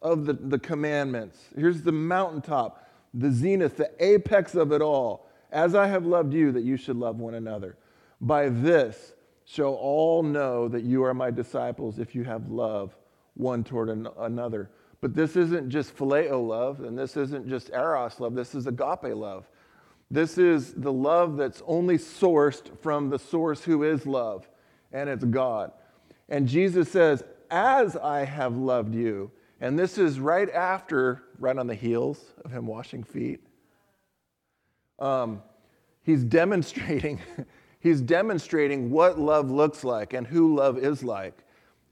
of 0.00 0.26
the 0.26 0.34
the 0.34 0.58
commandments. 0.58 1.38
Here's 1.56 1.82
the 1.82 1.92
mountaintop 1.92 2.84
the 3.14 3.30
zenith, 3.30 3.76
the 3.76 3.90
apex 4.00 4.54
of 4.54 4.72
it 4.72 4.82
all. 4.82 5.28
As 5.52 5.74
I 5.74 5.86
have 5.86 6.04
loved 6.04 6.34
you, 6.34 6.50
that 6.52 6.64
you 6.64 6.76
should 6.76 6.96
love 6.96 7.20
one 7.20 7.34
another. 7.34 7.76
By 8.20 8.48
this 8.48 9.12
shall 9.44 9.74
all 9.74 10.22
know 10.22 10.68
that 10.68 10.82
you 10.82 11.04
are 11.04 11.14
my 11.14 11.30
disciples 11.30 11.98
if 11.98 12.14
you 12.14 12.24
have 12.24 12.50
love 12.50 12.96
one 13.34 13.62
toward 13.62 13.88
an- 13.88 14.08
another. 14.18 14.70
But 15.00 15.14
this 15.14 15.36
isn't 15.36 15.68
just 15.68 15.96
phileo 15.96 16.46
love, 16.46 16.80
and 16.80 16.98
this 16.98 17.16
isn't 17.16 17.48
just 17.48 17.70
eros 17.70 18.18
love, 18.20 18.34
this 18.34 18.54
is 18.54 18.66
agape 18.66 19.14
love. 19.14 19.48
This 20.10 20.38
is 20.38 20.74
the 20.74 20.92
love 20.92 21.36
that's 21.36 21.62
only 21.66 21.98
sourced 21.98 22.76
from 22.80 23.10
the 23.10 23.18
source 23.18 23.64
who 23.64 23.82
is 23.82 24.06
love, 24.06 24.48
and 24.92 25.08
it's 25.08 25.24
God. 25.24 25.72
And 26.28 26.46
Jesus 26.46 26.90
says, 26.90 27.24
As 27.50 27.96
I 27.96 28.24
have 28.24 28.56
loved 28.56 28.94
you, 28.94 29.30
and 29.60 29.78
this 29.78 29.98
is 29.98 30.20
right 30.20 30.50
after, 30.50 31.22
right 31.38 31.56
on 31.56 31.66
the 31.66 31.74
heels 31.74 32.32
of 32.44 32.50
him 32.50 32.66
washing 32.66 33.02
feet. 33.02 33.40
Um, 34.98 35.42
he's 36.02 36.22
demonstrating, 36.22 37.20
he's 37.80 38.00
demonstrating 38.00 38.90
what 38.90 39.18
love 39.18 39.50
looks 39.50 39.84
like 39.84 40.12
and 40.12 40.26
who 40.26 40.54
love 40.54 40.78
is 40.78 41.02
like. 41.02 41.44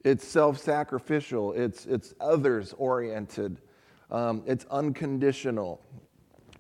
It's 0.04 0.26
self-sacrificial. 0.26 1.52
It's 1.52 1.86
it's 1.86 2.12
others-oriented. 2.20 3.60
Um, 4.10 4.42
it's 4.46 4.66
unconditional, 4.70 5.80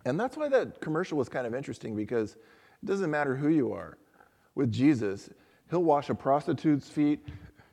and 0.04 0.18
that's 0.18 0.36
why 0.36 0.48
that 0.48 0.80
commercial 0.80 1.18
was 1.18 1.28
kind 1.28 1.46
of 1.46 1.54
interesting 1.54 1.94
because 1.94 2.32
it 2.32 2.86
doesn't 2.86 3.10
matter 3.10 3.36
who 3.36 3.48
you 3.48 3.72
are. 3.72 3.98
With 4.54 4.72
Jesus, 4.72 5.30
he'll 5.70 5.84
wash 5.84 6.10
a 6.10 6.14
prostitute's 6.14 6.88
feet. 6.88 7.26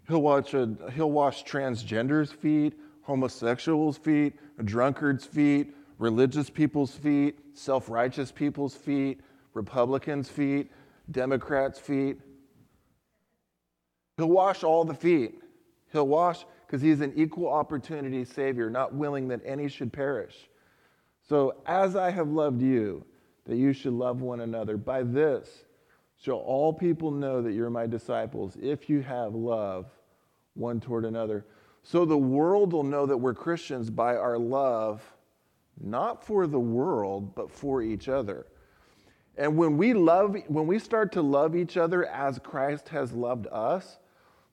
He'll 0.07 0.21
wash, 0.21 0.53
a, 0.53 0.75
he'll 0.93 1.11
wash 1.11 1.43
transgender's 1.43 2.31
feet 2.31 2.73
homosexuals' 3.09 3.97
feet, 3.97 4.35
drunkards' 4.65 5.25
feet, 5.25 5.73
religious 5.97 6.47
people's 6.47 6.91
feet, 6.91 7.39
self 7.55 7.89
righteous 7.89 8.31
people's 8.31 8.75
feet, 8.75 9.21
Republicans' 9.55 10.29
feet, 10.29 10.71
Democrats' 11.09 11.79
feet. 11.79 12.19
He'll 14.17 14.29
wash 14.29 14.63
all 14.63 14.85
the 14.85 14.93
feet. 14.93 15.41
He'll 15.91 16.07
wash 16.07 16.45
because 16.67 16.83
he's 16.83 17.01
an 17.01 17.13
equal 17.15 17.49
opportunity 17.49 18.23
Savior, 18.25 18.69
not 18.69 18.93
willing 18.93 19.27
that 19.29 19.41
any 19.43 19.67
should 19.67 19.91
perish. 19.91 20.48
So, 21.29 21.57
as 21.67 21.95
I 21.95 22.09
have 22.09 22.29
loved 22.29 22.59
you, 22.59 23.05
that 23.45 23.55
you 23.55 23.71
should 23.71 23.93
love 23.93 24.21
one 24.21 24.41
another. 24.41 24.77
By 24.77 25.03
this 25.03 25.63
shall 26.19 26.37
all 26.37 26.73
people 26.73 27.11
know 27.11 27.41
that 27.43 27.53
you're 27.53 27.69
my 27.69 27.85
disciples, 27.85 28.57
if 28.59 28.89
you 28.89 29.01
have 29.01 29.35
love 29.35 29.85
one 30.55 30.79
toward 30.79 31.05
another. 31.05 31.45
So 31.83 32.03
the 32.03 32.17
world 32.17 32.73
will 32.73 32.83
know 32.83 33.05
that 33.05 33.17
we're 33.17 33.35
Christians 33.35 33.89
by 33.89 34.15
our 34.15 34.37
love, 34.37 35.01
not 35.79 36.25
for 36.25 36.47
the 36.47 36.59
world, 36.59 37.35
but 37.35 37.49
for 37.51 37.81
each 37.81 38.09
other. 38.09 38.47
And 39.37 39.55
when 39.55 39.77
we 39.77 39.93
love, 39.93 40.35
when 40.47 40.67
we 40.67 40.79
start 40.79 41.11
to 41.13 41.21
love 41.21 41.55
each 41.55 41.77
other 41.77 42.05
as 42.07 42.39
Christ 42.39 42.89
has 42.89 43.13
loved 43.13 43.47
us, 43.51 43.99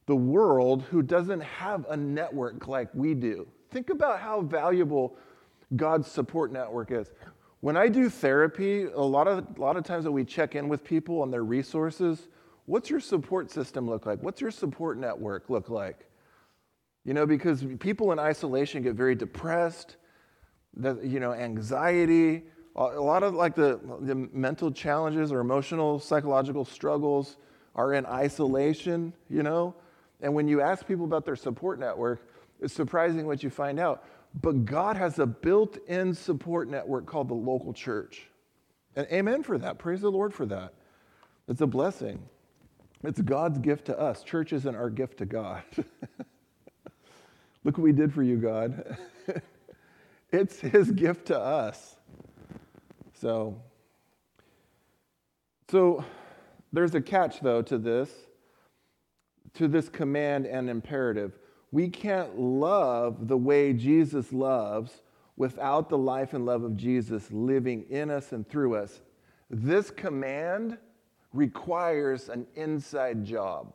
the 0.07 0.15
world 0.15 0.83
who 0.83 1.03
doesn't 1.03 1.41
have 1.41 1.87
a 1.89 1.97
network 1.97 2.69
like 2.69 2.89
we 2.95 3.15
do. 3.15 3.49
Think 3.71 3.91
about 3.91 4.21
how 4.21 4.43
valuable 4.43 5.19
God's 5.74 6.11
support 6.11 6.52
network 6.52 6.90
is. 6.90 7.11
When 7.61 7.76
I 7.76 7.88
do 7.88 8.09
therapy, 8.09 8.85
a 8.85 9.00
lot 9.00 9.26
of, 9.26 9.44
a 9.57 9.61
lot 9.61 9.76
of 9.76 9.85
times 9.85 10.05
that 10.05 10.12
we 10.12 10.24
check 10.24 10.55
in 10.55 10.68
with 10.68 10.85
people 10.85 11.22
on 11.22 11.31
their 11.31 11.42
resources, 11.42 12.29
what's 12.66 12.90
your 12.90 13.00
support 13.00 13.50
system 13.50 13.88
look 13.88 14.07
like? 14.07 14.22
What's 14.22 14.40
your 14.40 14.50
support 14.50 14.98
network 14.98 15.50
look 15.50 15.68
like? 15.68 16.09
You 17.05 17.14
know, 17.14 17.26
because 17.26 17.64
people 17.81 18.12
in 18.12 18.18
isolation 18.18 18.83
get 18.83 18.94
very 18.94 19.14
depressed, 19.14 19.96
that, 20.76 21.02
you 21.05 21.18
know, 21.18 21.33
anxiety, 21.33 22.42
a 22.76 23.00
lot 23.00 23.22
of 23.22 23.35
like 23.35 23.55
the, 23.55 23.81
the 24.02 24.14
mental 24.14 24.70
challenges 24.70 25.33
or 25.33 25.40
emotional, 25.40 25.98
psychological 25.98 26.64
struggles 26.64 27.38
are 27.74 27.94
in 27.94 28.05
isolation, 28.07 29.14
you 29.31 29.42
know? 29.42 29.74
And 30.20 30.35
when 30.35 30.46
you 30.48 30.61
ask 30.61 30.87
people 30.87 31.05
about 31.05 31.24
their 31.24 31.37
support 31.37 31.79
network, 31.79 32.29
it's 32.61 32.75
surprising 32.75 33.27
what 33.27 33.42
you 33.42 33.51
find 33.51 33.79
out. 33.79 34.05
But 34.42 34.64
God 34.64 34.97
has 34.97 35.19
a 35.19 35.27
built 35.27 35.79
in 35.88 36.14
support 36.14 36.69
network 36.69 37.07
called 37.07 37.29
the 37.29 37.35
local 37.35 37.73
church. 37.73 38.29
And 38.95 39.07
amen 39.11 39.42
for 39.42 39.59
that. 39.59 39.79
Praise 39.79 40.01
the 40.01 40.11
Lord 40.11 40.33
for 40.33 40.47
that. 40.47 40.75
It's 41.49 41.61
a 41.61 41.66
blessing. 41.66 42.23
It's 43.05 43.21
God's 43.21 43.59
gift 43.59 43.87
to 43.87 43.99
us. 43.99 44.23
Church 44.23 44.53
isn't 44.53 44.75
our 44.75 44.90
gift 44.90 45.19
to 45.19 45.27
God. 45.27 45.62
Look 47.64 47.79
what 47.79 47.85
we 47.85 47.92
did 47.92 48.12
for 48.12 48.23
you, 48.23 48.37
God. 48.37 48.97
it's 50.33 50.61
His 50.61 50.90
gift 50.90 51.27
to 51.27 51.38
us. 51.38 51.97
So, 53.14 53.61
so 55.71 56.05
there's 56.73 56.95
a 56.95 57.01
catch, 57.01 57.40
though, 57.40 57.62
to 57.62 57.79
this, 57.79 58.11
to 59.55 59.69
this 59.69 59.88
command 59.88 60.47
and 60.47 60.69
imperative 60.69 61.38
we 61.72 61.88
can't 61.88 62.38
love 62.38 63.29
the 63.29 63.37
way 63.37 63.72
Jesus 63.72 64.33
loves 64.33 65.02
without 65.37 65.88
the 65.88 65.98
life 65.98 66.33
and 66.33 66.46
love 66.46 66.62
of 66.62 66.76
Jesus 66.76 67.31
living 67.31 67.85
in 67.90 68.11
us 68.11 68.33
and 68.33 68.48
through 68.48 68.76
us. 68.76 69.00
This 69.50 69.90
command 69.90 70.79
requires 71.33 72.29
an 72.29 72.46
inside 72.55 73.24
job. 73.24 73.74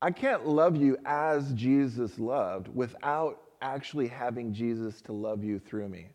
I 0.00 0.10
can't 0.10 0.46
love 0.46 0.76
you 0.76 0.96
as 1.04 1.52
Jesus 1.52 2.18
loved 2.18 2.68
without 2.74 3.40
actually 3.60 4.08
having 4.08 4.52
Jesus 4.52 5.00
to 5.02 5.12
love 5.12 5.44
you 5.44 5.58
through 5.58 5.88
me. 5.88 6.08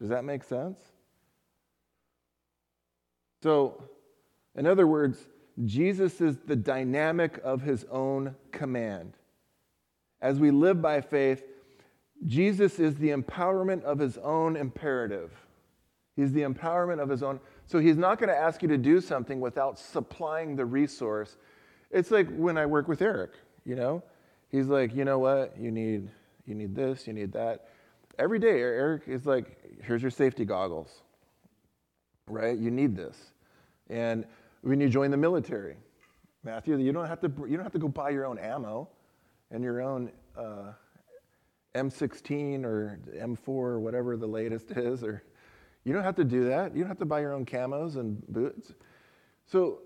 Does 0.00 0.08
that 0.08 0.24
make 0.24 0.44
sense? 0.44 0.78
So, 3.42 3.82
in 4.54 4.66
other 4.66 4.86
words, 4.86 5.18
Jesus 5.64 6.20
is 6.20 6.38
the 6.46 6.56
dynamic 6.56 7.40
of 7.44 7.62
his 7.62 7.84
own 7.90 8.34
command. 8.50 9.14
As 10.20 10.38
we 10.38 10.50
live 10.50 10.80
by 10.80 11.00
faith, 11.00 11.44
Jesus 12.26 12.78
is 12.78 12.94
the 12.96 13.10
empowerment 13.10 13.82
of 13.82 13.98
his 13.98 14.18
own 14.18 14.56
imperative. 14.56 15.32
He's 16.14 16.32
the 16.32 16.42
empowerment 16.42 17.00
of 17.00 17.08
his 17.08 17.22
own. 17.22 17.40
So 17.66 17.78
he's 17.78 17.96
not 17.96 18.18
going 18.18 18.28
to 18.28 18.36
ask 18.36 18.62
you 18.62 18.68
to 18.68 18.78
do 18.78 19.00
something 19.00 19.40
without 19.40 19.78
supplying 19.78 20.56
the 20.56 20.64
resource. 20.64 21.36
It's 21.90 22.10
like 22.10 22.28
when 22.36 22.56
I 22.56 22.66
work 22.66 22.88
with 22.88 23.02
Eric, 23.02 23.32
you 23.64 23.74
know? 23.74 24.02
He's 24.50 24.66
like, 24.66 24.94
you 24.94 25.04
know 25.04 25.18
what? 25.18 25.58
You 25.58 25.70
need 25.70 26.10
you 26.46 26.54
need 26.54 26.74
this, 26.74 27.06
you 27.06 27.12
need 27.12 27.32
that. 27.32 27.68
Every 28.18 28.38
day 28.38 28.60
Eric 28.60 29.02
is 29.06 29.26
like, 29.26 29.80
here's 29.82 30.02
your 30.02 30.10
safety 30.10 30.44
goggles. 30.44 31.02
Right? 32.26 32.58
You 32.58 32.70
need 32.70 32.96
this. 32.96 33.16
And 33.88 34.24
when 34.62 34.80
you 34.80 34.88
join 34.88 35.10
the 35.10 35.16
military. 35.16 35.76
Matthew, 36.44 36.76
you 36.78 36.92
don't 36.92 37.06
have 37.06 37.20
to, 37.20 37.30
you 37.48 37.56
don't 37.56 37.64
have 37.64 37.72
to 37.72 37.78
go 37.78 37.88
buy 37.88 38.10
your 38.10 38.26
own 38.26 38.38
ammo 38.38 38.88
and 39.50 39.62
your 39.62 39.80
own 39.80 40.10
uh, 40.36 40.72
M16 41.74 42.64
or 42.64 42.98
M4 43.14 43.48
or 43.48 43.80
whatever 43.80 44.16
the 44.16 44.26
latest 44.26 44.70
is, 44.76 45.04
or 45.04 45.22
you 45.84 45.92
don't 45.92 46.04
have 46.04 46.16
to 46.16 46.24
do 46.24 46.44
that. 46.48 46.74
You 46.74 46.82
don't 46.82 46.88
have 46.88 46.98
to 46.98 47.04
buy 47.04 47.20
your 47.20 47.32
own 47.32 47.44
camos 47.44 47.96
and 47.96 48.26
boots. 48.28 48.72
So 49.46 49.80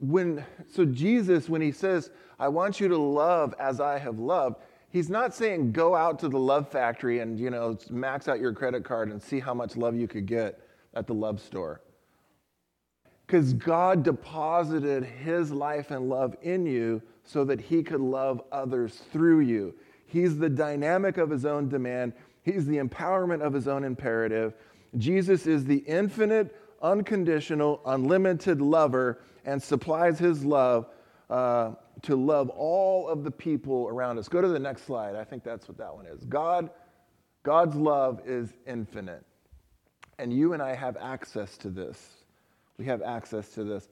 when 0.00 0.44
so 0.72 0.84
Jesus, 0.84 1.48
when 1.48 1.60
he 1.60 1.72
says, 1.72 2.10
I 2.38 2.48
want 2.48 2.80
you 2.80 2.88
to 2.88 2.96
love 2.96 3.54
as 3.58 3.80
I 3.80 3.98
have 3.98 4.18
loved, 4.18 4.56
he's 4.90 5.10
not 5.10 5.34
saying 5.34 5.72
go 5.72 5.94
out 5.94 6.18
to 6.20 6.28
the 6.28 6.38
love 6.38 6.68
factory 6.68 7.20
and 7.20 7.38
you 7.38 7.50
know 7.50 7.76
max 7.90 8.28
out 8.28 8.40
your 8.40 8.52
credit 8.52 8.84
card 8.84 9.10
and 9.10 9.22
see 9.22 9.40
how 9.40 9.54
much 9.54 9.76
love 9.76 9.94
you 9.94 10.08
could 10.08 10.26
get 10.26 10.60
at 10.94 11.06
the 11.06 11.14
love 11.14 11.40
store 11.40 11.82
because 13.32 13.54
God 13.54 14.02
deposited 14.02 15.04
his 15.04 15.50
life 15.50 15.90
and 15.90 16.10
love 16.10 16.36
in 16.42 16.66
you 16.66 17.00
so 17.24 17.44
that 17.46 17.62
he 17.62 17.82
could 17.82 18.02
love 18.02 18.42
others 18.52 19.00
through 19.10 19.40
you. 19.40 19.72
He's 20.04 20.36
the 20.36 20.50
dynamic 20.50 21.16
of 21.16 21.30
his 21.30 21.46
own 21.46 21.70
demand, 21.70 22.12
he's 22.42 22.66
the 22.66 22.76
empowerment 22.76 23.40
of 23.40 23.54
his 23.54 23.68
own 23.68 23.84
imperative. 23.84 24.52
Jesus 24.98 25.46
is 25.46 25.64
the 25.64 25.78
infinite, 25.78 26.54
unconditional, 26.82 27.80
unlimited 27.86 28.60
lover 28.60 29.22
and 29.46 29.62
supplies 29.62 30.18
his 30.18 30.44
love 30.44 30.88
uh, 31.30 31.72
to 32.02 32.16
love 32.16 32.50
all 32.50 33.08
of 33.08 33.24
the 33.24 33.30
people 33.30 33.88
around 33.88 34.18
us. 34.18 34.28
Go 34.28 34.42
to 34.42 34.48
the 34.48 34.58
next 34.58 34.84
slide. 34.84 35.16
I 35.16 35.24
think 35.24 35.42
that's 35.42 35.68
what 35.68 35.78
that 35.78 35.94
one 35.94 36.04
is. 36.04 36.22
God, 36.26 36.68
God's 37.44 37.76
love 37.76 38.20
is 38.26 38.52
infinite. 38.66 39.24
And 40.18 40.34
you 40.34 40.52
and 40.52 40.60
I 40.60 40.74
have 40.74 40.98
access 40.98 41.56
to 41.56 41.70
this. 41.70 42.21
We 42.78 42.86
have 42.86 43.02
access 43.02 43.48
to 43.50 43.64
this. 43.64 43.88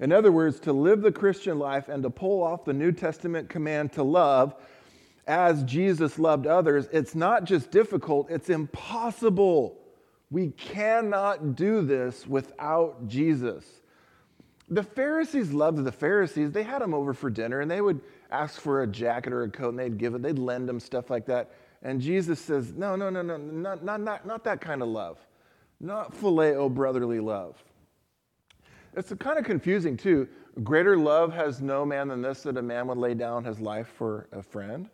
In 0.00 0.12
other 0.12 0.30
words, 0.30 0.60
to 0.60 0.72
live 0.72 1.02
the 1.02 1.12
Christian 1.12 1.58
life 1.58 1.88
and 1.88 2.02
to 2.02 2.10
pull 2.10 2.42
off 2.42 2.64
the 2.64 2.72
New 2.72 2.92
Testament 2.92 3.48
command 3.48 3.92
to 3.94 4.02
love 4.02 4.54
as 5.28 5.62
Jesus 5.64 6.18
loved 6.18 6.46
others, 6.46 6.88
it's 6.90 7.14
not 7.14 7.44
just 7.44 7.70
difficult, 7.70 8.30
it's 8.30 8.48
impossible. 8.48 9.78
We 10.30 10.48
cannot 10.48 11.54
do 11.54 11.82
this 11.82 12.26
without 12.26 13.08
Jesus. 13.08 13.64
The 14.70 14.82
Pharisees 14.82 15.52
loved 15.52 15.84
the 15.84 15.92
Pharisees. 15.92 16.52
They 16.52 16.62
had 16.62 16.80
them 16.80 16.94
over 16.94 17.12
for 17.12 17.30
dinner 17.30 17.60
and 17.60 17.70
they 17.70 17.80
would 17.80 18.00
ask 18.30 18.60
for 18.60 18.82
a 18.82 18.86
jacket 18.86 19.32
or 19.32 19.42
a 19.42 19.50
coat 19.50 19.70
and 19.70 19.78
they'd 19.78 19.98
give 19.98 20.14
it, 20.14 20.22
they'd 20.22 20.38
lend 20.38 20.68
them 20.68 20.80
stuff 20.80 21.10
like 21.10 21.26
that. 21.26 21.50
And 21.82 22.00
Jesus 22.00 22.40
says, 22.40 22.72
No, 22.74 22.96
no, 22.96 23.08
no, 23.10 23.22
no, 23.22 23.36
not, 23.36 23.84
not, 23.84 24.00
not, 24.00 24.26
not 24.26 24.44
that 24.44 24.60
kind 24.60 24.82
of 24.82 24.88
love. 24.88 25.18
Not 25.80 26.14
phileo 26.14 26.72
brotherly 26.72 27.20
love. 27.20 27.62
It's 28.94 29.12
kind 29.18 29.38
of 29.38 29.44
confusing, 29.44 29.96
too. 29.96 30.28
Greater 30.62 30.96
love 30.96 31.32
has 31.32 31.60
no 31.60 31.84
man 31.84 32.08
than 32.08 32.22
this 32.22 32.42
that 32.42 32.56
a 32.56 32.62
man 32.62 32.88
would 32.88 32.98
lay 32.98 33.14
down 33.14 33.44
his 33.44 33.60
life 33.60 33.88
for 33.96 34.28
a 34.32 34.42
friend. 34.42 34.88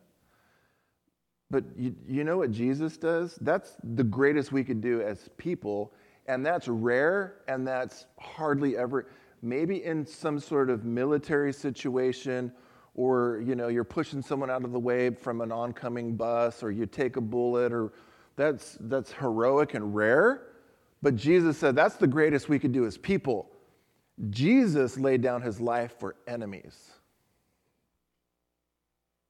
But 1.50 1.64
you, 1.76 1.94
you 2.09 2.24
know 2.24 2.37
what 2.37 2.50
Jesus 2.50 2.96
does? 2.96 3.37
That's 3.40 3.76
the 3.83 4.04
greatest 4.04 4.50
we 4.50 4.64
could 4.64 4.80
do 4.80 5.02
as 5.02 5.28
people, 5.37 5.92
and 6.26 6.44
that's 6.44 6.68
rare, 6.68 7.42
and 7.48 7.66
that's 7.66 8.07
hardly 8.18 8.76
ever, 8.76 9.07
maybe 9.40 9.85
in 9.85 10.04
some 10.04 10.40
sort 10.40 10.68
of 10.68 10.85
military 10.85 11.52
situation, 11.52 12.52
or 12.94 13.42
you 13.46 13.54
know, 13.54 13.68
you're 13.68 13.85
pushing 13.85 14.20
someone 14.20 14.50
out 14.50 14.64
of 14.64 14.72
the 14.72 14.80
way 14.80 15.11
from 15.11 15.40
an 15.40 15.52
oncoming 15.52 16.16
bus, 16.16 16.62
or 16.62 16.70
you 16.72 16.87
take 16.87 17.16
a 17.16 17.20
bullet, 17.20 17.72
or 17.72 17.92
that's 18.37 18.76
that's 18.80 19.12
heroic 19.12 19.74
and 19.74 19.94
rare. 19.94 20.48
But 21.02 21.14
Jesus 21.14 21.59
said 21.59 21.76
that's 21.76 21.96
the 21.96 22.07
greatest 22.07 22.48
we 22.48 22.59
could 22.59 22.72
do 22.72 22.85
as 22.85 22.98
people. 22.98 23.50
Jesus 24.31 24.98
laid 24.98 25.22
down 25.22 25.42
his 25.42 25.61
life 25.61 25.94
for 25.98 26.16
enemies. 26.27 26.90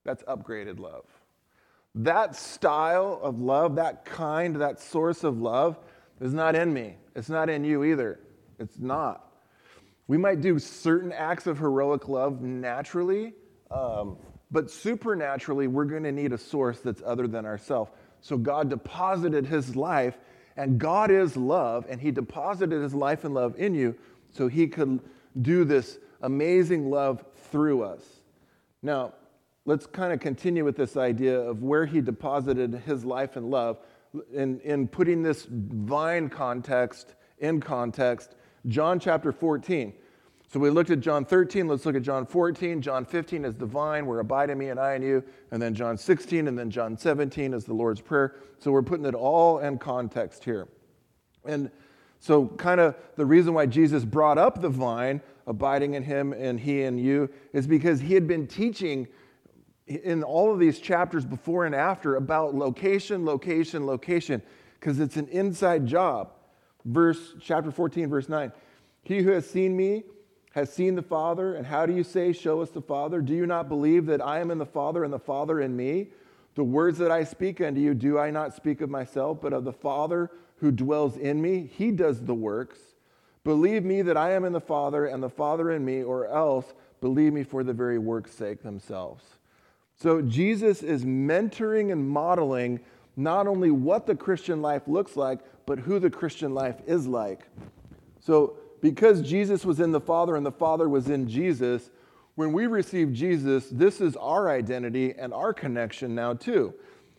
That's 0.05 0.23
upgraded 0.25 0.79
love. 0.79 1.05
That 1.94 2.37
style 2.37 3.20
of 3.23 3.40
love, 3.40 3.77
that 3.77 4.05
kind, 4.05 4.57
that 4.57 4.81
source 4.81 5.25
of 5.25 5.40
love 5.40 5.79
is 6.20 6.35
not 6.35 6.55
in 6.55 6.73
me. 6.73 6.97
It's 7.14 7.29
not 7.29 7.49
in 7.49 7.64
you 7.64 7.85
either. 7.85 8.20
It's 8.59 8.79
not. 8.79 9.33
We 10.07 10.18
might 10.18 10.40
do 10.40 10.59
certain 10.59 11.12
acts 11.12 11.47
of 11.47 11.59
heroic 11.59 12.09
love 12.09 12.42
naturally, 12.42 13.33
um, 13.70 14.18
but 14.51 14.70
supernaturally, 14.70 15.66
we're 15.66 15.87
going 15.87 16.03
to 16.03 16.12
need 16.12 16.33
a 16.33 16.38
source 16.38 16.81
that's 16.81 17.03
other 17.05 17.27
than 17.27 17.47
ourselves. 17.47 17.90
So 18.20 18.37
God 18.37 18.68
deposited 18.68 19.47
his 19.47 19.75
life, 19.75 20.18
and 20.57 20.79
God 20.79 21.11
is 21.11 21.37
love, 21.37 21.87
and 21.88 22.01
he 22.01 22.11
deposited 22.11 22.83
his 22.83 22.94
life 22.94 23.25
and 23.25 23.35
love 23.35 23.59
in 23.59 23.75
you 23.75 23.97
so 24.35 24.49
he 24.49 24.66
could 24.66 25.01
do 25.40 25.64
this 25.64 25.99
amazing 26.23 26.90
love 26.90 27.25
through 27.51 27.83
us. 27.83 28.03
Now, 28.83 29.14
let's 29.64 29.87
kind 29.87 30.12
of 30.12 30.20
continue 30.20 30.64
with 30.64 30.77
this 30.77 30.97
idea 30.97 31.38
of 31.38 31.62
where 31.62 31.87
he 31.87 32.01
deposited 32.01 32.83
his 32.87 33.05
life 33.05 33.37
and 33.37 33.51
love 33.51 33.79
in, 34.33 34.61
in 34.61 34.88
putting 34.88 35.23
this 35.23 35.47
vine 35.49 36.29
context 36.29 37.14
in 37.38 37.61
context. 37.61 38.35
John 38.66 38.99
chapter 38.99 39.33
14. 39.33 39.92
So 40.53 40.61
we 40.61 40.70
looked 40.70 40.90
at 40.90 41.01
John 41.01 41.25
13. 41.25 41.66
Let's 41.66 41.85
look 41.85 41.97
at 41.97 42.03
John 42.03 42.27
14. 42.27 42.81
John 42.81 43.05
15 43.05 43.44
is 43.44 43.57
the 43.57 43.66
vine, 43.66 44.07
where 44.07 44.20
abide 44.20 44.51
in 44.51 44.59
me 44.59 44.68
and 44.68 44.79
I 44.79 44.94
in 44.94 45.03
you. 45.03 45.25
And 45.51 45.61
then 45.61 45.75
John 45.75 45.97
16, 45.97 46.47
and 46.47 46.57
then 46.57 46.70
John 46.70 46.97
17 46.97 47.53
is 47.53 47.64
the 47.64 47.75
Lord's 47.75 48.01
Prayer. 48.01 48.37
So 48.59 48.70
we're 48.70 48.83
putting 48.83 49.05
it 49.05 49.14
all 49.14 49.59
in 49.59 49.79
context 49.79 50.44
here. 50.44 50.68
And 51.44 51.70
so, 52.25 52.47
kind 52.47 52.81
of 52.81 52.95
the 53.17 53.27
reason 53.27 53.53
why 53.53 53.67
Jesus 53.67 54.03
brought 54.03 54.39
up 54.39 54.63
the 54.63 54.71
vine, 54.71 55.21
abiding 55.47 55.93
in 55.93 56.03
him 56.03 56.33
and 56.33 56.59
he 56.59 56.81
in 56.81 56.97
you, 56.97 57.29
is 57.53 57.67
because 57.67 58.01
he 58.01 58.15
had 58.15 58.27
been 58.27 58.47
teaching 58.47 59.09
in 59.87 60.23
all 60.23 60.51
of 60.51 60.59
these 60.59 60.79
chapters 60.79 61.27
before 61.27 61.67
and 61.67 61.75
after 61.75 62.17
about 62.17 62.55
location, 62.55 63.27
location, 63.27 63.85
location, 63.85 64.41
because 64.81 65.01
it's 65.01 65.19
an 65.19 65.29
inside 65.29 65.87
job. 65.87 66.31
Verse 66.87 67.35
chapter 67.43 67.71
14, 67.71 68.09
verse 68.09 68.31
9. 68.31 68.51
He 69.03 69.19
who 69.19 69.33
has 69.33 69.47
seen 69.47 69.77
me 69.77 70.05
has 70.53 70.73
seen 70.73 70.95
the 70.95 71.03
Father, 71.03 71.57
and 71.57 71.67
how 71.67 71.85
do 71.85 71.93
you 71.93 72.03
say, 72.03 72.33
Show 72.33 72.63
us 72.63 72.71
the 72.71 72.81
Father? 72.81 73.21
Do 73.21 73.35
you 73.35 73.45
not 73.45 73.69
believe 73.69 74.07
that 74.07 74.23
I 74.23 74.41
am 74.41 74.51
in 74.51 74.57
the 74.57 74.65
Father 74.65 75.05
and 75.05 75.13
the 75.13 75.19
Father 75.19 75.61
in 75.61 75.77
me? 75.77 76.09
The 76.55 76.65
words 76.65 76.97
that 76.97 77.11
I 77.11 77.25
speak 77.25 77.61
unto 77.61 77.83
you, 77.83 77.93
do 77.93 78.19
I 78.19 78.31
not 78.31 78.55
speak 78.55 78.81
of 78.81 78.89
myself, 78.89 79.43
but 79.43 79.53
of 79.53 79.65
the 79.65 79.75
Father 79.75 80.31
who 80.57 80.71
dwells 80.71 81.17
in 81.17 81.40
me? 81.40 81.71
He 81.77 81.90
does 81.90 82.23
the 82.23 82.35
works. 82.35 82.79
Believe 83.45 83.85
me 83.85 84.03
that 84.03 84.17
I 84.17 84.33
am 84.33 84.45
in 84.45 84.53
the 84.53 84.61
Father 84.61 85.07
and 85.07 85.23
the 85.23 85.29
Father 85.29 85.71
in 85.73 85.85
me, 85.85 86.03
or 86.03 86.27
else 86.27 86.73
believe 87.01 87.33
me 87.33 87.45
for 87.45 87.62
the 87.62 87.75
very 87.75 87.99
work's 87.99 88.33
sake 88.33 88.62
themselves. 88.62 89.25
So 89.97 90.23
Jesus 90.23 90.83
is 90.83 91.05
mentoring 91.05 91.93
and 91.93 92.09
modeling 92.09 92.81
not 93.17 93.47
only 93.47 93.71
what 93.71 94.07
the 94.07 94.17
Christian 94.17 94.62
life 94.62 94.88
looks 94.88 95.17
like, 95.17 95.40
but 95.67 95.79
who 95.79 95.99
the 95.99 96.11
Christian 96.11 96.55
life 96.55 96.77
is 96.87 97.07
like. 97.07 97.43
So, 98.21 98.57
because 98.81 99.23
Jesus 99.23 99.64
was 99.64 99.81
in 99.81 99.93
the 99.93 100.01
Father 100.01 100.37
and 100.37 100.45
the 100.45 100.53
Father 100.53 100.88
was 100.88 101.09
in 101.09 101.29
Jesus, 101.29 101.90
when 102.35 102.53
we 102.53 102.67
receive 102.67 103.12
Jesus, 103.12 103.69
this 103.71 104.01
is 104.01 104.17
our 104.17 104.51
identity 104.51 105.14
and 105.17 105.33
our 105.33 105.55
connection 105.55 106.14
now, 106.14 106.35
too. 106.35 106.75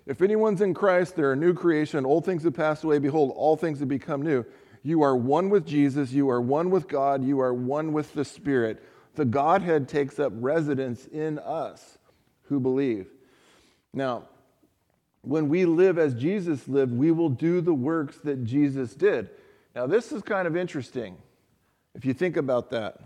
If 0.05 0.21
anyone's 0.21 0.61
in 0.61 0.73
Christ, 0.73 1.15
they're 1.15 1.33
a 1.33 1.35
new 1.35 1.53
creation. 1.53 2.05
Old 2.05 2.25
things 2.25 2.43
have 2.43 2.53
passed 2.53 2.83
away. 2.83 2.99
Behold, 2.99 3.33
all 3.35 3.55
things 3.55 3.79
have 3.79 3.89
become 3.89 4.21
new. 4.21 4.45
You 4.83 5.01
are 5.01 5.15
one 5.15 5.49
with 5.49 5.65
Jesus. 5.65 6.11
You 6.11 6.29
are 6.29 6.39
one 6.39 6.69
with 6.69 6.87
God. 6.87 7.23
You 7.23 7.39
are 7.41 7.53
one 7.53 7.91
with 7.91 8.13
the 8.13 8.23
Spirit. 8.23 8.83
The 9.15 9.25
Godhead 9.25 9.89
takes 9.89 10.19
up 10.19 10.31
residence 10.35 11.07
in 11.07 11.39
us 11.39 11.97
who 12.43 12.59
believe. 12.59 13.07
Now, 13.93 14.27
when 15.21 15.49
we 15.49 15.65
live 15.65 15.97
as 15.97 16.13
Jesus 16.13 16.67
lived, 16.67 16.93
we 16.93 17.11
will 17.11 17.29
do 17.29 17.61
the 17.61 17.73
works 17.73 18.17
that 18.25 18.43
Jesus 18.43 18.93
did. 18.93 19.31
Now, 19.75 19.87
this 19.87 20.11
is 20.11 20.21
kind 20.21 20.47
of 20.47 20.55
interesting 20.55 21.17
if 21.95 22.05
you 22.05 22.13
think 22.13 22.37
about 22.37 22.69
that. 22.69 22.99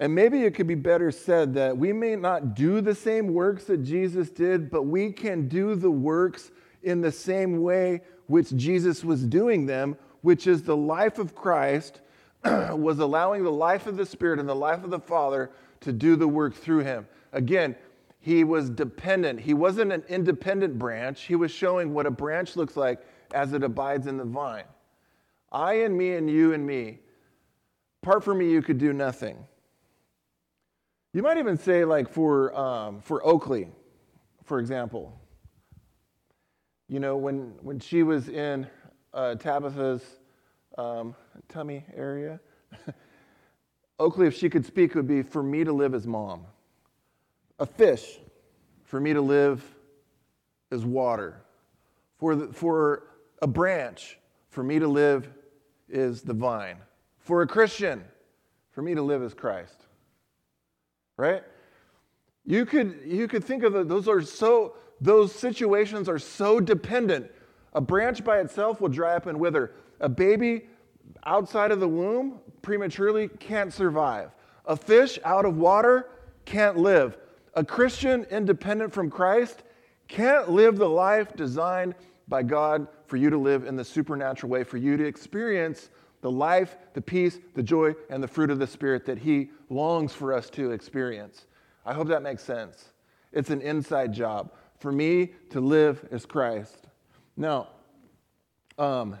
And 0.00 0.14
maybe 0.14 0.44
it 0.44 0.54
could 0.54 0.68
be 0.68 0.76
better 0.76 1.10
said 1.10 1.54
that 1.54 1.76
we 1.76 1.92
may 1.92 2.14
not 2.14 2.54
do 2.54 2.80
the 2.80 2.94
same 2.94 3.34
works 3.34 3.64
that 3.64 3.78
Jesus 3.78 4.30
did, 4.30 4.70
but 4.70 4.84
we 4.84 5.10
can 5.10 5.48
do 5.48 5.74
the 5.74 5.90
works 5.90 6.52
in 6.82 7.00
the 7.00 7.10
same 7.10 7.62
way 7.62 8.02
which 8.26 8.54
Jesus 8.54 9.02
was 9.02 9.24
doing 9.24 9.66
them, 9.66 9.96
which 10.22 10.46
is 10.46 10.62
the 10.62 10.76
life 10.76 11.18
of 11.18 11.34
Christ 11.34 12.00
was 12.44 13.00
allowing 13.00 13.42
the 13.42 13.50
life 13.50 13.86
of 13.86 13.96
the 13.96 14.06
Spirit 14.06 14.38
and 14.38 14.48
the 14.48 14.54
life 14.54 14.84
of 14.84 14.90
the 14.90 15.00
Father 15.00 15.50
to 15.80 15.92
do 15.92 16.14
the 16.14 16.28
work 16.28 16.54
through 16.54 16.80
him. 16.80 17.06
Again, 17.32 17.74
he 18.20 18.44
was 18.44 18.70
dependent. 18.70 19.40
He 19.40 19.54
wasn't 19.54 19.92
an 19.92 20.04
independent 20.08 20.78
branch. 20.78 21.22
He 21.22 21.34
was 21.34 21.50
showing 21.50 21.92
what 21.92 22.06
a 22.06 22.10
branch 22.10 22.56
looks 22.56 22.76
like 22.76 23.00
as 23.32 23.52
it 23.52 23.62
abides 23.62 24.06
in 24.06 24.16
the 24.16 24.24
vine. 24.24 24.64
I 25.50 25.74
and 25.74 25.96
me 25.96 26.14
and 26.14 26.28
you 26.28 26.52
and 26.52 26.66
me. 26.66 27.00
Apart 28.02 28.22
from 28.22 28.38
me, 28.38 28.50
you 28.50 28.62
could 28.62 28.78
do 28.78 28.92
nothing. 28.92 29.44
You 31.14 31.22
might 31.22 31.38
even 31.38 31.56
say, 31.56 31.84
like 31.84 32.08
for, 32.08 32.54
um, 32.54 33.00
for 33.00 33.26
Oakley, 33.26 33.68
for 34.44 34.58
example. 34.58 35.18
You 36.86 37.00
know, 37.00 37.16
when, 37.16 37.54
when 37.62 37.80
she 37.80 38.02
was 38.02 38.28
in 38.28 38.66
uh, 39.14 39.36
Tabitha's 39.36 40.02
um, 40.76 41.14
tummy 41.48 41.84
area, 41.94 42.40
Oakley, 43.98 44.26
if 44.26 44.36
she 44.36 44.50
could 44.50 44.66
speak, 44.66 44.94
would 44.94 45.08
be 45.08 45.22
for 45.22 45.42
me 45.42 45.64
to 45.64 45.72
live 45.72 45.94
as 45.94 46.06
mom. 46.06 46.44
A 47.58 47.66
fish, 47.66 48.18
for 48.84 49.00
me 49.00 49.12
to 49.14 49.20
live, 49.20 49.64
as 50.70 50.84
water. 50.84 51.42
For, 52.18 52.36
the, 52.36 52.52
for 52.52 53.04
a 53.40 53.46
branch, 53.46 54.18
for 54.50 54.62
me 54.62 54.78
to 54.78 54.86
live, 54.86 55.28
is 55.88 56.20
the 56.20 56.34
vine. 56.34 56.76
For 57.18 57.40
a 57.42 57.46
Christian, 57.46 58.04
for 58.70 58.82
me 58.82 58.94
to 58.94 59.02
live 59.02 59.22
is 59.22 59.32
Christ. 59.32 59.87
Right? 61.18 61.42
You 62.46 62.64
could, 62.64 63.00
you 63.04 63.28
could 63.28 63.44
think 63.44 63.62
of 63.62 63.76
it, 63.76 63.88
those 63.88 64.08
are 64.08 64.22
so, 64.22 64.76
those 65.02 65.34
situations 65.34 66.08
are 66.08 66.18
so 66.18 66.60
dependent. 66.60 67.30
A 67.74 67.80
branch 67.82 68.24
by 68.24 68.38
itself 68.38 68.80
will 68.80 68.88
dry 68.88 69.14
up 69.14 69.26
and 69.26 69.38
wither. 69.38 69.72
A 70.00 70.08
baby 70.08 70.68
outside 71.26 71.70
of 71.72 71.80
the 71.80 71.88
womb 71.88 72.40
prematurely 72.62 73.28
can't 73.28 73.72
survive. 73.72 74.30
A 74.64 74.76
fish 74.76 75.18
out 75.24 75.44
of 75.44 75.58
water 75.58 76.08
can't 76.46 76.78
live. 76.78 77.18
A 77.54 77.64
Christian 77.64 78.24
independent 78.30 78.92
from 78.92 79.10
Christ 79.10 79.62
can't 80.06 80.50
live 80.50 80.78
the 80.78 80.88
life 80.88 81.34
designed 81.36 81.94
by 82.28 82.42
God 82.42 82.86
for 83.06 83.16
you 83.16 83.30
to 83.30 83.38
live 83.38 83.64
in 83.64 83.76
the 83.76 83.84
supernatural 83.84 84.50
way, 84.50 84.64
for 84.64 84.76
you 84.76 84.96
to 84.96 85.04
experience 85.04 85.90
the 86.20 86.30
life, 86.30 86.76
the 86.94 87.00
peace, 87.00 87.38
the 87.54 87.62
joy, 87.62 87.94
and 88.10 88.22
the 88.22 88.28
fruit 88.28 88.50
of 88.50 88.58
the 88.58 88.66
Spirit 88.66 89.04
that 89.06 89.18
He 89.18 89.50
longs 89.70 90.12
for 90.12 90.32
us 90.32 90.50
to 90.50 90.72
experience. 90.72 91.46
I 91.86 91.94
hope 91.94 92.08
that 92.08 92.22
makes 92.22 92.42
sense. 92.42 92.92
It's 93.32 93.50
an 93.50 93.60
inside 93.60 94.12
job. 94.12 94.52
For 94.78 94.92
me 94.92 95.30
to 95.50 95.60
live 95.60 96.06
as 96.10 96.24
Christ. 96.24 96.86
Now, 97.36 97.68
um, 98.78 99.18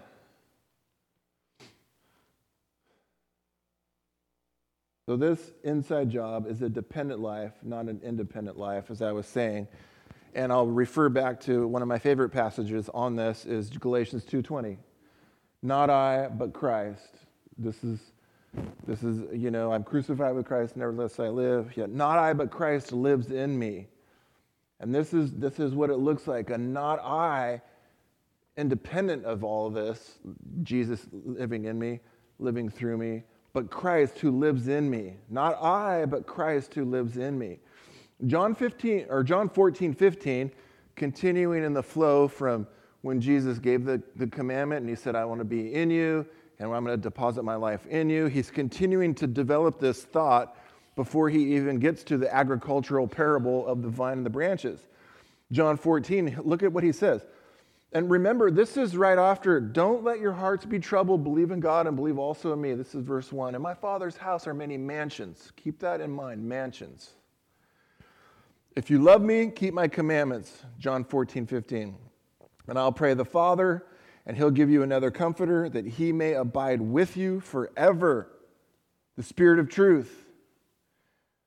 So, 5.08 5.16
this 5.16 5.52
inside 5.64 6.10
job 6.10 6.46
is 6.46 6.60
a 6.60 6.68
dependent 6.68 7.20
life, 7.20 7.54
not 7.62 7.86
an 7.86 7.98
independent 8.04 8.58
life, 8.58 8.90
as 8.90 9.00
I 9.00 9.10
was 9.10 9.26
saying. 9.26 9.66
And 10.34 10.52
I'll 10.52 10.66
refer 10.66 11.08
back 11.08 11.40
to 11.44 11.66
one 11.66 11.80
of 11.80 11.88
my 11.88 11.98
favorite 11.98 12.28
passages 12.28 12.90
on 12.92 13.16
this 13.16 13.46
is 13.46 13.70
Galatians 13.70 14.26
2:20. 14.26 14.76
Not 15.62 15.90
I, 15.90 16.28
but 16.28 16.52
Christ. 16.52 17.18
This 17.56 17.82
is 17.82 18.00
this 18.86 19.02
is, 19.02 19.22
you 19.32 19.50
know, 19.50 19.72
I'm 19.72 19.84
crucified 19.84 20.34
with 20.34 20.46
Christ, 20.46 20.76
nevertheless 20.76 21.20
I 21.20 21.28
live. 21.28 21.76
Yet 21.76 21.90
not 21.90 22.18
I, 22.18 22.32
but 22.32 22.50
Christ 22.50 22.92
lives 22.92 23.30
in 23.30 23.58
me. 23.58 23.88
And 24.80 24.94
this 24.94 25.12
is 25.12 25.32
this 25.32 25.58
is 25.58 25.74
what 25.74 25.90
it 25.90 25.96
looks 25.96 26.26
like. 26.26 26.50
A 26.50 26.58
not 26.58 27.00
I, 27.00 27.60
independent 28.56 29.24
of 29.24 29.44
all 29.44 29.70
this, 29.70 30.18
Jesus 30.62 31.06
living 31.12 31.66
in 31.66 31.78
me, 31.78 32.00
living 32.38 32.68
through 32.68 32.96
me, 32.96 33.24
but 33.52 33.70
Christ 33.70 34.18
who 34.18 34.30
lives 34.30 34.68
in 34.68 34.88
me. 34.88 35.16
Not 35.28 35.62
I, 35.62 36.06
but 36.06 36.26
Christ 36.26 36.74
who 36.74 36.84
lives 36.84 37.16
in 37.16 37.38
me. 37.38 37.58
John 38.26 38.54
15 38.54 39.06
or 39.10 39.22
John 39.22 39.48
14, 39.48 39.94
15, 39.94 40.50
continuing 40.96 41.64
in 41.64 41.72
the 41.72 41.82
flow 41.82 42.28
from 42.28 42.66
when 43.02 43.20
Jesus 43.20 43.58
gave 43.58 43.84
the, 43.84 44.02
the 44.16 44.26
commandment 44.26 44.80
and 44.80 44.88
he 44.88 44.96
said, 44.96 45.14
I 45.14 45.24
want 45.24 45.40
to 45.40 45.44
be 45.44 45.74
in 45.74 45.90
you 45.90 46.26
and 46.58 46.72
I'm 46.72 46.84
going 46.84 46.96
to 46.96 47.02
deposit 47.02 47.44
my 47.44 47.54
life 47.54 47.86
in 47.86 48.10
you. 48.10 48.26
He's 48.26 48.50
continuing 48.50 49.14
to 49.16 49.26
develop 49.26 49.78
this 49.78 50.02
thought 50.02 50.56
before 50.96 51.28
he 51.28 51.54
even 51.54 51.78
gets 51.78 52.02
to 52.04 52.18
the 52.18 52.32
agricultural 52.34 53.06
parable 53.06 53.66
of 53.66 53.82
the 53.82 53.88
vine 53.88 54.18
and 54.18 54.26
the 54.26 54.30
branches. 54.30 54.80
John 55.52 55.76
14, 55.76 56.40
look 56.42 56.62
at 56.62 56.72
what 56.72 56.82
he 56.82 56.92
says. 56.92 57.24
And 57.92 58.10
remember, 58.10 58.50
this 58.50 58.76
is 58.76 58.96
right 58.96 59.16
after, 59.16 59.60
don't 59.60 60.04
let 60.04 60.20
your 60.20 60.32
hearts 60.32 60.66
be 60.66 60.78
troubled. 60.78 61.24
Believe 61.24 61.52
in 61.52 61.60
God 61.60 61.86
and 61.86 61.96
believe 61.96 62.18
also 62.18 62.52
in 62.52 62.60
me. 62.60 62.74
This 62.74 62.94
is 62.94 63.02
verse 63.02 63.32
1. 63.32 63.54
In 63.54 63.62
my 63.62 63.72
Father's 63.72 64.16
house 64.16 64.46
are 64.46 64.52
many 64.52 64.76
mansions. 64.76 65.52
Keep 65.56 65.78
that 65.78 66.00
in 66.00 66.10
mind 66.10 66.46
mansions. 66.46 67.12
If 68.76 68.90
you 68.90 68.98
love 68.98 69.22
me, 69.22 69.50
keep 69.50 69.72
my 69.72 69.88
commandments. 69.88 70.64
John 70.78 71.02
14, 71.02 71.46
15. 71.46 71.94
And 72.68 72.78
I'll 72.78 72.92
pray 72.92 73.14
the 73.14 73.24
Father, 73.24 73.84
and 74.26 74.36
he'll 74.36 74.50
give 74.50 74.70
you 74.70 74.82
another 74.82 75.10
comforter 75.10 75.68
that 75.70 75.86
he 75.86 76.12
may 76.12 76.34
abide 76.34 76.80
with 76.80 77.16
you 77.16 77.40
forever. 77.40 78.30
The 79.16 79.22
Spirit 79.22 79.58
of 79.58 79.68
truth. 79.68 80.26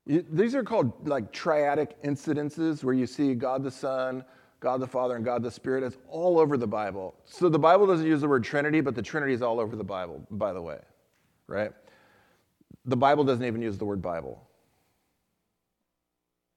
These 0.04 0.54
are 0.56 0.64
called 0.64 1.08
like 1.08 1.32
triadic 1.32 1.92
incidences 2.04 2.82
where 2.82 2.92
you 2.92 3.06
see 3.06 3.34
God 3.34 3.62
the 3.62 3.70
Son, 3.70 4.24
God 4.58 4.80
the 4.80 4.86
Father, 4.86 5.14
and 5.14 5.24
God 5.24 5.44
the 5.44 5.50
Spirit. 5.50 5.84
It's 5.84 5.96
all 6.08 6.40
over 6.40 6.56
the 6.56 6.66
Bible. 6.66 7.14
So 7.24 7.48
the 7.48 7.58
Bible 7.58 7.86
doesn't 7.86 8.06
use 8.06 8.20
the 8.20 8.28
word 8.28 8.42
Trinity, 8.42 8.80
but 8.80 8.96
the 8.96 9.02
Trinity 9.02 9.32
is 9.32 9.42
all 9.42 9.60
over 9.60 9.76
the 9.76 9.84
Bible, 9.84 10.26
by 10.30 10.52
the 10.52 10.60
way, 10.60 10.78
right? 11.46 11.70
The 12.84 12.96
Bible 12.96 13.22
doesn't 13.22 13.44
even 13.44 13.62
use 13.62 13.78
the 13.78 13.84
word 13.84 14.02
Bible. 14.02 14.42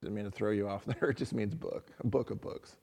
Didn't 0.01 0.15
mean 0.15 0.25
to 0.25 0.31
throw 0.31 0.51
you 0.51 0.67
off 0.67 0.85
there. 0.99 1.11
It 1.11 1.17
just 1.17 1.33
means 1.33 1.53
book, 1.53 1.91
a 1.99 2.07
book 2.07 2.31
of 2.31 2.41
books. 2.41 2.77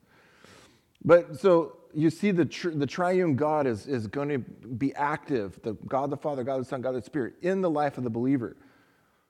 But 1.05 1.39
so 1.39 1.77
you 1.95 2.11
see 2.11 2.31
the, 2.31 2.45
tr- 2.45 2.71
the 2.71 2.87
triune 2.87 3.37
God 3.37 3.67
is, 3.67 3.87
is 3.87 4.07
going 4.07 4.29
to 4.29 4.39
be 4.39 4.95
active, 4.95 5.61
the 5.63 5.75
God 5.87 6.11
the 6.11 6.17
Father, 6.17 6.45
God 6.45 6.61
the 6.61 6.65
Son, 6.65 6.81
God 6.81 6.95
the 6.95 7.03
Spirit, 7.03 7.35
in 7.43 7.61
the 7.61 7.71
life 7.71 7.99
of 7.99 8.05
the 8.05 8.11
believer 8.11 8.57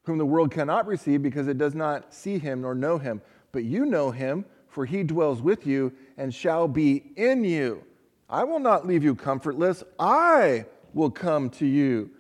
whom 0.04 0.18
the 0.18 0.26
world 0.26 0.50
cannot 0.50 0.86
receive 0.86 1.22
because 1.22 1.48
it 1.48 1.58
does 1.58 1.74
not 1.74 2.12
see 2.12 2.38
him 2.38 2.62
nor 2.62 2.74
know 2.74 2.98
him. 2.98 3.22
But 3.52 3.64
you 3.64 3.86
know 3.86 4.10
him, 4.10 4.44
for 4.68 4.84
he 4.84 5.02
dwells 5.02 5.42
with 5.42 5.66
you 5.66 5.92
and 6.16 6.34
shall 6.34 6.66
be 6.66 7.12
in 7.16 7.44
you. 7.44 7.84
I 8.28 8.44
will 8.44 8.58
not 8.58 8.86
leave 8.86 9.04
you 9.04 9.14
comfortless. 9.14 9.84
I 9.98 10.66
will 10.94 11.10
come 11.10 11.50
to 11.50 11.66
you. 11.66 12.10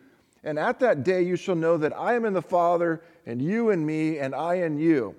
And 0.44 0.58
at 0.58 0.78
that 0.80 1.04
day 1.04 1.22
you 1.22 1.36
shall 1.36 1.54
know 1.54 1.76
that 1.78 1.96
I 1.96 2.14
am 2.14 2.24
in 2.24 2.32
the 2.32 2.42
Father, 2.42 3.02
and 3.26 3.40
you 3.40 3.70
in 3.70 3.84
me, 3.84 4.18
and 4.18 4.34
I 4.34 4.56
in 4.56 4.78
you. 4.78 5.14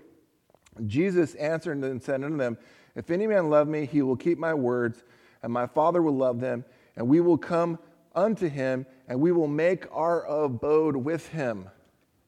Jesus 0.86 1.36
answered 1.36 1.78
and 1.78 2.02
said 2.02 2.24
unto 2.24 2.38
them, 2.38 2.58
If 2.96 3.10
any 3.10 3.28
man 3.28 3.50
love 3.50 3.68
me, 3.68 3.86
he 3.86 4.02
will 4.02 4.16
keep 4.16 4.38
my 4.38 4.54
words, 4.54 5.04
and 5.42 5.52
my 5.52 5.66
Father 5.66 6.02
will 6.02 6.16
love 6.16 6.40
them, 6.40 6.64
and 6.96 7.08
we 7.08 7.20
will 7.20 7.38
come 7.38 7.80
unto 8.16 8.48
him, 8.48 8.86
and 9.08 9.20
we 9.20 9.32
will 9.32 9.48
make 9.48 9.86
our 9.92 10.26
abode 10.26 10.96
with 10.96 11.28
him. 11.30 11.70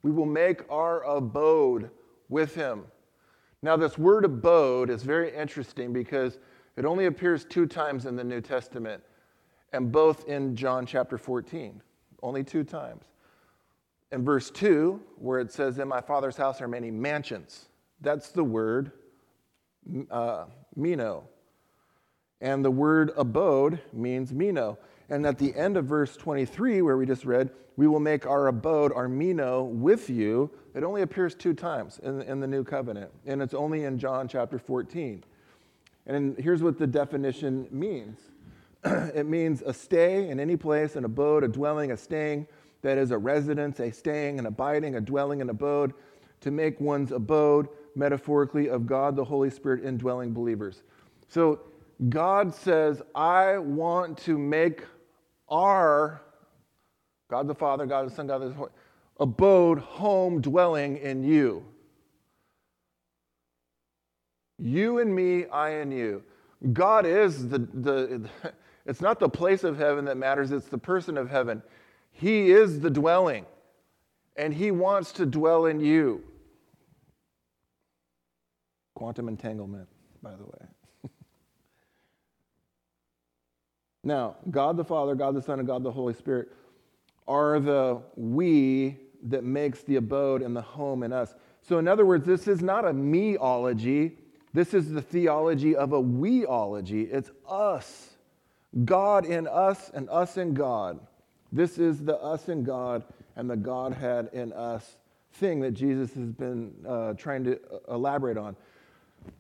We 0.01 0.11
will 0.11 0.25
make 0.25 0.61
our 0.69 1.03
abode 1.03 1.91
with 2.29 2.55
him. 2.55 2.85
Now, 3.61 3.77
this 3.77 3.97
word 3.97 4.25
abode 4.25 4.89
is 4.89 5.03
very 5.03 5.35
interesting 5.35 5.93
because 5.93 6.39
it 6.75 6.85
only 6.85 7.05
appears 7.05 7.45
two 7.45 7.65
times 7.65 8.05
in 8.05 8.15
the 8.15 8.23
New 8.23 8.41
Testament, 8.41 9.03
and 9.73 9.91
both 9.91 10.27
in 10.27 10.55
John 10.55 10.85
chapter 10.85 11.17
14. 11.17 11.81
Only 12.21 12.43
two 12.43 12.63
times. 12.63 13.05
In 14.11 14.23
verse 14.23 14.49
2, 14.49 14.99
where 15.17 15.39
it 15.39 15.51
says, 15.51 15.79
In 15.79 15.87
my 15.87 16.01
Father's 16.01 16.37
house 16.37 16.61
are 16.61 16.67
many 16.67 16.91
mansions, 16.91 17.65
that's 18.01 18.29
the 18.29 18.43
word 18.43 18.91
uh, 20.11 20.45
meno. 20.75 21.27
And 22.41 22.63
the 22.63 22.71
word 22.71 23.11
abode 23.17 23.79
means 23.93 24.33
Mino. 24.33 24.77
And 25.09 25.25
at 25.25 25.37
the 25.37 25.55
end 25.55 25.77
of 25.77 25.85
verse 25.85 26.17
23, 26.17 26.81
where 26.81 26.97
we 26.97 27.05
just 27.05 27.25
read, 27.25 27.49
we 27.77 27.87
will 27.87 27.99
make 27.99 28.25
our 28.25 28.47
abode, 28.47 28.91
our 28.93 29.07
Mino, 29.07 29.63
with 29.63 30.09
you. 30.09 30.49
It 30.73 30.83
only 30.83 31.01
appears 31.01 31.35
two 31.35 31.53
times 31.53 31.99
in, 32.03 32.21
in 32.21 32.39
the 32.39 32.47
new 32.47 32.63
covenant, 32.63 33.11
and 33.25 33.41
it's 33.41 33.53
only 33.53 33.83
in 33.83 33.97
John 33.97 34.27
chapter 34.27 34.57
14. 34.57 35.23
And 36.05 36.37
here's 36.37 36.61
what 36.61 36.77
the 36.77 36.87
definition 36.87 37.67
means 37.71 38.19
it 38.83 39.25
means 39.25 39.61
a 39.63 39.73
stay 39.73 40.29
in 40.29 40.39
any 40.39 40.55
place, 40.55 40.95
an 40.95 41.05
abode, 41.05 41.43
a 41.43 41.47
dwelling, 41.47 41.91
a 41.91 41.97
staying, 41.97 42.47
that 42.81 42.97
is 42.97 43.11
a 43.11 43.17
residence, 43.17 43.79
a 43.79 43.91
staying, 43.91 44.37
an 44.37 44.45
abiding, 44.45 44.95
a 44.95 45.01
dwelling, 45.01 45.41
an 45.41 45.49
abode, 45.49 45.93
to 46.41 46.51
make 46.51 46.79
one's 46.79 47.11
abode, 47.11 47.67
metaphorically, 47.95 48.69
of 48.69 48.85
God, 48.85 49.15
the 49.15 49.23
Holy 49.23 49.49
Spirit, 49.49 49.83
indwelling 49.83 50.33
believers. 50.33 50.83
So 51.27 51.61
God 52.09 52.53
says, 52.53 53.01
I 53.13 53.57
want 53.57 54.17
to 54.19 54.37
make 54.37 54.83
our 55.49 56.21
God 57.29 57.47
the 57.47 57.55
Father, 57.55 57.85
God 57.85 58.09
the 58.09 58.15
Son, 58.15 58.27
God 58.27 58.41
the 58.41 58.53
Holy 58.53 58.69
abode, 59.19 59.79
home, 59.79 60.41
dwelling 60.41 60.97
in 60.97 61.23
you. 61.23 61.63
You 64.57 64.99
and 64.99 65.13
me, 65.13 65.45
I 65.47 65.69
and 65.69 65.91
you. 65.93 66.23
God 66.73 67.05
is 67.05 67.49
the, 67.49 67.59
the, 67.59 68.29
it's 68.85 69.01
not 69.01 69.19
the 69.19 69.29
place 69.29 69.63
of 69.63 69.77
heaven 69.77 70.05
that 70.05 70.17
matters, 70.17 70.51
it's 70.51 70.67
the 70.67 70.77
person 70.77 71.17
of 71.17 71.29
heaven. 71.29 71.61
He 72.11 72.51
is 72.51 72.79
the 72.79 72.89
dwelling, 72.89 73.45
and 74.35 74.53
He 74.53 74.71
wants 74.71 75.11
to 75.13 75.25
dwell 75.25 75.65
in 75.65 75.79
you. 75.79 76.23
Quantum 78.95 79.27
entanglement, 79.27 79.87
by 80.23 80.31
the 80.31 80.43
way. 80.43 80.67
Now, 84.03 84.35
God 84.51 84.77
the 84.77 84.85
Father, 84.85 85.15
God 85.15 85.35
the 85.35 85.41
Son, 85.41 85.59
and 85.59 85.67
God 85.67 85.83
the 85.83 85.91
Holy 85.91 86.13
Spirit 86.13 86.49
are 87.27 87.59
the 87.59 88.01
we 88.15 88.97
that 89.23 89.43
makes 89.43 89.81
the 89.81 89.95
abode 89.95 90.41
and 90.43 90.55
the 90.55 90.61
home 90.61 91.01
in 91.01 91.11
us. 91.11 91.33
So, 91.61 91.79
in 91.79 91.87
other 91.87 92.05
words, 92.05 92.25
this 92.25 92.47
is 92.47 92.61
not 92.61 92.85
a 92.85 92.91
meology. 92.91 94.13
This 94.53 94.73
is 94.73 94.91
the 94.91 95.01
theology 95.01 95.75
of 95.75 95.93
a 95.93 96.01
weology. 96.01 97.11
It's 97.11 97.31
us, 97.49 98.11
God 98.85 99.25
in 99.25 99.47
us, 99.47 99.89
and 99.93 100.07
us 100.09 100.37
in 100.37 100.53
God. 100.53 100.99
This 101.51 101.79
is 101.79 102.03
the 102.03 102.15
us 102.17 102.47
in 102.47 102.63
God 102.63 103.03
and 103.35 103.49
the 103.49 103.57
Godhead 103.57 104.29
in 104.33 104.53
us 104.53 104.99
thing 105.33 105.59
that 105.61 105.71
Jesus 105.71 106.13
has 106.13 106.31
been 106.31 106.73
uh, 106.87 107.13
trying 107.13 107.43
to 107.45 107.59
uh, 107.71 107.93
elaborate 107.95 108.37
on. 108.37 108.55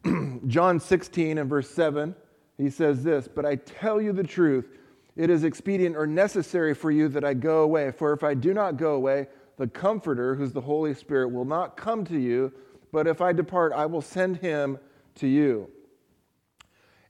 John 0.47 0.79
16 0.79 1.37
and 1.37 1.49
verse 1.49 1.69
7 1.69 2.15
he 2.57 2.69
says 2.69 3.03
this, 3.03 3.27
But 3.27 3.45
I 3.45 3.55
tell 3.55 4.01
you 4.01 4.13
the 4.13 4.23
truth, 4.23 4.69
it 5.15 5.29
is 5.29 5.43
expedient 5.43 5.95
or 5.95 6.07
necessary 6.07 6.73
for 6.73 6.91
you 6.91 7.07
that 7.09 7.23
I 7.23 7.33
go 7.33 7.63
away. 7.63 7.91
For 7.91 8.13
if 8.13 8.23
I 8.23 8.33
do 8.33 8.53
not 8.53 8.77
go 8.77 8.95
away, 8.95 9.27
the 9.57 9.67
Comforter, 9.67 10.35
who's 10.35 10.53
the 10.53 10.61
Holy 10.61 10.93
Spirit, 10.93 11.29
will 11.29 11.45
not 11.45 11.77
come 11.77 12.05
to 12.05 12.19
you, 12.19 12.51
but 12.91 13.07
if 13.07 13.21
I 13.21 13.33
depart, 13.33 13.73
I 13.73 13.85
will 13.85 14.01
send 14.01 14.37
him 14.37 14.77
to 15.15 15.27
you. 15.27 15.69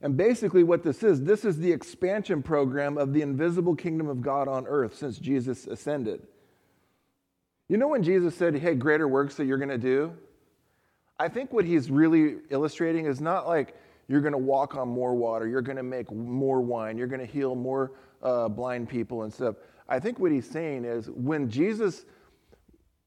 And 0.02 0.16
basically, 0.16 0.62
what 0.62 0.82
this 0.82 1.02
is, 1.02 1.22
this 1.22 1.44
is 1.44 1.58
the 1.58 1.72
expansion 1.72 2.42
program 2.42 2.98
of 2.98 3.12
the 3.12 3.22
invisible 3.22 3.74
kingdom 3.74 4.08
of 4.08 4.20
God 4.20 4.46
on 4.46 4.66
earth 4.66 4.96
since 4.96 5.18
Jesus 5.18 5.66
ascended. 5.66 6.26
You 7.68 7.76
know 7.76 7.88
when 7.88 8.02
Jesus 8.02 8.36
said, 8.36 8.56
Hey, 8.56 8.74
greater 8.74 9.08
works 9.08 9.36
that 9.36 9.46
you're 9.46 9.58
going 9.58 9.68
to 9.70 9.78
do? 9.78 10.12
I 11.18 11.28
think 11.28 11.52
what 11.52 11.64
he's 11.64 11.90
really 11.90 12.36
illustrating 12.50 13.06
is 13.06 13.20
not 13.20 13.46
like, 13.46 13.74
you're 14.08 14.20
going 14.20 14.32
to 14.32 14.38
walk 14.38 14.76
on 14.76 14.88
more 14.88 15.14
water. 15.14 15.48
You're 15.48 15.62
going 15.62 15.76
to 15.76 15.82
make 15.82 16.12
more 16.12 16.60
wine. 16.60 16.96
You're 16.96 17.06
going 17.08 17.20
to 17.20 17.26
heal 17.26 17.54
more 17.54 17.92
uh, 18.22 18.48
blind 18.48 18.88
people 18.88 19.22
and 19.22 19.32
stuff. 19.32 19.56
I 19.88 19.98
think 19.98 20.18
what 20.18 20.30
he's 20.30 20.48
saying 20.48 20.84
is 20.84 21.10
when 21.10 21.48
Jesus, 21.48 22.04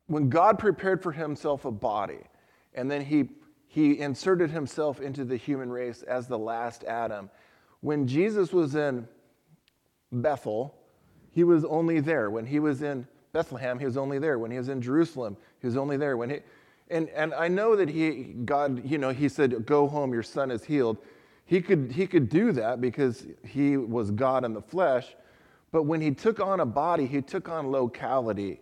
when 0.08 0.30
God 0.30 0.60
prepared 0.60 1.02
for 1.02 1.12
himself 1.12 1.66
a 1.66 1.72
body, 1.72 2.20
and 2.74 2.90
then 2.90 3.06
he, 3.06 3.30
he 3.68 4.00
inserted 4.00 4.52
himself 4.52 5.00
into 5.00 5.24
the 5.24 5.38
human 5.38 5.70
race 5.70 6.04
as 6.04 6.28
the 6.28 6.38
last 6.38 6.84
Adam, 6.84 7.30
when 7.82 8.08
Jesus 8.08 8.52
was 8.52 8.76
in 8.76 9.08
Bethel, 10.12 10.76
he 11.32 11.44
was 11.44 11.64
only 11.64 12.00
there. 12.00 12.30
When 12.30 12.46
he 12.46 12.60
was 12.60 12.82
in 12.82 13.08
Bethlehem, 13.32 13.80
he 13.80 13.86
was 13.86 13.96
only 13.96 14.20
there. 14.20 14.40
When 14.40 14.52
he 14.52 14.58
was 14.58 14.70
in 14.70 14.82
Jerusalem, 14.82 15.38
he 15.62 15.68
was 15.68 15.78
only 15.78 15.96
there. 15.96 16.18
When 16.18 16.30
he, 16.30 16.40
and, 16.90 17.10
and 17.10 17.34
I 17.34 17.48
know 17.48 17.76
that 17.76 17.90
he, 17.90 18.34
God, 18.46 18.84
you 18.86 18.98
know, 18.98 19.12
he 19.12 19.30
said, 19.30 19.66
go 19.66 19.88
home, 19.88 20.12
your 20.12 20.24
son 20.24 20.50
is 20.50 20.64
healed. 20.64 20.98
He 21.46 21.62
could, 21.62 21.92
he 21.92 22.08
could 22.08 22.30
do 22.30 22.52
that 22.54 22.82
because 22.82 23.26
he 23.46 23.78
was 23.78 24.12
God 24.12 24.44
in 24.44 24.54
the 24.54 24.62
flesh. 24.62 25.16
But 25.72 25.84
when 25.84 26.02
he 26.02 26.12
took 26.12 26.40
on 26.40 26.60
a 26.60 26.66
body, 26.66 27.06
he 27.06 27.22
took 27.22 27.48
on 27.50 27.72
locality. 27.72 28.62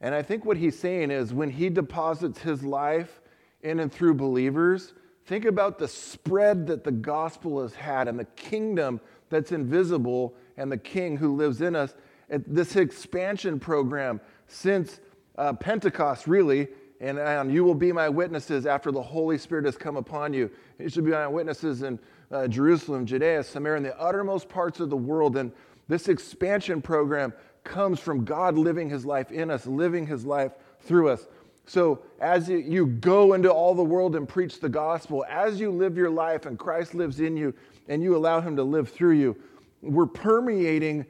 And 0.00 0.14
I 0.14 0.22
think 0.22 0.44
what 0.44 0.56
he's 0.56 0.78
saying 0.78 1.10
is 1.10 1.32
when 1.32 1.50
he 1.50 1.70
deposits 1.70 2.40
his 2.40 2.62
life 2.62 3.20
in 3.62 3.80
and 3.80 3.92
through 3.92 4.14
believers, 4.14 4.94
think 5.26 5.44
about 5.44 5.78
the 5.78 5.88
spread 5.88 6.66
that 6.66 6.84
the 6.84 6.92
gospel 6.92 7.62
has 7.62 7.74
had 7.74 8.08
and 8.08 8.18
the 8.18 8.24
kingdom 8.24 9.00
that's 9.30 9.52
invisible 9.52 10.34
and 10.56 10.70
the 10.70 10.76
king 10.76 11.16
who 11.16 11.34
lives 11.34 11.62
in 11.62 11.74
us. 11.76 11.94
This 12.28 12.76
expansion 12.76 13.60
program 13.60 14.20
since 14.46 15.00
uh, 15.38 15.52
Pentecost, 15.54 16.26
really, 16.26 16.68
and, 17.02 17.18
and 17.18 17.52
you 17.52 17.64
will 17.64 17.74
be 17.74 17.90
my 17.90 18.08
witnesses 18.08 18.64
after 18.64 18.92
the 18.92 19.02
Holy 19.02 19.36
Spirit 19.36 19.64
has 19.64 19.76
come 19.76 19.96
upon 19.96 20.32
you. 20.32 20.48
You 20.78 20.88
should 20.88 21.04
be 21.04 21.10
my 21.10 21.26
witnesses 21.26 21.82
in 21.82 21.98
uh, 22.30 22.46
Jerusalem, 22.46 23.06
Judea, 23.06 23.42
Samaria, 23.42 23.78
and 23.78 23.86
the 23.86 24.00
uttermost 24.00 24.48
parts 24.48 24.78
of 24.78 24.88
the 24.88 24.96
world. 24.96 25.36
And 25.36 25.50
this 25.88 26.06
expansion 26.08 26.80
program 26.80 27.32
comes 27.64 27.98
from 27.98 28.24
God 28.24 28.56
living 28.56 28.88
his 28.88 29.04
life 29.04 29.32
in 29.32 29.50
us, 29.50 29.66
living 29.66 30.06
his 30.06 30.24
life 30.24 30.52
through 30.80 31.08
us. 31.08 31.26
So, 31.66 32.02
as 32.20 32.48
you 32.48 32.86
go 32.86 33.34
into 33.34 33.52
all 33.52 33.74
the 33.74 33.84
world 33.84 34.14
and 34.14 34.28
preach 34.28 34.60
the 34.60 34.68
gospel, 34.68 35.24
as 35.28 35.58
you 35.58 35.70
live 35.70 35.96
your 35.96 36.10
life 36.10 36.46
and 36.46 36.58
Christ 36.58 36.94
lives 36.94 37.18
in 37.20 37.36
you 37.36 37.52
and 37.88 38.02
you 38.02 38.16
allow 38.16 38.40
him 38.40 38.56
to 38.56 38.62
live 38.62 38.88
through 38.88 39.14
you, 39.14 39.36
we're 39.80 40.06
permeating, 40.06 41.06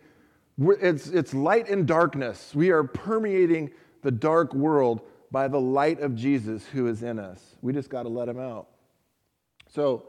it's, 0.59 1.09
it's 1.09 1.35
light 1.35 1.69
and 1.69 1.87
darkness. 1.87 2.55
We 2.55 2.71
are 2.71 2.83
permeating 2.83 3.71
the 4.03 4.11
dark 4.11 4.55
world 4.55 5.03
by 5.33 5.49
the 5.49 5.61
light 5.61 5.99
of 6.01 6.15
Jesus 6.15 6.67
who 6.67 6.87
is 6.87 7.03
in 7.03 7.19
us. 7.19 7.41
We 7.63 7.73
just 7.73 7.89
got 7.89 8.03
to 8.03 8.11
let 8.11 8.29
him 8.29 8.39
out. 8.39 8.69
So, 9.71 10.05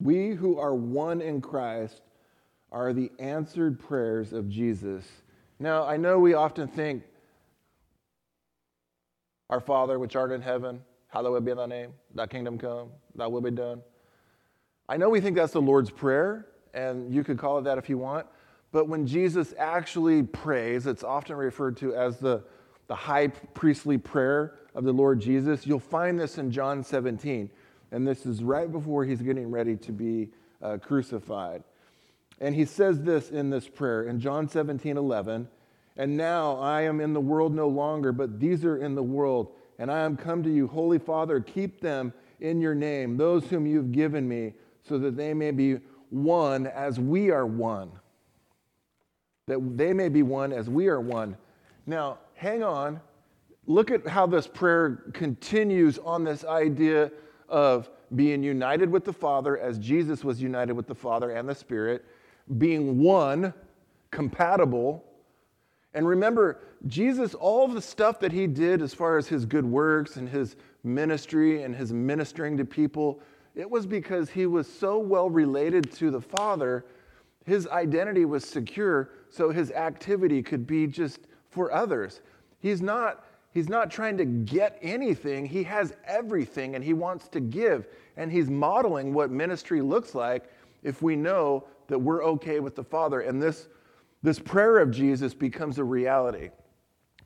we 0.00 0.30
who 0.30 0.58
are 0.58 0.74
one 0.74 1.22
in 1.22 1.40
Christ 1.40 2.02
are 2.72 2.92
the 2.92 3.10
answered 3.20 3.78
prayers 3.78 4.32
of 4.32 4.48
Jesus. 4.48 5.06
Now, 5.60 5.86
I 5.86 5.96
know 5.96 6.18
we 6.18 6.34
often 6.34 6.66
think, 6.66 7.04
Our 9.48 9.60
Father, 9.60 10.00
which 10.00 10.16
art 10.16 10.32
in 10.32 10.42
heaven, 10.42 10.82
hallowed 11.06 11.44
be 11.44 11.54
thy 11.54 11.66
name. 11.66 11.94
Thy 12.12 12.26
kingdom 12.26 12.58
come, 12.58 12.90
thy 13.14 13.28
will 13.28 13.40
be 13.40 13.52
done. 13.52 13.82
I 14.88 14.96
know 14.96 15.08
we 15.08 15.20
think 15.20 15.36
that's 15.36 15.52
the 15.52 15.62
Lord's 15.62 15.90
Prayer, 15.90 16.46
and 16.74 17.14
you 17.14 17.22
could 17.22 17.38
call 17.38 17.58
it 17.58 17.62
that 17.62 17.78
if 17.78 17.88
you 17.88 17.98
want, 17.98 18.26
but 18.70 18.88
when 18.88 19.06
Jesus 19.06 19.54
actually 19.58 20.22
prays, 20.22 20.86
it's 20.86 21.04
often 21.04 21.36
referred 21.36 21.76
to 21.78 21.94
as 21.94 22.18
the, 22.18 22.42
the 22.86 22.94
high 22.94 23.28
priestly 23.28 23.96
prayer 23.98 24.58
of 24.74 24.84
the 24.84 24.92
Lord 24.92 25.20
Jesus. 25.20 25.66
You'll 25.66 25.78
find 25.80 26.18
this 26.18 26.38
in 26.38 26.50
John 26.50 26.84
17, 26.84 27.50
and 27.92 28.06
this 28.06 28.26
is 28.26 28.42
right 28.42 28.70
before 28.70 29.04
he's 29.04 29.22
getting 29.22 29.50
ready 29.50 29.76
to 29.76 29.92
be 29.92 30.28
uh, 30.62 30.76
crucified. 30.78 31.64
And 32.40 32.54
he 32.54 32.64
says 32.64 33.02
this 33.02 33.30
in 33.30 33.50
this 33.50 33.68
prayer 33.68 34.04
in 34.04 34.20
John 34.20 34.48
17, 34.48 34.96
11. 34.96 35.48
And 35.96 36.16
now 36.16 36.56
I 36.58 36.82
am 36.82 37.00
in 37.00 37.12
the 37.12 37.20
world 37.20 37.54
no 37.54 37.68
longer, 37.68 38.12
but 38.12 38.38
these 38.38 38.64
are 38.64 38.76
in 38.76 38.94
the 38.94 39.02
world. 39.02 39.52
And 39.78 39.90
I 39.90 40.00
am 40.00 40.16
come 40.16 40.42
to 40.44 40.50
you, 40.50 40.68
Holy 40.68 40.98
Father, 40.98 41.40
keep 41.40 41.80
them 41.80 42.12
in 42.40 42.60
your 42.60 42.74
name, 42.74 43.16
those 43.16 43.46
whom 43.48 43.66
you've 43.66 43.90
given 43.90 44.28
me, 44.28 44.54
so 44.86 44.98
that 44.98 45.16
they 45.16 45.34
may 45.34 45.50
be 45.50 45.80
one 46.10 46.66
as 46.68 47.00
we 47.00 47.30
are 47.30 47.46
one. 47.46 47.90
That 49.48 49.76
they 49.76 49.92
may 49.92 50.08
be 50.08 50.22
one 50.22 50.52
as 50.52 50.70
we 50.70 50.86
are 50.86 51.00
one. 51.00 51.36
Now, 51.86 52.18
hang 52.34 52.62
on. 52.62 53.00
Look 53.66 53.90
at 53.90 54.06
how 54.06 54.26
this 54.26 54.46
prayer 54.46 55.02
continues 55.12 55.98
on 55.98 56.22
this 56.22 56.44
idea 56.44 57.10
of 57.48 57.90
being 58.14 58.42
united 58.42 58.90
with 58.90 59.04
the 59.04 59.12
Father 59.12 59.58
as 59.58 59.78
Jesus 59.78 60.22
was 60.22 60.40
united 60.40 60.72
with 60.72 60.86
the 60.86 60.94
Father 60.94 61.32
and 61.32 61.48
the 61.48 61.54
Spirit 61.54 62.04
being 62.56 62.98
one, 62.98 63.52
compatible. 64.10 65.04
And 65.94 66.06
remember, 66.06 66.60
Jesus, 66.86 67.34
all 67.34 67.68
the 67.68 67.82
stuff 67.82 68.20
that 68.20 68.32
he 68.32 68.46
did 68.46 68.80
as 68.80 68.94
far 68.94 69.18
as 69.18 69.28
his 69.28 69.44
good 69.44 69.64
works 69.64 70.16
and 70.16 70.28
his 70.28 70.56
ministry 70.84 71.62
and 71.62 71.74
his 71.74 71.92
ministering 71.92 72.56
to 72.56 72.64
people, 72.64 73.20
it 73.54 73.68
was 73.68 73.86
because 73.86 74.30
he 74.30 74.46
was 74.46 74.70
so 74.70 74.98
well 74.98 75.28
related 75.28 75.92
to 75.94 76.10
the 76.10 76.20
Father, 76.20 76.86
his 77.44 77.66
identity 77.68 78.24
was 78.24 78.44
secure, 78.44 79.10
so 79.30 79.50
his 79.50 79.70
activity 79.72 80.42
could 80.42 80.66
be 80.66 80.86
just 80.86 81.20
for 81.50 81.72
others. 81.72 82.20
He's 82.60 82.82
not, 82.82 83.24
he's 83.52 83.68
not 83.68 83.90
trying 83.90 84.16
to 84.18 84.24
get 84.24 84.78
anything, 84.82 85.46
he 85.46 85.62
has 85.64 85.94
everything 86.04 86.74
and 86.74 86.84
he 86.84 86.92
wants 86.92 87.28
to 87.28 87.40
give. 87.40 87.86
And 88.16 88.32
he's 88.32 88.50
modeling 88.50 89.14
what 89.14 89.30
ministry 89.30 89.80
looks 89.80 90.14
like 90.14 90.50
if 90.82 91.02
we 91.02 91.16
know 91.16 91.64
that 91.86 91.98
we're 91.98 92.24
okay 92.24 92.60
with 92.60 92.74
the 92.74 92.84
Father. 92.84 93.20
And 93.20 93.40
this, 93.40 93.68
this 94.22 94.38
prayer 94.38 94.78
of 94.78 94.90
Jesus 94.90 95.34
becomes 95.34 95.78
a 95.78 95.84
reality. 95.84 96.50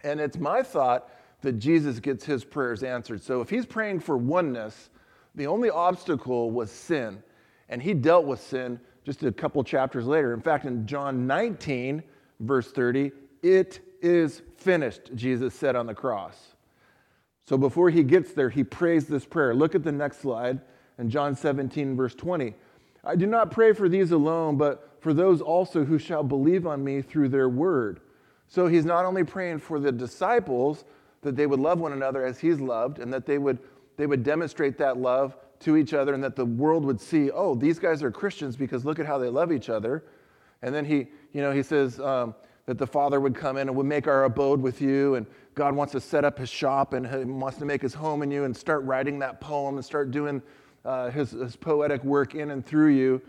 And 0.05 0.21
it's 0.21 0.39
my 0.39 0.63
thought 0.63 1.09
that 1.43 1.55
Jesus 1.55 1.99
gets 1.99 2.25
his 2.25 2.45
prayers 2.45 2.83
answered. 2.83 3.23
So 3.23 3.41
if 3.41 3.51
he's 3.51 3.67
praying 3.67 4.01
for 4.01 4.17
oneness, 4.17 4.91
the 5.35 5.47
only 5.47 5.71
obstacle 5.71 6.51
was 6.51 6.71
sin. 6.71 7.23
And 7.69 7.83
he 7.83 7.95
dealt 7.95 8.27
with 8.27 8.41
sin 8.41 8.79
just 9.05 9.23
a 9.23 9.33
couple 9.33 9.63
chapters 9.65 10.07
later. 10.07 10.33
In 10.33 10.41
fact, 10.41 10.65
in 10.65 10.87
John 10.87 11.27
19, 11.27 12.03
verse 12.41 12.71
30, 12.71 13.13
it 13.43 13.81
is 14.01 14.43
finished, 14.57 15.15
Jesus 15.15 15.55
said 15.55 15.77
on 15.77 15.87
the 15.87 15.95
cross. 15.95 16.55
So 17.47 17.59
before 17.59 17.91
he 17.91 18.03
gets 18.03 18.33
there, 18.33 18.51
he 18.51 18.65
prays 18.65 19.07
this 19.07 19.25
prayer. 19.25 19.55
Look 19.55 19.75
at 19.75 19.83
the 19.83 19.93
next 19.93 20.21
slide 20.21 20.61
in 20.99 21.11
John 21.11 21.35
17, 21.35 21.97
verse 21.97 22.15
20. 22.15 22.55
I 23.05 23.17
do 23.17 23.27
not 23.27 23.51
pray 23.51 23.73
for 23.73 23.89
these 23.89 24.13
alone, 24.13 24.57
but 24.57 24.97
for 25.01 25.13
those 25.13 25.41
also 25.41 25.85
who 25.85 25.99
shall 25.99 26.23
believe 26.23 26.67
on 26.67 26.85
me 26.85 27.03
through 27.03 27.31
their 27.31 27.49
word. 27.49 28.01
So 28.47 28.69
he's 28.69 28.85
not 28.85 29.05
only 29.05 29.25
praying 29.25 29.59
for 29.59 29.81
the 29.81 29.91
disciples 29.91 30.85
that 31.23 31.35
they 31.35 31.47
would 31.47 31.59
love 31.59 31.81
one 31.81 31.93
another 31.93 32.25
as 32.25 32.39
he's 32.39 32.61
loved 32.61 32.99
and 32.99 33.13
that 33.13 33.27
they 33.27 33.39
would, 33.39 33.59
they 33.97 34.07
would 34.07 34.23
demonstrate 34.23 34.79
that 34.79 34.99
love 34.99 35.37
to 35.63 35.77
each 35.77 35.95
other 35.95 36.15
and 36.15 36.23
that 36.23 36.37
the 36.37 36.45
world 36.45 36.85
would 36.85 37.01
see, 37.01 37.31
oh, 37.31 37.55
these 37.55 37.79
guys 37.79 38.03
are 38.03 38.11
Christians 38.11 38.57
because 38.57 38.85
look 38.85 38.99
at 38.99 39.07
how 39.07 39.19
they 39.19 39.29
love 39.29 39.53
each 39.53 39.69
other. 39.69 40.05
And 40.63 40.75
then 40.75 40.85
he, 40.85 41.09
you 41.33 41.41
know, 41.41 41.53
he 41.53 41.63
says 41.63 41.99
um, 42.01 42.35
that 42.67 42.79
the 42.79 42.87
Father 42.87 43.21
would 43.21 43.35
come 43.35 43.57
in 43.57 43.69
and 43.69 43.77
would 43.77 43.87
make 43.87 44.07
our 44.07 44.25
abode 44.25 44.61
with 44.61 44.81
you, 44.81 45.17
and 45.17 45.27
God 45.55 45.75
wants 45.75 45.93
to 45.93 46.01
set 46.01 46.25
up 46.25 46.39
his 46.39 46.49
shop 46.49 46.93
and 46.93 47.07
he 47.07 47.25
wants 47.25 47.59
to 47.59 47.65
make 47.65 47.83
his 47.83 47.95
home 47.95 48.23
in 48.23 48.31
you 48.31 48.45
and 48.45 48.57
start 48.57 48.85
writing 48.85 49.19
that 49.19 49.41
poem 49.41 49.77
and 49.77 49.85
start 49.85 50.11
doing 50.11 50.41
uh, 50.85 51.11
his, 51.11 51.33
his, 51.33 51.57
poetic 51.57 52.03
work 52.03 52.35
in 52.35 52.51
and 52.51 52.65
through 52.65 52.89
you. 52.89 53.21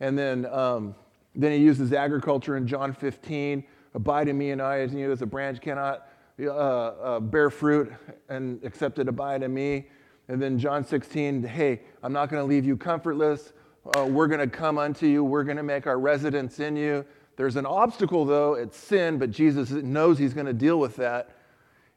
And 0.00 0.18
then, 0.18 0.46
um, 0.46 0.94
then 1.34 1.52
he 1.52 1.58
uses 1.58 1.92
agriculture 1.92 2.56
in 2.56 2.66
John 2.66 2.92
15. 2.92 3.64
Abide 3.94 4.28
in 4.28 4.36
me 4.36 4.50
and 4.50 4.60
I 4.60 4.80
as 4.80 4.92
you, 4.92 5.10
as 5.10 5.22
a 5.22 5.26
branch 5.26 5.60
cannot 5.60 6.08
uh, 6.40 6.50
uh, 6.50 7.20
bear 7.20 7.50
fruit 7.50 7.92
and 8.28 8.60
except 8.62 8.98
it 8.98 9.08
abide 9.08 9.42
in 9.42 9.52
me. 9.52 9.86
And 10.30 10.40
then 10.40 10.60
John 10.60 10.84
16, 10.84 11.42
hey, 11.42 11.80
I'm 12.04 12.12
not 12.12 12.28
going 12.28 12.40
to 12.40 12.46
leave 12.46 12.64
you 12.64 12.76
comfortless. 12.76 13.52
Uh, 13.96 14.06
we're 14.06 14.28
going 14.28 14.38
to 14.38 14.46
come 14.46 14.78
unto 14.78 15.08
you. 15.08 15.24
We're 15.24 15.42
going 15.42 15.56
to 15.56 15.64
make 15.64 15.88
our 15.88 15.98
residence 15.98 16.60
in 16.60 16.76
you. 16.76 17.04
There's 17.34 17.56
an 17.56 17.66
obstacle, 17.66 18.24
though, 18.24 18.54
it's 18.54 18.76
sin, 18.76 19.18
but 19.18 19.32
Jesus 19.32 19.70
knows 19.70 20.18
he's 20.18 20.32
going 20.32 20.46
to 20.46 20.52
deal 20.52 20.78
with 20.78 20.94
that. 20.96 21.36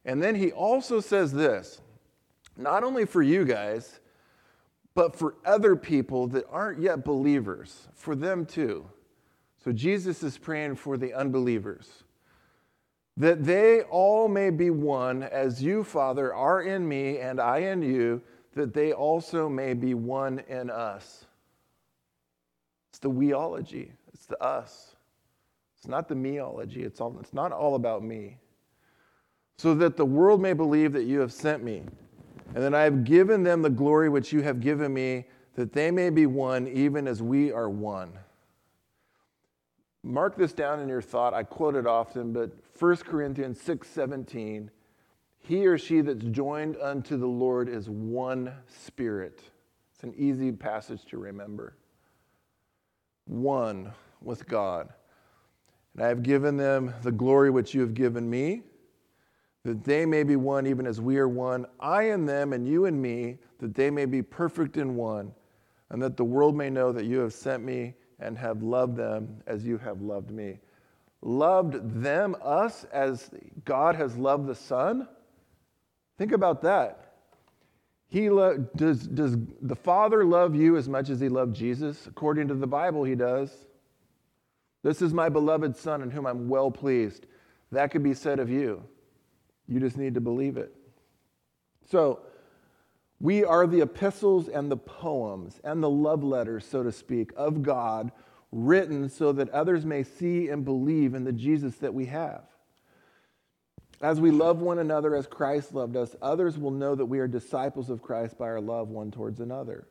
And 0.04 0.22
then 0.22 0.34
he 0.34 0.52
also 0.52 1.00
says 1.00 1.32
this 1.32 1.80
not 2.58 2.84
only 2.84 3.06
for 3.06 3.22
you 3.22 3.46
guys, 3.46 4.00
but 4.96 5.16
for 5.16 5.36
other 5.46 5.76
people 5.76 6.26
that 6.30 6.46
aren't 6.50 6.82
yet 6.82 7.06
believers, 7.06 7.88
for 7.94 8.16
them 8.16 8.48
too. 8.48 8.90
So 9.64 9.72
Jesus 9.72 10.24
is 10.24 10.40
praying 10.40 10.78
for 10.78 10.98
the 10.98 11.14
unbelievers 11.14 12.03
that 13.18 13.44
they 13.44 13.82
all 13.84 14.28
may 14.28 14.50
be 14.50 14.70
one, 14.70 15.24
as 15.24 15.62
you, 15.62 15.84
Father, 15.84 16.34
are 16.34 16.62
in 16.62 16.88
me 16.88 17.20
and 17.20 17.40
I 17.40 17.60
in 17.60 17.82
you, 17.82 18.22
that 18.56 18.74
they 18.74 18.94
also 18.94 19.48
may 19.48 19.74
be 19.74 19.94
one 19.94 20.40
in 20.48 20.70
us. 20.70 21.26
It's 22.90 23.00
the 23.00 23.12
weology, 23.12 23.92
it's 24.14 24.26
the 24.26 24.42
us. 24.42 24.96
It's 25.78 25.88
not 25.88 26.08
the 26.08 26.16
meology, 26.16 26.86
it's, 26.86 27.02
all, 27.02 27.16
it's 27.20 27.34
not 27.34 27.52
all 27.52 27.76
about 27.76 28.04
me. 28.04 28.38
So 29.58 29.76
that 29.76 29.98
the 29.98 30.06
world 30.06 30.42
may 30.42 30.54
believe 30.54 30.94
that 30.94 31.04
you 31.04 31.20
have 31.20 31.32
sent 31.32 31.64
me. 31.64 31.84
And 32.56 32.64
that 32.64 32.74
I 32.74 32.84
have 32.84 33.04
given 33.04 33.44
them 33.44 33.62
the 33.62 33.70
glory 33.70 34.10
which 34.10 34.32
you 34.32 34.42
have 34.42 34.60
given 34.60 34.94
me, 34.94 35.26
that 35.56 35.74
they 35.74 35.92
may 35.92 36.10
be 36.10 36.26
one, 36.26 36.68
even 36.68 37.08
as 37.08 37.22
we 37.22 37.52
are 37.52 37.70
one. 37.70 38.12
Mark 40.04 40.36
this 40.36 40.54
down 40.54 40.80
in 40.80 40.88
your 40.88 41.02
thought. 41.02 41.34
I 41.34 41.44
quote 41.44 41.76
it 41.76 41.88
often, 41.88 42.34
but 42.34 42.52
1 42.84 42.98
Corinthians 42.98 43.62
6 43.62 43.88
17, 43.88 44.70
he 45.40 45.66
or 45.66 45.78
she 45.78 46.02
that's 46.02 46.26
joined 46.26 46.76
unto 46.82 47.16
the 47.16 47.26
Lord 47.26 47.70
is 47.70 47.90
one 47.90 48.52
spirit. 48.68 49.40
It's 49.94 50.04
an 50.04 50.14
easy 50.18 50.52
passage 50.52 51.06
to 51.06 51.18
remember. 51.18 51.78
One 53.24 53.94
with 54.20 54.46
God. 54.50 54.90
And 55.94 56.04
I 56.04 56.10
have 56.10 56.24
given 56.24 56.58
them 56.58 56.94
the 57.04 57.12
glory 57.14 57.50
which 57.50 57.74
you 57.74 57.80
have 57.80 57.94
given 57.94 58.30
me 58.30 58.64
that 59.64 59.86
they 59.86 60.06
may 60.06 60.24
be 60.24 60.36
one 60.36 60.68
even 60.68 60.86
as 60.86 61.00
we 61.00 61.18
are 61.18 61.30
one, 61.30 61.66
I 61.80 62.10
and 62.10 62.28
them 62.28 62.52
and 62.52 62.68
you 62.68 62.84
and 62.84 63.02
me, 63.02 63.38
that 63.60 63.74
they 63.74 63.90
may 63.90 64.04
be 64.04 64.22
perfect 64.22 64.76
in 64.76 64.98
one, 64.98 65.32
and 65.90 66.02
that 66.02 66.18
the 66.18 66.26
world 66.26 66.54
may 66.54 66.70
know 66.70 66.92
that 66.92 67.06
you 67.06 67.20
have 67.20 67.32
sent 67.32 67.64
me 67.64 67.96
and 68.20 68.38
have 68.38 68.62
loved 68.62 68.98
them 68.98 69.42
as 69.48 69.66
you 69.66 69.78
have 69.78 70.02
loved 70.02 70.32
me. 70.32 70.60
Loved 71.26 72.02
them, 72.02 72.36
us, 72.42 72.84
as 72.92 73.32
God 73.64 73.96
has 73.96 74.18
loved 74.18 74.46
the 74.46 74.56
Son? 74.56 75.08
Think 76.18 76.34
about 76.34 76.62
that. 76.64 77.14
He 78.10 78.30
lo- 78.30 78.58
does, 78.76 79.08
does 79.08 79.38
the 79.62 79.76
Father 79.76 80.26
love 80.26 80.54
you 80.54 80.76
as 80.76 80.90
much 80.90 81.10
as 81.10 81.22
he 81.22 81.30
loved 81.30 81.56
Jesus? 81.56 82.08
According 82.08 82.50
to 82.50 82.56
the 82.56 82.68
Bible, 82.68 83.06
he 83.06 83.16
does. 83.16 83.66
This 84.84 85.02
is 85.02 85.14
my 85.14 85.30
beloved 85.30 85.78
Son 85.78 86.02
in 86.02 86.12
whom 86.12 86.28
I'm 86.28 86.50
well 86.50 86.70
pleased. 86.70 87.26
That 87.72 87.90
could 87.90 88.04
be 88.04 88.14
said 88.14 88.40
of 88.40 88.50
you. 88.50 88.84
You 89.68 89.80
just 89.80 89.98
need 89.98 90.14
to 90.16 90.22
believe 90.22 90.58
it. 90.58 90.76
So, 91.90 92.20
we 93.22 93.46
are 93.46 93.66
the 93.66 93.80
epistles 93.80 94.50
and 94.50 94.70
the 94.70 94.76
poems 94.76 95.62
and 95.64 95.82
the 95.82 95.90
love 95.90 96.22
letters, 96.22 96.66
so 96.66 96.84
to 96.84 96.92
speak, 96.92 97.32
of 97.38 97.64
God, 97.64 98.12
written 98.54 99.10
so 99.10 99.32
that 99.32 99.50
others 99.50 99.86
may 99.86 100.04
see 100.04 100.50
and 100.50 100.64
believe 100.64 101.16
in 101.16 101.24
the 101.24 101.32
Jesus 101.32 101.76
that 101.78 101.94
we 101.94 102.06
have. 102.06 102.44
As 104.02 104.20
we 104.20 104.32
love 104.32 104.60
one 104.60 104.80
another 104.80 105.16
as 105.16 105.28
Christ 105.28 105.74
loved 105.74 105.96
us, 105.96 106.16
others 106.22 106.58
will 106.58 106.72
know 106.72 106.94
that 106.94 107.06
we 107.06 107.20
are 107.20 107.28
disciples 107.28 107.90
of 107.90 108.02
Christ 108.02 108.38
by 108.38 108.46
our 108.46 108.62
love 108.62 108.90
one 108.90 109.12
towards 109.12 109.40
another. 109.40 109.88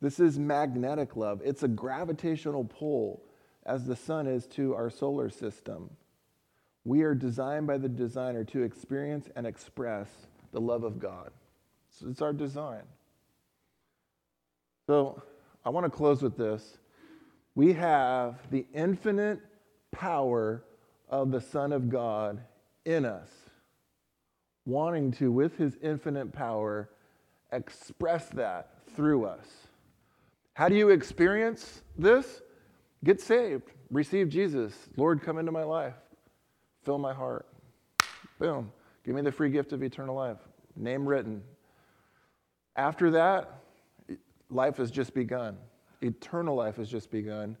This 0.00 0.18
is 0.18 0.38
magnetic 0.38 1.16
love, 1.16 1.42
it's 1.44 1.62
a 1.62 1.68
gravitational 1.68 2.64
pull, 2.64 3.22
as 3.66 3.84
the 3.84 3.96
sun 3.96 4.26
is 4.26 4.46
to 4.46 4.74
our 4.74 4.88
solar 4.88 5.28
system. 5.28 5.90
We 6.84 7.02
are 7.02 7.14
designed 7.14 7.66
by 7.66 7.76
the 7.76 7.88
designer 7.88 8.44
to 8.44 8.62
experience 8.62 9.28
and 9.36 9.46
express 9.46 10.08
the 10.52 10.60
love 10.60 10.82
of 10.82 10.98
God. 10.98 11.30
So 11.90 12.06
it's 12.08 12.22
our 12.22 12.32
design. 12.32 12.82
So 14.86 15.22
I 15.64 15.68
want 15.68 15.84
to 15.84 15.90
close 15.90 16.22
with 16.22 16.38
this. 16.38 16.78
We 17.54 17.72
have 17.74 18.38
the 18.50 18.66
infinite 18.72 19.40
power 19.92 20.64
of 21.08 21.30
the 21.30 21.40
Son 21.40 21.72
of 21.72 21.90
God 21.90 22.40
in 22.84 23.04
us. 23.04 23.28
wanting 24.66 25.10
to, 25.12 25.30
with 25.32 25.56
his 25.56 25.76
infinite 25.82 26.32
power, 26.32 26.90
express 27.52 28.28
that 28.30 28.70
through 28.94 29.24
us. 29.24 29.46
How 30.54 30.68
do 30.68 30.74
you 30.76 30.90
experience 30.90 31.82
this? 31.96 32.42
Get 33.04 33.20
saved, 33.20 33.70
receive 33.90 34.28
Jesus. 34.28 34.74
Lord, 34.96 35.22
come 35.22 35.38
into 35.38 35.52
my 35.52 35.64
life, 35.64 35.94
fill 36.84 36.98
my 36.98 37.14
heart. 37.14 37.46
Boom. 38.38 38.70
Give 39.04 39.14
me 39.14 39.22
the 39.22 39.32
free 39.32 39.50
gift 39.50 39.72
of 39.72 39.82
eternal 39.82 40.14
life. 40.14 40.36
Name 40.76 41.06
written. 41.06 41.42
After 42.76 43.10
that, 43.12 43.50
life 44.50 44.76
has 44.76 44.90
just 44.90 45.14
begun. 45.14 45.56
Eternal 46.02 46.54
life 46.54 46.76
has 46.76 46.88
just 46.88 47.10
begun. 47.10 47.56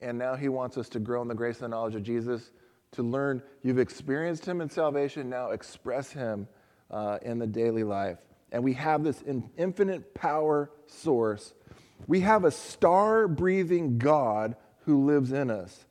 And 0.00 0.18
now 0.18 0.34
he 0.34 0.48
wants 0.48 0.76
us 0.76 0.88
to 0.90 0.98
grow 0.98 1.22
in 1.22 1.28
the 1.28 1.34
grace 1.34 1.60
and 1.60 1.70
knowledge 1.70 1.94
of 1.94 2.02
Jesus, 2.02 2.50
to 2.92 3.02
learn 3.02 3.42
you've 3.62 3.78
experienced 3.78 4.44
him 4.44 4.60
in 4.60 4.68
salvation, 4.68 5.30
now 5.30 5.50
express 5.50 6.12
him 6.12 6.48
uh, 6.90 7.18
in 7.22 7.38
the 7.38 7.46
daily 7.46 7.84
life. 7.84 8.18
And 8.50 8.62
we 8.62 8.74
have 8.74 9.02
this 9.02 9.22
in 9.22 9.48
infinite 9.56 10.12
power 10.14 10.70
source. 10.86 11.54
We 12.06 12.20
have 12.20 12.44
a 12.44 12.50
star 12.50 13.28
breathing 13.28 13.98
God 13.98 14.56
who 14.84 15.06
lives 15.06 15.32
in 15.32 15.50
us. 15.50 15.86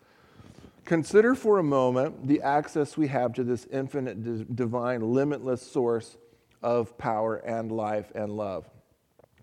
Consider 0.86 1.36
for 1.36 1.58
a 1.58 1.64
moment 1.64 2.28
the 2.28 2.42
access 2.42 2.98
we 2.98 3.08
have 3.08 3.34
to 3.34 3.44
this 3.44 3.66
infinite, 3.72 4.56
divine, 4.56 5.14
limitless 5.14 5.62
source 5.62 6.18
of 6.62 6.98
power 6.98 7.38
and 7.38 7.72
life 7.72 8.12
and 8.14 8.36
love. 8.36 8.70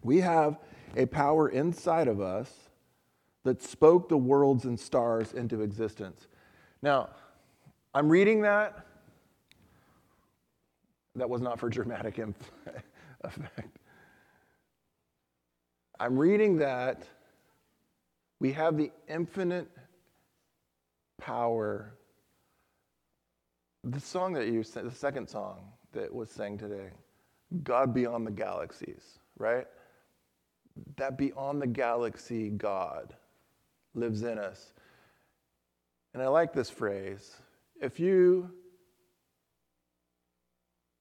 We 0.03 0.21
have 0.21 0.59
a 0.97 1.07
power 1.07 1.49
inside 1.49 2.09
of 2.09 2.21
us 2.21 2.53
that 3.45 3.63
spoke 3.63 4.09
the 4.09 4.17
worlds 4.17 4.65
and 4.65 4.79
stars 4.79 5.33
into 5.33 5.63
existence. 5.63 6.27
Now, 6.83 7.11
I'm 7.95 8.09
reading 8.09 8.43
that. 8.43 8.85
That 11.17 11.29
was 11.29 11.41
not 11.41 11.59
for 11.59 11.69
dramatic 11.69 12.19
effect. 13.25 13.79
I'm 15.99 16.17
reading 16.17 16.59
that 16.59 17.03
we 18.41 18.53
have 18.53 18.77
the 18.77 18.93
infinite 19.09 19.69
power. 21.21 21.95
The 23.83 24.01
song 24.01 24.33
that 24.35 24.47
you 24.47 24.63
sang, 24.63 24.85
the 24.85 24.95
second 24.95 25.29
song 25.29 25.73
that 25.93 26.15
was 26.15 26.31
sang 26.31 26.57
today, 26.59 26.91
God 27.65 27.93
beyond 27.95 28.27
the 28.27 28.31
galaxies, 28.31 29.19
right? 29.39 29.67
That 30.97 31.19
beyond 31.19 31.63
the 31.63 31.67
galaxy 31.67 32.51
God 32.51 33.15
lives 33.95 34.23
in 34.23 34.39
us. 34.39 34.73
And 36.15 36.23
I 36.23 36.29
like 36.29 36.53
this 36.53 36.71
phrase. 36.71 37.37
If 37.81 38.01
you 38.01 38.51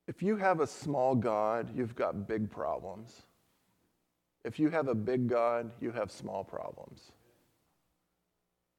if 0.07 0.23
you 0.23 0.37
have 0.37 0.61
a 0.61 0.67
small 0.67 1.15
God, 1.15 1.69
you've 1.75 1.95
got 1.95 2.27
big 2.27 2.49
problems. 2.49 3.23
If 4.45 4.57
you 4.57 4.69
have 4.69 4.87
a 4.87 4.95
big 4.95 5.27
God, 5.27 5.69
you 5.81 5.91
have 5.91 6.11
small 6.11 6.45
problems. 6.45 7.11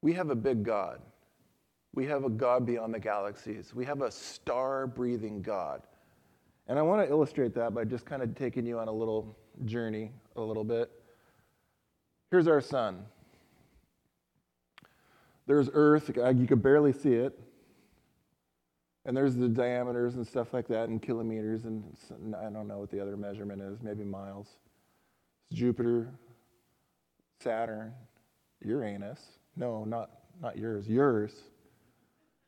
We 0.01 0.15
have 0.15 0.31
a 0.31 0.35
big 0.35 0.63
God. 0.63 1.01
We 1.95 2.07
have 2.07 2.25
a 2.25 2.31
God 2.31 2.65
beyond 2.65 2.95
the 2.95 2.99
galaxies. 2.99 3.75
We 3.75 3.85
have 3.85 4.01
a 4.01 4.11
star 4.11 4.87
breathing 4.87 5.43
God. 5.43 5.83
And 6.67 6.79
I 6.79 6.83
want 6.83 7.07
to 7.07 7.11
illustrate 7.11 7.55
that 7.55 7.75
by 7.75 7.85
just 7.85 8.07
kind 8.07 8.23
of 8.23 8.35
taking 8.35 8.65
you 8.65 8.79
on 8.79 8.89
a 8.89 8.93
little 8.93 9.37
journey 9.65 10.13
a 10.37 10.41
little 10.41 10.65
bit. 10.65 10.91
Here's 12.31 12.47
our 12.47 12.61
sun. 12.61 13.05
There's 15.47 15.71
Earth, 15.73 16.11
you 16.15 16.47
could 16.47 16.63
barely 16.63 16.93
see 16.93 17.15
it. 17.15 17.39
And 19.07 19.17
there's 19.17 19.35
the 19.35 19.49
diameters 19.49 20.17
and 20.17 20.27
stuff 20.27 20.53
like 20.53 20.69
that 20.69 20.91
in 20.91 21.01
kilometers, 21.01 21.65
and 21.65 21.85
I 22.37 22.51
don't 22.51 22.69
know 22.69 22.79
what 22.79 22.91
the 22.91 23.01
other 23.01 23.17
measurement 23.17 23.63
is, 23.63 23.81
maybe 23.81 24.05
miles. 24.05 24.49
It's 25.51 25.59
Jupiter, 25.59 26.13
Saturn, 27.41 27.95
Uranus. 28.63 29.21
No, 29.57 29.85
not, 29.85 30.11
not 30.43 30.59
yours, 30.59 30.87
yours. 30.87 31.33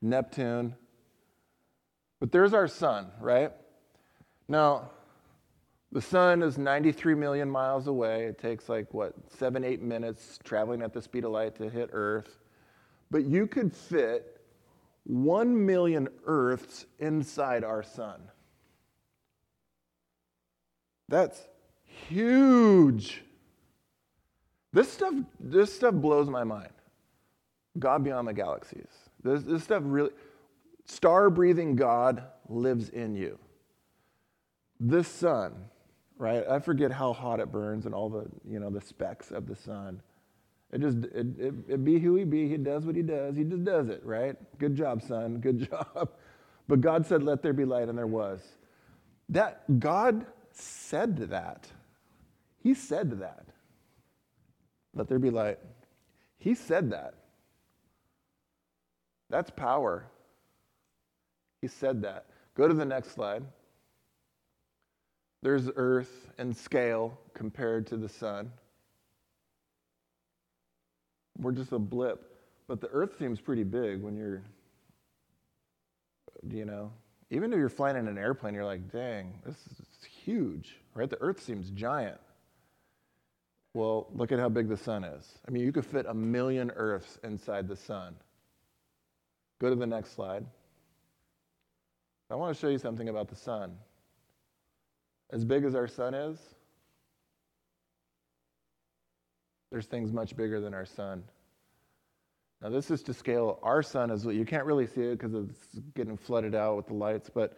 Neptune. 0.02 0.74
But 2.18 2.32
there's 2.32 2.52
our 2.52 2.68
sun, 2.68 3.10
right? 3.20 3.52
Now, 4.46 4.90
the 5.92 6.00
sun 6.00 6.42
is 6.42 6.56
93 6.56 7.14
million 7.14 7.50
miles 7.50 7.88
away. 7.88 8.24
It 8.24 8.38
takes 8.38 8.68
like, 8.68 8.92
what, 8.94 9.14
seven, 9.28 9.64
eight 9.64 9.82
minutes 9.82 10.38
traveling 10.44 10.82
at 10.82 10.92
the 10.92 11.02
speed 11.02 11.24
of 11.24 11.32
light 11.32 11.56
to 11.56 11.68
hit 11.68 11.90
Earth. 11.92 12.38
But 13.10 13.24
you 13.24 13.46
could 13.46 13.72
fit 13.72 14.40
one 15.04 15.66
million 15.66 16.08
Earths 16.26 16.86
inside 17.00 17.64
our 17.64 17.82
sun. 17.82 18.20
That's 21.08 21.48
huge. 22.08 23.24
This 24.72 24.92
stuff, 24.92 25.14
this 25.40 25.74
stuff 25.74 25.94
blows 25.94 26.28
my 26.28 26.44
mind. 26.44 26.70
God 27.78 28.04
beyond 28.04 28.28
the 28.28 28.32
galaxies. 28.32 28.88
This, 29.24 29.42
this 29.42 29.64
stuff 29.64 29.82
really, 29.84 30.10
star 30.84 31.30
breathing 31.30 31.74
God 31.74 32.22
lives 32.48 32.90
in 32.90 33.16
you. 33.16 33.38
This 34.78 35.08
sun, 35.08 35.54
right? 36.20 36.44
I 36.48 36.58
forget 36.58 36.92
how 36.92 37.14
hot 37.14 37.40
it 37.40 37.50
burns 37.50 37.86
and 37.86 37.94
all 37.94 38.10
the, 38.10 38.26
you 38.46 38.60
know, 38.60 38.68
the 38.68 38.80
specks 38.80 39.30
of 39.30 39.46
the 39.46 39.56
sun. 39.56 40.02
It 40.70 40.82
just, 40.82 40.98
it, 40.98 41.26
it, 41.38 41.54
it 41.66 41.84
be 41.84 41.98
who 41.98 42.14
he 42.14 42.24
be. 42.24 42.46
He 42.46 42.58
does 42.58 42.84
what 42.84 42.94
he 42.94 43.02
does. 43.02 43.36
He 43.36 43.42
just 43.42 43.64
does 43.64 43.88
it, 43.88 44.02
right? 44.04 44.36
Good 44.58 44.76
job, 44.76 45.02
son. 45.02 45.38
Good 45.38 45.68
job. 45.70 46.10
But 46.68 46.82
God 46.82 47.06
said, 47.06 47.22
let 47.22 47.42
there 47.42 47.54
be 47.54 47.64
light, 47.64 47.88
and 47.88 47.98
there 47.98 48.06
was. 48.06 48.40
That, 49.30 49.80
God 49.80 50.26
said 50.52 51.16
that. 51.30 51.66
He 52.62 52.74
said 52.74 53.18
that. 53.20 53.46
Let 54.94 55.08
there 55.08 55.18
be 55.18 55.30
light. 55.30 55.58
He 56.38 56.54
said 56.54 56.90
that. 56.90 57.14
That's 59.30 59.50
power. 59.50 60.06
He 61.62 61.68
said 61.68 62.02
that. 62.02 62.26
Go 62.54 62.68
to 62.68 62.74
the 62.74 62.84
next 62.84 63.12
slide. 63.12 63.42
There's 65.42 65.70
earth 65.76 66.30
and 66.38 66.56
scale 66.56 67.18
compared 67.34 67.86
to 67.88 67.96
the 67.96 68.08
sun. 68.08 68.52
We're 71.38 71.52
just 71.52 71.72
a 71.72 71.78
blip. 71.78 72.26
But 72.68 72.80
the 72.80 72.88
earth 72.88 73.18
seems 73.18 73.40
pretty 73.40 73.64
big 73.64 74.02
when 74.02 74.16
you're, 74.16 74.42
you 76.48 76.64
know, 76.64 76.92
even 77.30 77.52
if 77.52 77.58
you're 77.58 77.68
flying 77.68 77.96
in 77.96 78.06
an 78.06 78.18
airplane, 78.18 78.54
you're 78.54 78.64
like, 78.64 78.92
dang, 78.92 79.32
this 79.44 79.56
is 79.56 80.04
huge, 80.04 80.76
right? 80.94 81.08
The 81.08 81.20
earth 81.20 81.42
seems 81.42 81.70
giant. 81.70 82.20
Well, 83.74 84.08
look 84.14 84.32
at 84.32 84.38
how 84.38 84.48
big 84.48 84.68
the 84.68 84.76
sun 84.76 85.04
is. 85.04 85.26
I 85.46 85.50
mean, 85.50 85.64
you 85.64 85.72
could 85.72 85.86
fit 85.86 86.06
a 86.06 86.14
million 86.14 86.70
earths 86.76 87.18
inside 87.22 87.68
the 87.68 87.76
sun. 87.76 88.14
Go 89.60 89.70
to 89.70 89.76
the 89.76 89.86
next 89.86 90.12
slide. 90.12 90.44
I 92.30 92.34
want 92.34 92.54
to 92.54 92.60
show 92.60 92.68
you 92.68 92.78
something 92.78 93.08
about 93.08 93.28
the 93.28 93.36
sun. 93.36 93.76
As 95.32 95.44
big 95.44 95.64
as 95.64 95.74
our 95.74 95.86
sun 95.86 96.14
is, 96.14 96.38
there's 99.70 99.86
things 99.86 100.12
much 100.12 100.36
bigger 100.36 100.60
than 100.60 100.74
our 100.74 100.84
sun. 100.84 101.22
Now, 102.60 102.68
this 102.68 102.90
is 102.90 103.02
to 103.04 103.14
scale. 103.14 103.58
Our 103.62 103.82
sun 103.82 104.10
is, 104.10 104.24
you 104.24 104.44
can't 104.44 104.66
really 104.66 104.86
see 104.86 105.02
it 105.02 105.18
because 105.18 105.34
it's 105.34 105.78
getting 105.94 106.16
flooded 106.16 106.54
out 106.54 106.76
with 106.76 106.86
the 106.88 106.94
lights, 106.94 107.30
but 107.32 107.56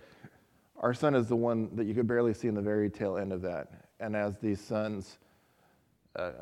our 0.76 0.94
sun 0.94 1.14
is 1.14 1.28
the 1.28 1.36
one 1.36 1.74
that 1.74 1.86
you 1.86 1.94
could 1.94 2.06
barely 2.06 2.34
see 2.34 2.48
in 2.48 2.54
the 2.54 2.62
very 2.62 2.88
tail 2.90 3.16
end 3.16 3.32
of 3.32 3.42
that. 3.42 3.88
And 4.00 4.14
as 4.14 4.38
these 4.38 4.60
suns, 4.60 5.18
uh, 6.16 6.32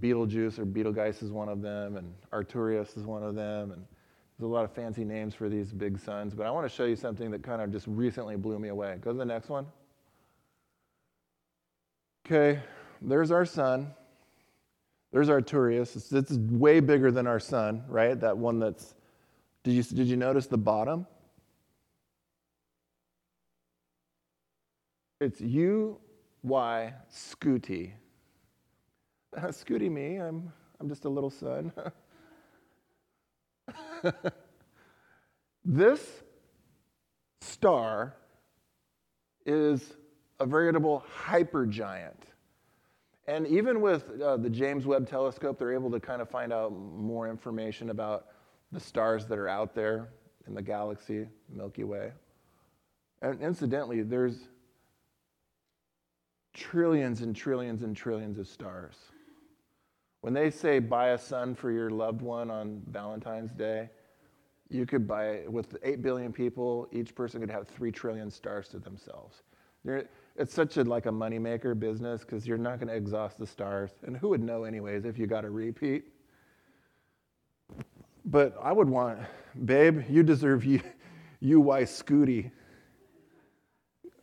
Betelgeuse 0.00 0.58
or 0.58 0.64
Betelgeuse 0.64 1.22
is 1.22 1.30
one 1.30 1.48
of 1.48 1.62
them, 1.62 1.96
and 1.96 2.12
Arcturus 2.32 2.96
is 2.96 3.04
one 3.04 3.22
of 3.22 3.34
them, 3.34 3.70
and 3.70 3.84
there's 4.38 4.48
a 4.50 4.52
lot 4.52 4.64
of 4.64 4.72
fancy 4.72 5.04
names 5.04 5.34
for 5.34 5.48
these 5.48 5.72
big 5.72 5.98
suns, 5.98 6.34
but 6.34 6.46
I 6.46 6.50
want 6.50 6.68
to 6.68 6.74
show 6.74 6.84
you 6.84 6.96
something 6.96 7.30
that 7.30 7.42
kind 7.42 7.62
of 7.62 7.70
just 7.70 7.86
recently 7.86 8.36
blew 8.36 8.58
me 8.58 8.68
away. 8.68 8.98
Go 9.00 9.12
to 9.12 9.18
the 9.18 9.24
next 9.24 9.48
one. 9.48 9.66
Okay, 12.30 12.60
there's 13.02 13.32
our 13.32 13.44
sun. 13.44 13.92
There's 15.10 15.28
Arcturus. 15.28 15.96
It's, 15.96 16.12
it's 16.12 16.30
way 16.30 16.78
bigger 16.78 17.10
than 17.10 17.26
our 17.26 17.40
sun, 17.40 17.82
right? 17.88 18.20
That 18.20 18.38
one 18.38 18.60
that's. 18.60 18.94
Did 19.64 19.72
you, 19.72 19.82
did 19.82 20.06
you 20.06 20.16
notice 20.16 20.46
the 20.46 20.56
bottom? 20.56 21.08
It's 25.20 25.40
U 25.40 25.98
Y 26.44 26.94
Scooty. 27.12 27.94
Scooty 29.36 29.90
me, 29.90 30.18
I'm, 30.18 30.52
I'm 30.78 30.88
just 30.88 31.06
a 31.06 31.08
little 31.08 31.30
sun. 31.30 31.72
this 35.64 36.22
star 37.40 38.14
is 39.44 39.96
a 40.40 40.46
veritable 40.46 41.04
hypergiant. 41.26 42.16
And 43.26 43.46
even 43.46 43.80
with 43.80 44.20
uh, 44.20 44.38
the 44.38 44.50
James 44.50 44.86
Webb 44.86 45.08
telescope, 45.08 45.58
they're 45.58 45.74
able 45.74 45.90
to 45.90 46.00
kind 46.00 46.20
of 46.20 46.28
find 46.28 46.52
out 46.52 46.72
more 46.72 47.28
information 47.28 47.90
about 47.90 48.26
the 48.72 48.80
stars 48.80 49.26
that 49.26 49.38
are 49.38 49.48
out 49.48 49.74
there 49.74 50.08
in 50.46 50.54
the 50.54 50.62
galaxy, 50.62 51.28
Milky 51.48 51.84
Way. 51.84 52.12
And 53.22 53.40
incidentally, 53.40 54.02
there's 54.02 54.48
trillions 56.54 57.20
and 57.20 57.36
trillions 57.36 57.82
and 57.82 57.94
trillions 57.94 58.38
of 58.38 58.48
stars. 58.48 58.96
When 60.22 60.34
they 60.34 60.50
say 60.50 60.78
buy 60.78 61.10
a 61.10 61.18
sun 61.18 61.54
for 61.54 61.70
your 61.70 61.90
loved 61.90 62.22
one 62.22 62.50
on 62.50 62.82
Valentine's 62.90 63.52
Day, 63.52 63.90
you 64.68 64.86
could 64.86 65.06
buy 65.06 65.42
with 65.48 65.76
8 65.82 66.02
billion 66.02 66.32
people, 66.32 66.88
each 66.92 67.14
person 67.14 67.40
could 67.40 67.50
have 67.50 67.68
3 67.68 67.90
trillion 67.90 68.30
stars 68.30 68.68
to 68.68 68.78
themselves. 68.78 69.42
It's 70.36 70.54
such 70.54 70.76
a 70.76 70.84
like 70.84 71.06
a 71.06 71.10
moneymaker 71.10 71.78
business 71.78 72.20
because 72.20 72.46
you're 72.46 72.58
not 72.58 72.78
going 72.78 72.88
to 72.88 72.94
exhaust 72.94 73.38
the 73.38 73.46
stars. 73.46 73.90
And 74.02 74.16
who 74.16 74.28
would 74.30 74.42
know 74.42 74.64
anyways 74.64 75.04
if 75.04 75.18
you 75.18 75.26
got 75.26 75.44
a 75.44 75.50
repeat? 75.50 76.04
But 78.24 78.56
I 78.62 78.72
would 78.72 78.88
want, 78.88 79.18
babe, 79.64 80.04
you 80.08 80.22
deserve 80.22 80.64
you, 80.64 80.80
UY 81.42 81.82
Scuti. 81.82 82.50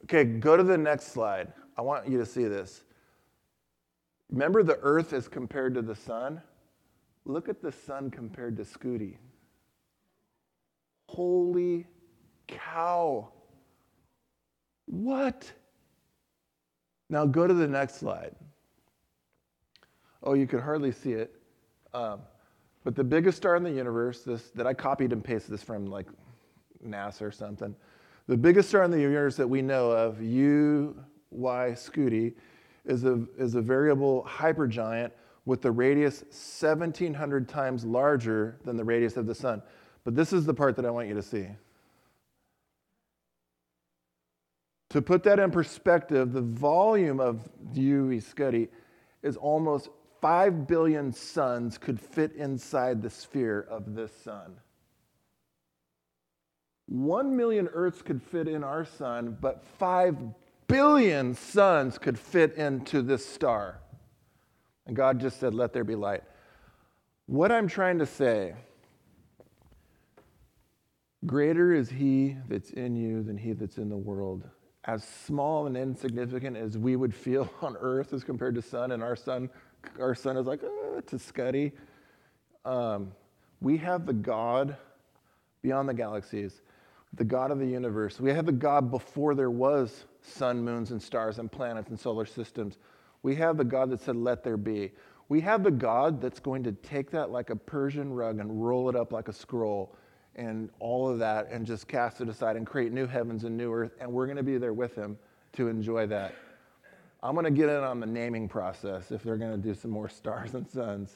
Okay, 0.04 0.24
go 0.24 0.56
to 0.56 0.64
the 0.64 0.78
next 0.78 1.12
slide. 1.12 1.52
I 1.78 1.82
want 1.82 2.08
you 2.08 2.18
to 2.18 2.26
see 2.26 2.46
this. 2.46 2.84
Remember 4.32 4.64
the 4.64 4.80
earth 4.82 5.14
is 5.14 5.28
compared 5.28 5.74
to 5.76 5.82
the 5.82 5.96
sun? 5.96 6.42
Look 7.26 7.50
at 7.50 7.62
the 7.62 7.72
sun 7.72 8.10
compared 8.10 8.58
to 8.58 8.64
Scuti. 8.64 9.18
Holy 11.10 11.86
cow. 12.48 13.30
What? 14.86 15.52
Now 17.10 17.26
go 17.26 17.48
to 17.48 17.54
the 17.54 17.68
next 17.68 17.96
slide. 17.96 18.36
Oh, 20.24 20.34
you 20.34 20.48
could 20.48 20.62
hardly 20.62 20.92
see 20.92 21.14
it. 21.14 21.34
Um, 21.94 22.20
but 22.84 22.96
the 22.96 23.04
biggest 23.04 23.38
star 23.38 23.56
in 23.56 23.64
the 23.64 23.72
universe, 23.72 24.22
this 24.24 24.50
that 24.56 24.68
I 24.68 24.74
copied 24.74 25.14
and 25.14 25.24
pasted 25.24 25.54
this 25.54 25.64
from 25.64 25.88
like 25.88 26.08
NASA 26.86 27.22
or 27.24 27.32
something. 27.32 27.76
The 28.28 28.38
biggest 28.38 28.70
star 28.70 28.84
in 28.84 28.92
the 28.92 29.00
universe 29.00 29.38
that 29.38 29.48
we 29.48 29.62
know 29.62 29.92
of, 29.92 30.18
UY 30.18 30.94
Scuti, 31.34 32.34
is 32.86 33.06
a, 33.06 33.26
is 33.38 33.56
a 33.56 33.62
variable 33.62 34.26
hypergiant 34.28 35.12
with 35.46 35.62
the 35.62 35.72
radius 35.72 36.24
1700 36.24 37.48
times 37.48 37.86
larger 37.86 38.58
than 38.66 38.76
the 38.76 38.84
radius 38.84 39.16
of 39.16 39.26
the 39.26 39.36
sun. 39.36 39.62
But 40.04 40.16
this 40.16 40.34
is 40.34 40.46
the 40.46 40.54
part 40.54 40.76
that 40.76 40.86
I 40.86 40.90
want 40.90 41.08
you 41.08 41.14
to 41.14 41.22
see. 41.22 41.48
To 44.98 45.02
put 45.04 45.22
that 45.26 45.38
in 45.38 45.52
perspective, 45.52 46.34
the 46.34 46.42
volume 46.42 47.20
of 47.20 47.48
UY 47.76 48.18
Scuti 48.18 48.68
is 49.22 49.38
almost 49.38 49.90
5 50.22 50.66
billion 50.66 51.14
suns 51.14 51.78
could 51.78 52.00
fit 52.00 52.32
inside 52.34 53.04
the 53.04 53.10
sphere 53.12 53.68
of 53.70 53.94
this 53.94 54.12
sun. 54.24 54.56
1 56.88 57.38
million 57.38 57.68
Earths 57.68 58.02
could 58.02 58.24
fit 58.24 58.48
in 58.48 58.64
our 58.64 58.86
sun, 58.86 59.38
but 59.40 59.64
5 59.78 60.18
billion 60.66 61.36
suns 61.36 62.00
could 62.00 62.18
fit 62.18 62.56
into 62.56 63.04
this 63.04 63.24
star. 63.24 63.80
And 64.88 64.96
God 64.96 65.20
just 65.20 65.40
said, 65.40 65.54
Let 65.54 65.74
there 65.74 65.84
be 65.84 65.94
light. 65.94 66.24
What 67.28 67.52
I'm 67.52 67.68
trying 67.68 68.00
to 68.00 68.08
say, 68.08 68.56
greater 71.28 71.72
is 71.72 71.88
He 71.88 72.36
that's 72.50 72.72
in 72.72 72.96
you 72.96 73.22
than 73.22 73.38
He 73.38 73.54
that's 73.54 73.78
in 73.78 73.90
the 73.90 73.96
world 73.96 74.50
as 74.88 75.04
small 75.04 75.68
and 75.68 75.76
insignificant 75.76 76.56
as 76.56 76.78
we 76.78 76.96
would 76.96 77.14
feel 77.14 77.50
on 77.62 77.76
earth 77.80 78.14
as 78.14 78.24
compared 78.24 78.56
to 78.56 78.62
sun, 78.62 78.92
and 78.92 79.04
our 79.04 79.16
sun, 79.16 79.50
our 80.00 80.16
sun 80.16 80.38
is 80.38 80.48
like, 80.48 80.62
oh, 80.64 81.02
to 81.06 81.18
Scuti. 81.18 81.74
Um, 82.66 83.12
we 83.62 83.78
have 83.78 84.06
the 84.06 84.14
God 84.14 84.78
beyond 85.62 85.90
the 85.90 85.94
galaxies, 85.94 86.62
the 87.14 87.24
God 87.24 87.52
of 87.52 87.60
the 87.60 87.66
universe. 87.66 88.20
We 88.20 88.32
have 88.32 88.46
the 88.46 88.52
God 88.52 88.90
before 88.92 89.36
there 89.36 89.52
was 89.52 90.06
sun, 90.22 90.64
moons, 90.64 90.92
and 90.92 91.02
stars, 91.02 91.40
and 91.40 91.52
planets 91.52 91.90
and 91.90 92.00
solar 92.00 92.26
systems. 92.26 92.78
We 93.24 93.36
have 93.36 93.58
the 93.58 93.64
God 93.64 93.90
that 93.90 94.02
said, 94.02 94.16
Let 94.16 94.44
there 94.44 94.58
be. 94.58 94.92
We 95.30 95.42
have 95.42 95.64
the 95.64 95.72
God 95.72 96.22
that's 96.22 96.40
going 96.40 96.64
to 96.64 96.72
take 96.72 97.12
that 97.12 97.32
like 97.32 97.50
a 97.50 97.56
Persian 97.56 98.14
rug 98.14 98.40
and 98.40 98.64
roll 98.64 98.90
it 98.90 98.96
up 98.96 99.12
like 99.12 99.28
a 99.28 99.34
scroll 99.34 99.96
and 100.38 100.70
all 100.80 101.10
of 101.10 101.20
that 101.20 101.50
and 101.52 101.66
just 101.66 101.88
cast 101.88 102.22
it 102.22 102.30
aside 102.30 102.56
and 102.56 102.66
create 102.66 102.92
new 102.92 103.08
heavens 103.08 103.44
and 103.44 103.58
new 103.58 103.74
earth. 103.74 103.92
And 104.00 104.12
we're 104.12 104.26
going 104.26 104.38
to 104.38 104.44
be 104.44 104.58
there 104.58 104.74
with 104.74 104.96
him 104.96 105.18
to 105.54 105.68
enjoy 105.68 106.08
that. 106.08 106.36
I'm 107.24 107.34
going 107.34 107.46
to 107.46 107.52
get 107.52 107.70
in 107.70 107.84
on 107.84 108.00
the 108.00 108.06
naming 108.06 108.48
process 108.48 109.12
if 109.12 109.24
they're 109.24 109.38
going 109.38 109.52
to 109.52 109.58
do 109.58 109.74
some 109.74 109.92
more 109.92 110.08
stars 110.08 110.54
and 110.54 110.70
suns. 110.70 111.12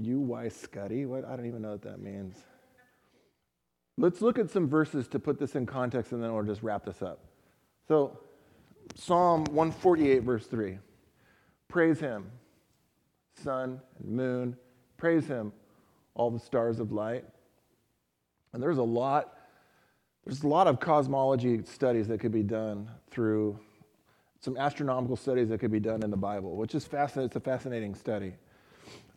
UY 0.00 0.46
Scuti? 0.52 1.06
What? 1.06 1.24
I 1.24 1.36
don't 1.36 1.46
even 1.46 1.62
know 1.62 1.72
what 1.72 1.82
that 1.82 2.00
means. 2.00 2.36
Let's 3.98 4.22
look 4.22 4.38
at 4.38 4.50
some 4.50 4.68
verses 4.68 5.08
to 5.08 5.18
put 5.18 5.38
this 5.38 5.56
in 5.56 5.66
context 5.66 6.12
and 6.12 6.22
then 6.22 6.32
we'll 6.32 6.44
just 6.44 6.62
wrap 6.62 6.84
this 6.84 7.02
up. 7.02 7.18
So, 7.88 8.18
Psalm 8.94 9.44
148, 9.46 10.22
verse 10.22 10.46
3. 10.46 10.78
Praise 11.66 12.00
him, 12.00 12.30
sun 13.42 13.80
and 13.98 14.08
moon. 14.08 14.56
Praise 14.96 15.26
him, 15.26 15.52
all 16.14 16.30
the 16.30 16.38
stars 16.38 16.80
of 16.80 16.92
light. 16.92 17.24
And 18.52 18.62
there's 18.62 18.78
a 18.78 18.82
lot, 18.82 19.34
there's 20.24 20.42
a 20.42 20.48
lot 20.48 20.66
of 20.66 20.80
cosmology 20.80 21.62
studies 21.64 22.08
that 22.08 22.20
could 22.20 22.32
be 22.32 22.42
done 22.42 22.90
through 23.10 23.58
some 24.40 24.56
astronomical 24.56 25.16
studies 25.16 25.48
that 25.48 25.58
could 25.58 25.72
be 25.72 25.80
done 25.80 26.02
in 26.02 26.10
the 26.10 26.16
Bible, 26.16 26.56
which 26.56 26.74
is 26.74 26.84
fascinating. 26.84 27.26
It's 27.26 27.36
a 27.36 27.40
fascinating 27.40 27.94
study. 27.94 28.34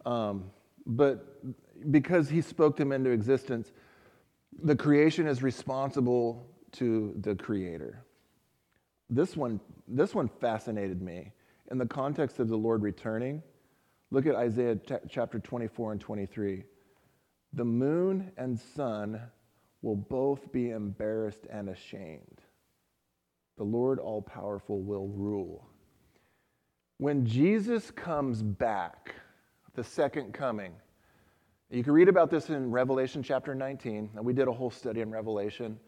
Um, 0.05 0.45
but 0.85 1.37
because 1.91 2.29
he 2.29 2.41
spoke 2.41 2.75
them 2.75 2.91
into 2.91 3.11
existence, 3.11 3.71
the 4.63 4.75
creation 4.75 5.27
is 5.27 5.43
responsible 5.43 6.47
to 6.73 7.13
the 7.21 7.35
creator. 7.35 8.03
This 9.09 9.35
one, 9.35 9.59
this 9.87 10.15
one 10.15 10.29
fascinated 10.39 11.01
me. 11.01 11.31
In 11.69 11.77
the 11.77 11.85
context 11.85 12.39
of 12.39 12.47
the 12.47 12.57
Lord 12.57 12.81
returning, 12.81 13.41
look 14.09 14.25
at 14.25 14.35
Isaiah 14.35 14.75
t- 14.75 14.95
chapter 15.07 15.39
24 15.39 15.93
and 15.93 16.01
23. 16.01 16.63
The 17.53 17.65
moon 17.65 18.31
and 18.37 18.59
sun 18.59 19.21
will 19.81 19.95
both 19.95 20.51
be 20.51 20.69
embarrassed 20.69 21.47
and 21.49 21.69
ashamed. 21.69 22.41
The 23.57 23.63
Lord 23.63 23.99
all 23.99 24.21
powerful 24.21 24.81
will 24.81 25.07
rule. 25.07 25.67
When 26.97 27.25
Jesus 27.25 27.91
comes 27.91 28.41
back, 28.41 29.15
the 29.73 29.83
second 29.83 30.33
coming, 30.33 30.73
you 31.69 31.83
can 31.83 31.93
read 31.93 32.09
about 32.09 32.29
this 32.29 32.49
in 32.49 32.69
Revelation 32.69 33.23
chapter 33.23 33.55
19. 33.55 34.11
And 34.15 34.25
we 34.25 34.33
did 34.33 34.47
a 34.47 34.51
whole 34.51 34.69
study 34.69 35.01
in 35.01 35.09
Revelation, 35.09 35.79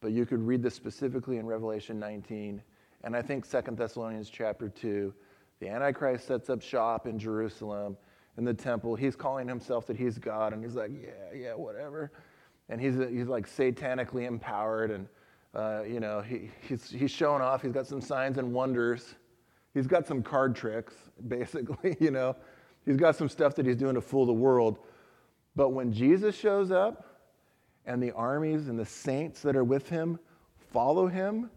but 0.00 0.12
you 0.12 0.24
could 0.24 0.40
read 0.40 0.62
this 0.62 0.74
specifically 0.74 1.38
in 1.38 1.46
Revelation 1.46 1.98
19. 1.98 2.62
And 3.04 3.16
I 3.16 3.22
think 3.22 3.44
Second 3.44 3.76
Thessalonians 3.76 4.30
chapter 4.30 4.68
2. 4.68 5.12
The 5.60 5.68
Antichrist 5.68 6.26
sets 6.26 6.48
up 6.48 6.62
shop 6.62 7.06
in 7.06 7.18
Jerusalem 7.18 7.96
in 8.38 8.44
the 8.44 8.54
temple. 8.54 8.96
He's 8.96 9.16
calling 9.16 9.48
himself 9.48 9.86
that 9.86 9.96
he's 9.96 10.18
God, 10.18 10.52
and 10.52 10.62
he's 10.62 10.74
like, 10.74 10.90
yeah, 10.92 11.38
yeah, 11.38 11.54
whatever. 11.54 12.12
And 12.68 12.80
he's, 12.80 12.94
he's 12.94 13.28
like 13.28 13.48
satanically 13.48 14.26
empowered, 14.26 14.90
and 14.90 15.06
uh, 15.54 15.82
you 15.82 16.00
know, 16.00 16.20
he, 16.20 16.50
he's, 16.66 16.88
he's 16.90 17.10
showing 17.10 17.42
off. 17.42 17.62
He's 17.62 17.72
got 17.72 17.86
some 17.86 18.00
signs 18.00 18.38
and 18.38 18.52
wonders. 18.52 19.14
He's 19.74 19.86
got 19.86 20.06
some 20.06 20.22
card 20.22 20.56
tricks, 20.56 20.94
basically, 21.28 21.96
you 22.00 22.10
know. 22.10 22.36
He's 22.84 22.96
got 22.96 23.16
some 23.16 23.28
stuff 23.28 23.54
that 23.56 23.66
he's 23.66 23.76
doing 23.76 23.94
to 23.94 24.00
fool 24.00 24.26
the 24.26 24.32
world. 24.32 24.78
But 25.54 25.70
when 25.70 25.92
Jesus 25.92 26.34
shows 26.34 26.72
up 26.72 27.06
and 27.86 28.02
the 28.02 28.12
armies 28.12 28.68
and 28.68 28.78
the 28.78 28.86
saints 28.86 29.42
that 29.42 29.54
are 29.54 29.64
with 29.64 29.88
him 29.88 30.18
follow 30.72 31.06
him, 31.06 31.50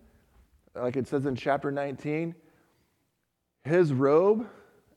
like 0.76 0.97
it 0.97 1.07
says 1.07 1.26
in 1.26 1.36
chapter 1.36 1.71
19, 1.71 2.36
his 3.63 3.93
robe 3.93 4.47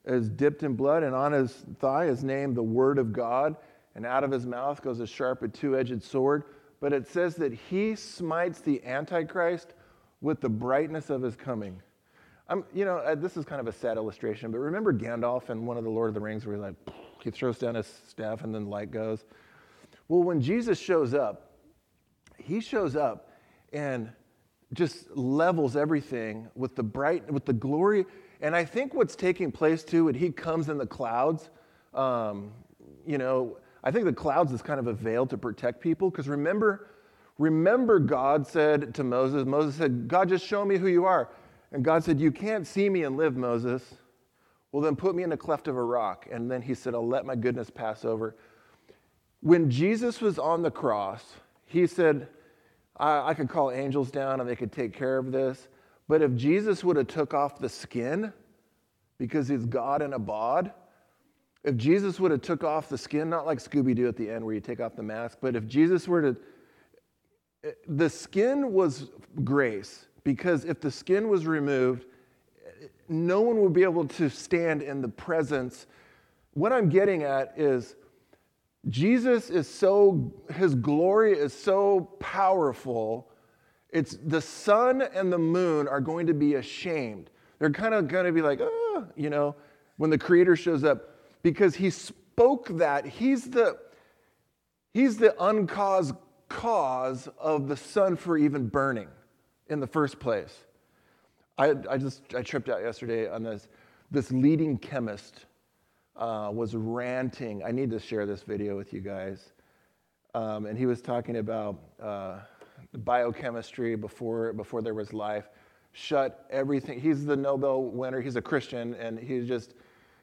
is 0.08 0.28
dipped 0.28 0.62
in 0.62 0.74
blood, 0.74 1.02
and 1.02 1.14
on 1.14 1.32
his 1.32 1.52
thigh 1.78 2.06
is 2.06 2.24
named 2.24 2.56
the 2.56 2.62
Word 2.62 2.98
of 2.98 3.12
God, 3.12 3.56
and 3.94 4.06
out 4.06 4.24
of 4.24 4.30
his 4.30 4.46
mouth 4.46 4.82
goes 4.82 5.00
a 5.00 5.06
sharp 5.06 5.42
and 5.42 5.52
two 5.52 5.78
edged 5.78 6.02
sword. 6.02 6.44
But 6.80 6.92
it 6.92 7.06
says 7.08 7.34
that 7.36 7.52
he 7.52 7.94
smites 7.94 8.60
the 8.60 8.82
Antichrist 8.84 9.74
with 10.20 10.40
the 10.40 10.48
brightness 10.48 11.10
of 11.10 11.22
his 11.22 11.36
coming. 11.36 11.80
I'm, 12.48 12.64
you 12.72 12.84
know, 12.84 12.98
uh, 12.98 13.14
this 13.14 13.36
is 13.36 13.44
kind 13.44 13.60
of 13.60 13.66
a 13.66 13.72
sad 13.72 13.96
illustration, 13.96 14.50
but 14.50 14.58
remember 14.58 14.92
Gandalf 14.92 15.50
in 15.50 15.66
one 15.66 15.76
of 15.76 15.84
the 15.84 15.90
Lord 15.90 16.08
of 16.08 16.14
the 16.14 16.20
Rings 16.20 16.46
where 16.46 16.56
he 16.56 16.62
like 16.62 16.74
he 17.22 17.30
throws 17.30 17.58
down 17.58 17.74
his 17.74 17.86
staff 18.08 18.42
and 18.42 18.54
then 18.54 18.64
the 18.64 18.70
light 18.70 18.90
goes. 18.90 19.24
Well, 20.08 20.22
when 20.22 20.40
Jesus 20.40 20.78
shows 20.78 21.12
up, 21.12 21.52
he 22.38 22.60
shows 22.60 22.96
up 22.96 23.32
and 23.72 24.10
just 24.72 25.10
levels 25.16 25.76
everything 25.76 26.48
with 26.54 26.76
the 26.76 26.82
bright, 26.82 27.30
with 27.32 27.44
the 27.46 27.52
glory 27.52 28.04
and 28.40 28.54
I 28.54 28.64
think 28.64 28.94
what's 28.94 29.16
taking 29.16 29.50
place 29.50 29.82
too, 29.82 30.04
when 30.04 30.14
he 30.14 30.30
comes 30.30 30.68
in 30.68 30.78
the 30.78 30.86
clouds, 30.86 31.50
um, 31.94 32.52
you 33.06 33.18
know, 33.18 33.58
I 33.82 33.90
think 33.90 34.04
the 34.04 34.12
clouds 34.12 34.52
is 34.52 34.62
kind 34.62 34.78
of 34.78 34.86
a 34.86 34.92
veil 34.92 35.26
to 35.26 35.38
protect 35.38 35.80
people. 35.80 36.10
Because 36.10 36.28
remember, 36.28 36.88
remember, 37.38 37.98
God 37.98 38.46
said 38.46 38.94
to 38.94 39.04
Moses, 39.04 39.44
Moses 39.44 39.74
said, 39.74 40.08
God, 40.08 40.28
just 40.28 40.46
show 40.46 40.64
me 40.64 40.76
who 40.78 40.88
you 40.88 41.04
are. 41.04 41.30
And 41.72 41.84
God 41.84 42.04
said, 42.04 42.20
You 42.20 42.30
can't 42.30 42.66
see 42.66 42.88
me 42.88 43.02
and 43.02 43.16
live, 43.16 43.36
Moses. 43.36 43.82
Well, 44.70 44.82
then 44.82 44.96
put 44.96 45.14
me 45.14 45.22
in 45.22 45.32
a 45.32 45.36
cleft 45.36 45.66
of 45.66 45.76
a 45.76 45.82
rock. 45.82 46.26
And 46.30 46.50
then 46.50 46.62
he 46.62 46.74
said, 46.74 46.94
I'll 46.94 47.06
let 47.06 47.24
my 47.24 47.34
goodness 47.34 47.70
pass 47.70 48.04
over. 48.04 48.36
When 49.40 49.70
Jesus 49.70 50.20
was 50.20 50.38
on 50.38 50.62
the 50.62 50.70
cross, 50.70 51.24
he 51.64 51.86
said, 51.86 52.28
I, 52.98 53.30
I 53.30 53.34
could 53.34 53.48
call 53.48 53.70
angels 53.70 54.10
down 54.10 54.40
and 54.40 54.48
they 54.48 54.56
could 54.56 54.72
take 54.72 54.92
care 54.92 55.18
of 55.18 55.32
this. 55.32 55.68
But 56.08 56.22
if 56.22 56.34
Jesus 56.34 56.82
would 56.84 56.96
have 56.96 57.06
took 57.06 57.34
off 57.34 57.58
the 57.58 57.68
skin 57.68 58.32
because 59.18 59.48
he's 59.48 59.66
God 59.66 60.02
in 60.02 60.14
a 60.14 60.18
bod, 60.18 60.72
if 61.64 61.76
Jesus 61.76 62.18
would 62.18 62.30
have 62.30 62.40
took 62.40 62.64
off 62.64 62.88
the 62.88 62.96
skin, 62.96 63.28
not 63.28 63.44
like 63.44 63.58
Scooby 63.58 63.94
Doo 63.94 64.08
at 64.08 64.16
the 64.16 64.30
end 64.30 64.44
where 64.44 64.54
you 64.54 64.60
take 64.60 64.80
off 64.80 64.96
the 64.96 65.02
mask, 65.02 65.38
but 65.40 65.54
if 65.54 65.66
Jesus 65.66 66.08
were 66.08 66.22
to, 66.22 66.36
the 67.86 68.08
skin 68.08 68.72
was 68.72 69.10
grace 69.44 70.06
because 70.24 70.64
if 70.64 70.80
the 70.80 70.90
skin 70.90 71.28
was 71.28 71.46
removed, 71.46 72.06
no 73.08 73.40
one 73.40 73.60
would 73.62 73.72
be 73.72 73.82
able 73.82 74.06
to 74.06 74.28
stand 74.28 74.82
in 74.82 75.02
the 75.02 75.08
presence. 75.08 75.86
What 76.54 76.72
I'm 76.72 76.88
getting 76.88 77.22
at 77.22 77.52
is 77.56 77.96
Jesus 78.88 79.50
is 79.50 79.68
so, 79.68 80.32
his 80.54 80.74
glory 80.74 81.32
is 81.32 81.52
so 81.52 82.10
powerful. 82.20 83.30
It's 83.90 84.16
the 84.24 84.40
sun 84.40 85.02
and 85.02 85.32
the 85.32 85.38
moon 85.38 85.88
are 85.88 86.00
going 86.00 86.26
to 86.26 86.34
be 86.34 86.54
ashamed. 86.54 87.30
They're 87.58 87.70
kind 87.70 87.94
of 87.94 88.08
going 88.08 88.26
to 88.26 88.32
be 88.32 88.42
like, 88.42 88.60
oh, 88.62 89.06
you 89.16 89.30
know, 89.30 89.56
when 89.96 90.10
the 90.10 90.18
creator 90.18 90.54
shows 90.54 90.84
up, 90.84 91.16
because 91.42 91.74
he 91.74 91.90
spoke 91.90 92.68
that. 92.78 93.04
He's 93.04 93.50
the, 93.50 93.78
he's 94.94 95.16
the 95.16 95.34
uncaused 95.42 96.14
cause 96.48 97.28
of 97.38 97.68
the 97.68 97.76
sun 97.76 98.16
for 98.16 98.38
even 98.38 98.68
burning 98.68 99.08
in 99.68 99.80
the 99.80 99.86
first 99.86 100.18
place. 100.18 100.64
I, 101.58 101.74
I 101.90 101.98
just 101.98 102.34
I 102.34 102.42
tripped 102.42 102.68
out 102.68 102.82
yesterday 102.82 103.28
on 103.28 103.42
this. 103.42 103.68
This 104.10 104.30
leading 104.30 104.78
chemist 104.78 105.44
uh, 106.18 106.50
was 106.52 106.74
ranting. 106.74 107.62
I 107.64 107.70
need 107.70 107.90
to 107.90 108.00
share 108.00 108.26
this 108.26 108.42
video 108.42 108.76
with 108.76 108.92
you 108.92 109.00
guys. 109.00 109.52
Um, 110.34 110.66
and 110.66 110.76
he 110.76 110.86
was 110.86 111.00
talking 111.00 111.36
about 111.36 111.78
uh, 112.02 112.40
biochemistry 112.98 113.96
before, 113.96 114.52
before 114.52 114.82
there 114.82 114.94
was 114.94 115.12
life. 115.12 115.48
Shut 115.92 116.46
everything. 116.50 117.00
He's 117.00 117.24
the 117.24 117.36
Nobel 117.36 117.84
winner. 117.84 118.20
He's 118.20 118.36
a 118.36 118.42
Christian, 118.42 118.94
and 118.94 119.18
he's 119.18 119.48
just 119.48 119.74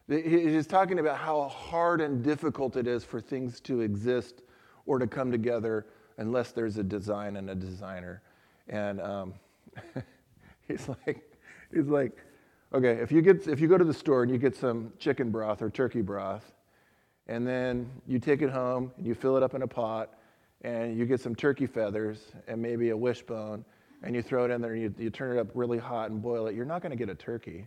he's 0.07 0.67
talking 0.67 0.99
about 0.99 1.17
how 1.17 1.47
hard 1.47 1.99
and 1.99 2.23
difficult 2.23 2.77
it 2.77 2.85
is 2.85 3.03
for 3.03 3.19
things 3.19 3.59
to 3.61 3.81
exist 3.81 4.43
or 4.85 4.99
to 4.99 5.07
come 5.07 5.31
together 5.31 5.87
unless 6.17 6.51
there's 6.51 6.77
a 6.77 6.83
design 6.83 7.37
and 7.37 7.49
a 7.49 7.55
designer. 7.55 8.21
And 8.69 9.01
um, 9.01 9.33
he's 10.67 10.87
like, 10.87 11.23
he's 11.73 11.87
like, 11.87 12.17
okay, 12.75 13.01
if 13.01 13.11
you 13.11 13.21
get 13.21 13.47
if 13.47 13.59
you 13.61 13.67
go 13.67 13.77
to 13.77 13.85
the 13.85 13.93
store 13.93 14.23
and 14.23 14.31
you 14.31 14.37
get 14.37 14.55
some 14.55 14.91
chicken 14.99 15.31
broth 15.31 15.61
or 15.61 15.69
turkey 15.69 16.01
broth, 16.01 16.53
and 17.27 17.47
then 17.47 17.89
you 18.05 18.19
take 18.19 18.41
it 18.41 18.49
home 18.49 18.91
and 18.97 19.07
you 19.07 19.15
fill 19.15 19.37
it 19.37 19.43
up 19.43 19.53
in 19.53 19.61
a 19.61 19.67
pot, 19.67 20.13
and 20.61 20.97
you 20.97 21.05
get 21.05 21.21
some 21.21 21.33
turkey 21.33 21.65
feathers 21.65 22.33
and 22.47 22.61
maybe 22.61 22.89
a 22.89 22.97
wishbone, 22.97 23.63
and 24.03 24.13
you 24.13 24.21
throw 24.21 24.43
it 24.45 24.51
in 24.51 24.61
there 24.61 24.73
and 24.73 24.81
you, 24.81 24.93
you 24.97 25.09
turn 25.09 25.37
it 25.37 25.39
up 25.39 25.47
really 25.53 25.77
hot 25.77 26.11
and 26.11 26.21
boil 26.21 26.47
it, 26.47 26.55
you're 26.55 26.65
not 26.65 26.81
going 26.81 26.91
to 26.91 26.97
get 26.97 27.09
a 27.09 27.15
turkey, 27.15 27.65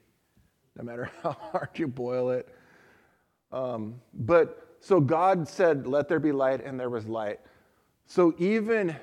no 0.77 0.85
matter 0.85 1.11
how 1.23 1.33
hard 1.33 1.71
you 1.77 1.89
boil 1.89 2.31
it. 2.31 2.49
Um, 3.51 3.95
but 4.13 4.77
so 4.81 5.01
God 5.01 5.49
said, 5.49 5.87
"Let 5.87 6.09
there 6.09 6.21
be 6.21 6.33
light," 6.33 6.63
and 6.63 6.79
there 6.79 6.91
was 6.91 7.07
light. 7.07 7.41
So 8.07 8.35
even 8.39 8.95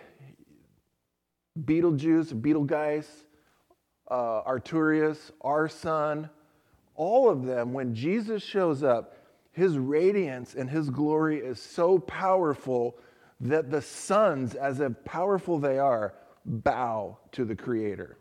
Beetlejuice, 1.64 2.40
Betelgeuse, 2.40 3.25
uh, 4.10 4.42
Arcturus, 4.42 5.32
our 5.42 5.68
sun, 5.68 6.30
all 6.96 7.30
of 7.30 7.46
them, 7.46 7.74
when 7.74 7.94
Jesus 7.94 8.44
shows 8.44 8.84
up, 8.84 9.18
his 9.52 9.78
radiance 9.78 10.54
and 10.56 10.70
his 10.70 10.90
glory 10.90 11.40
is 11.40 11.62
so 11.62 12.00
powerful 12.00 12.98
that 13.40 13.72
the 13.72 13.82
suns, 13.82 14.56
as 14.56 14.82
powerful 15.04 15.60
they 15.60 15.80
are, 15.80 16.14
bow 16.46 17.18
to 17.32 17.46
the 17.46 17.56
Creator. 17.56 18.18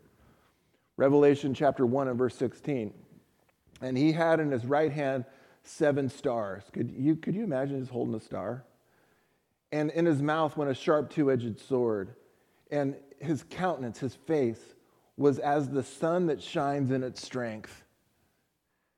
Revelation 0.97 1.53
chapter 1.53 1.85
1 1.85 2.07
and 2.07 2.17
verse 2.17 2.35
16. 2.35 2.93
And 3.81 3.97
he 3.97 4.11
had 4.11 4.39
in 4.39 4.51
his 4.51 4.65
right 4.65 4.91
hand 4.91 5.25
seven 5.63 6.09
stars. 6.09 6.63
Could 6.71 6.91
you, 6.91 7.15
could 7.15 7.35
you 7.35 7.43
imagine 7.43 7.79
just 7.79 7.91
holding 7.91 8.15
a 8.15 8.19
star? 8.19 8.63
And 9.71 9.91
in 9.91 10.05
his 10.05 10.21
mouth 10.21 10.55
went 10.55 10.71
a 10.71 10.75
sharp 10.75 11.09
two 11.09 11.31
edged 11.31 11.59
sword. 11.59 12.15
And 12.71 12.95
his 13.19 13.43
countenance, 13.43 13.99
his 13.99 14.15
face, 14.15 14.74
was 15.17 15.39
as 15.39 15.69
the 15.69 15.83
sun 15.83 16.27
that 16.27 16.41
shines 16.41 16.91
in 16.91 17.03
its 17.03 17.23
strength. 17.23 17.83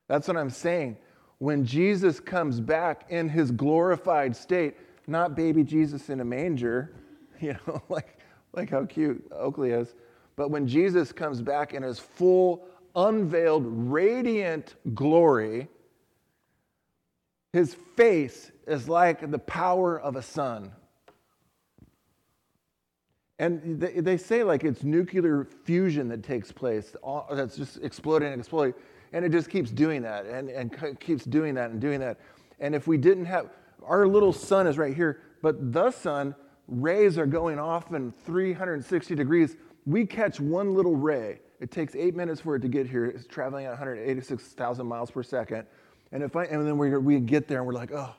That's 0.08 0.28
what 0.28 0.38
I'm 0.38 0.50
saying. 0.50 0.98
When 1.40 1.66
Jesus 1.66 2.20
comes 2.20 2.60
back 2.60 3.06
in 3.10 3.30
his 3.30 3.52
glorified 3.52 4.36
state, 4.36 4.76
not 5.06 5.36
baby 5.36 5.64
Jesus 5.64 6.10
in 6.10 6.20
a 6.20 6.26
manger, 6.26 6.94
you 7.40 7.56
know, 7.68 7.82
like, 7.90 8.20
like 8.54 8.70
how 8.70 8.86
cute 8.86 9.26
Oakley 9.32 9.72
is, 9.72 9.94
but 10.36 10.50
when 10.50 10.68
Jesus 10.68 11.12
comes 11.12 11.42
back 11.42 11.74
in 11.74 11.84
his 11.84 12.00
full, 12.00 12.66
unveiled, 12.96 13.66
radiant 13.66 14.76
glory, 14.94 15.68
his 17.54 17.76
face 17.96 18.52
is 18.68 18.88
like 18.88 19.32
the 19.32 19.40
power 19.40 20.00
of 20.00 20.16
a 20.16 20.22
sun. 20.22 20.72
And 23.40 23.80
they, 23.80 24.00
they 24.00 24.18
say 24.18 24.44
like 24.44 24.64
it's 24.64 24.84
nuclear 24.84 25.48
fusion 25.64 26.08
that 26.10 26.24
takes 26.24 26.52
place, 26.52 26.96
that's 27.32 27.56
just 27.56 27.78
exploding 27.84 28.32
and 28.32 28.40
exploding. 28.40 28.74
And 29.14 29.24
it 29.24 29.32
just 29.32 29.50
keeps 29.50 29.72
doing 29.72 30.02
that 30.02 30.26
and, 30.26 30.50
and 30.50 31.00
keeps 31.00 31.24
doing 31.24 31.54
that 31.56 31.72
and 31.72 31.80
doing 31.80 32.00
that. 32.00 32.20
And 32.60 32.74
if 32.76 32.88
we 32.88 32.98
didn't 32.98 33.26
have, 33.26 33.50
our 33.84 34.08
little 34.08 34.34
sun 34.34 34.68
is 34.68 34.78
right 34.78 34.96
here, 34.96 35.22
but 35.42 35.72
the 35.72 35.92
sun, 35.92 36.36
rays 36.68 37.18
are 37.18 37.26
going 37.26 37.60
off 37.60 37.94
in 37.94 38.12
360 38.26 39.16
degrees. 39.16 39.56
We 39.86 40.06
catch 40.06 40.40
one 40.40 40.74
little 40.74 40.96
ray. 40.96 41.40
It 41.60 41.72
takes 41.72 41.96
eight 41.96 42.16
minutes 42.16 42.42
for 42.42 42.56
it 42.56 42.62
to 42.62 42.68
get 42.68 42.88
here. 42.88 43.06
It's 43.06 43.26
traveling 43.26 43.66
at 43.66 43.72
186,000 43.72 44.86
miles 44.86 45.12
per 45.12 45.24
second. 45.24 45.66
And, 46.12 46.24
if 46.24 46.36
I, 46.36 46.46
and 46.46 46.66
then 46.68 46.78
we, 46.78 46.96
we 46.98 47.20
get 47.20 47.48
there 47.48 47.60
and 47.60 47.68
we're 47.68 47.74
like, 47.74 47.92
oh, 47.92 48.14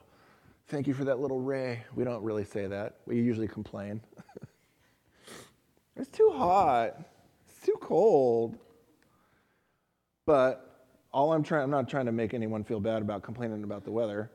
thank 0.68 0.86
you 0.86 0.94
for 0.94 1.04
that 1.04 1.20
little 1.20 1.40
ray. 1.40 1.84
We 1.94 2.04
don't 2.04 2.22
really 2.22 2.44
say 2.44 2.66
that. 2.66 2.96
We 3.06 3.16
usually 3.16 3.48
complain. 3.48 4.00
It's 5.99 6.09
too 6.11 6.32
hot. 6.34 6.94
It's 7.49 7.66
too 7.66 7.74
cold. 7.80 8.57
But 10.26 10.86
all 11.12 11.32
I'm 11.32 11.42
trying, 11.42 11.64
I'm 11.64 11.70
not 11.70 11.88
trying 11.88 12.07
to 12.07 12.12
make 12.12 12.34
anyone 12.34 12.62
feel 12.62 12.80
bad 12.80 13.03
about 13.03 13.22
complaining 13.22 13.64
about 13.64 13.84
the 13.84 13.90
weather. 13.90 14.30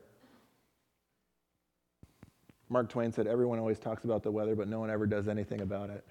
Mark 2.68 2.90
Twain 2.90 3.12
said, 3.12 3.26
Everyone 3.26 3.58
always 3.58 3.78
talks 3.78 4.04
about 4.04 4.22
the 4.22 4.30
weather, 4.30 4.54
but 4.54 4.68
no 4.68 4.78
one 4.78 4.90
ever 4.90 5.06
does 5.06 5.26
anything 5.26 5.62
about 5.62 5.90
it. 5.90 6.04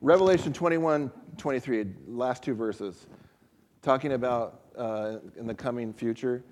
Revelation 0.00 0.52
21, 0.52 1.10
23, 1.38 1.86
last 2.06 2.42
two 2.42 2.54
verses, 2.54 3.06
talking 3.82 4.12
about 4.12 4.60
uh, 4.76 5.16
in 5.36 5.46
the 5.46 5.54
coming 5.54 5.92
future. 5.92 6.44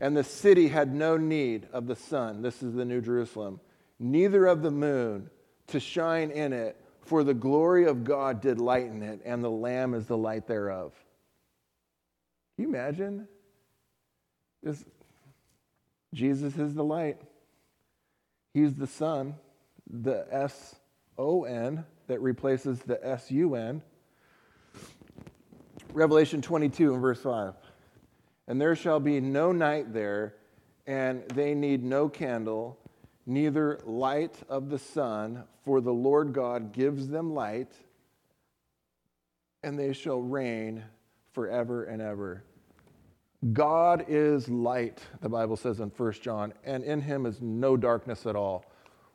And 0.00 0.16
the 0.16 0.24
city 0.24 0.68
had 0.68 0.92
no 0.92 1.16
need 1.16 1.68
of 1.72 1.86
the 1.86 1.96
sun. 1.96 2.42
This 2.42 2.62
is 2.62 2.74
the 2.74 2.84
New 2.84 3.00
Jerusalem, 3.00 3.60
neither 3.98 4.46
of 4.46 4.62
the 4.62 4.70
moon 4.70 5.30
to 5.68 5.80
shine 5.80 6.30
in 6.30 6.52
it, 6.52 6.80
for 7.02 7.24
the 7.24 7.34
glory 7.34 7.86
of 7.86 8.04
God 8.04 8.40
did 8.40 8.60
lighten 8.60 9.02
it, 9.02 9.20
and 9.24 9.42
the 9.42 9.50
Lamb 9.50 9.94
is 9.94 10.06
the 10.06 10.16
light 10.16 10.46
thereof. 10.46 10.92
Can 12.56 12.64
you 12.64 12.68
imagine? 12.68 13.28
This, 14.62 14.84
Jesus 16.14 16.56
is 16.56 16.74
the 16.74 16.84
light. 16.84 17.20
He's 18.54 18.74
the 18.74 18.86
Son, 18.86 19.34
the 19.90 20.26
S 20.30 20.74
O 21.18 21.44
N 21.44 21.84
that 22.06 22.20
replaces 22.20 22.80
the 22.80 23.04
S 23.06 23.30
U 23.30 23.54
N. 23.54 23.82
Revelation 25.92 26.42
22 26.42 26.92
and 26.92 27.02
verse 27.02 27.22
5. 27.22 27.54
And 28.48 28.60
there 28.60 28.76
shall 28.76 29.00
be 29.00 29.20
no 29.20 29.52
night 29.52 29.92
there, 29.92 30.34
and 30.86 31.26
they 31.28 31.54
need 31.54 31.82
no 31.82 32.08
candle 32.08 32.78
neither 33.26 33.80
light 33.84 34.36
of 34.48 34.70
the 34.70 34.78
sun, 34.78 35.42
for 35.66 35.80
the 35.80 35.92
Lord 35.92 36.32
God 36.32 36.72
gives 36.72 37.08
them 37.08 37.34
light, 37.34 37.72
and 39.64 39.76
they 39.76 39.92
shall 39.92 40.22
reign 40.22 40.84
forever 41.32 41.84
and 41.84 42.00
ever. 42.00 42.44
God 43.52 44.04
is 44.06 44.48
light, 44.48 45.02
the 45.20 45.28
Bible 45.28 45.56
says 45.56 45.80
in 45.80 45.88
1 45.88 46.12
John, 46.22 46.54
and 46.64 46.84
in 46.84 47.00
him 47.00 47.26
is 47.26 47.42
no 47.42 47.76
darkness 47.76 48.26
at 48.26 48.36
all. 48.36 48.64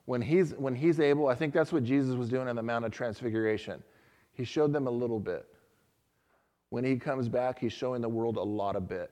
When 0.04 0.20
he's, 0.20 0.52
when 0.52 0.74
he's 0.74 1.00
able, 1.00 1.28
I 1.28 1.34
think 1.34 1.54
that's 1.54 1.72
what 1.72 1.84
Jesus 1.84 2.16
was 2.16 2.28
doing 2.28 2.48
on 2.48 2.56
the 2.56 2.62
Mount 2.62 2.84
of 2.84 2.92
Transfiguration. 2.92 3.82
He 4.34 4.44
showed 4.44 4.74
them 4.74 4.86
a 4.86 4.90
little 4.90 5.20
bit. 5.20 5.46
When 6.68 6.84
he 6.84 6.96
comes 6.96 7.30
back, 7.30 7.58
he's 7.58 7.72
showing 7.72 8.02
the 8.02 8.08
world 8.08 8.36
a 8.36 8.42
lot 8.42 8.76
of 8.76 8.86
bit 8.86 9.10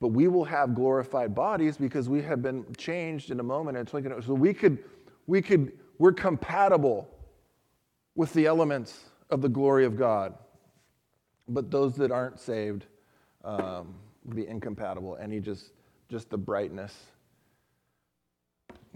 but 0.00 0.08
we 0.08 0.28
will 0.28 0.44
have 0.44 0.74
glorified 0.74 1.34
bodies 1.34 1.76
because 1.76 2.08
we 2.08 2.22
have 2.22 2.40
been 2.40 2.64
changed 2.76 3.30
in 3.30 3.38
a 3.38 3.42
moment 3.42 3.76
and 3.76 3.86
twinkling. 3.86 4.20
So 4.22 4.32
we 4.32 4.54
could, 4.54 4.82
we 5.26 5.42
could, 5.42 5.72
we're 6.00 6.12
compatible 6.12 7.06
with 8.14 8.32
the 8.32 8.46
elements 8.46 8.98
of 9.28 9.42
the 9.42 9.50
glory 9.50 9.84
of 9.84 9.98
God. 9.98 10.34
But 11.46 11.70
those 11.70 11.94
that 11.96 12.10
aren't 12.10 12.40
saved 12.40 12.86
um, 13.44 13.94
be 14.34 14.48
incompatible. 14.48 15.16
And 15.16 15.30
he 15.30 15.40
just, 15.40 15.72
just 16.08 16.30
the 16.30 16.38
brightness. 16.38 16.96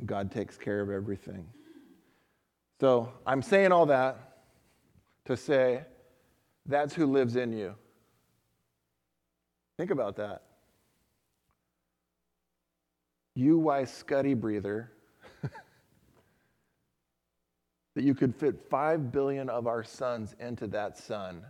God 0.06 0.32
takes 0.32 0.56
care 0.56 0.80
of 0.80 0.88
everything. 0.88 1.46
So 2.80 3.12
I'm 3.26 3.42
saying 3.42 3.70
all 3.70 3.84
that 3.86 4.38
to 5.26 5.36
say 5.36 5.82
that's 6.64 6.94
who 6.94 7.04
lives 7.04 7.36
in 7.36 7.52
you. 7.52 7.74
Think 9.76 9.90
about 9.90 10.16
that. 10.16 10.40
UY 13.36 13.82
Scuti 13.82 14.34
breather 14.34 14.93
that 17.94 18.02
you 18.02 18.14
could 18.14 18.34
fit 18.34 18.60
5 18.68 19.12
billion 19.12 19.48
of 19.48 19.66
our 19.66 19.84
sons 19.84 20.34
into 20.40 20.66
that 20.68 20.98
sun, 20.98 21.44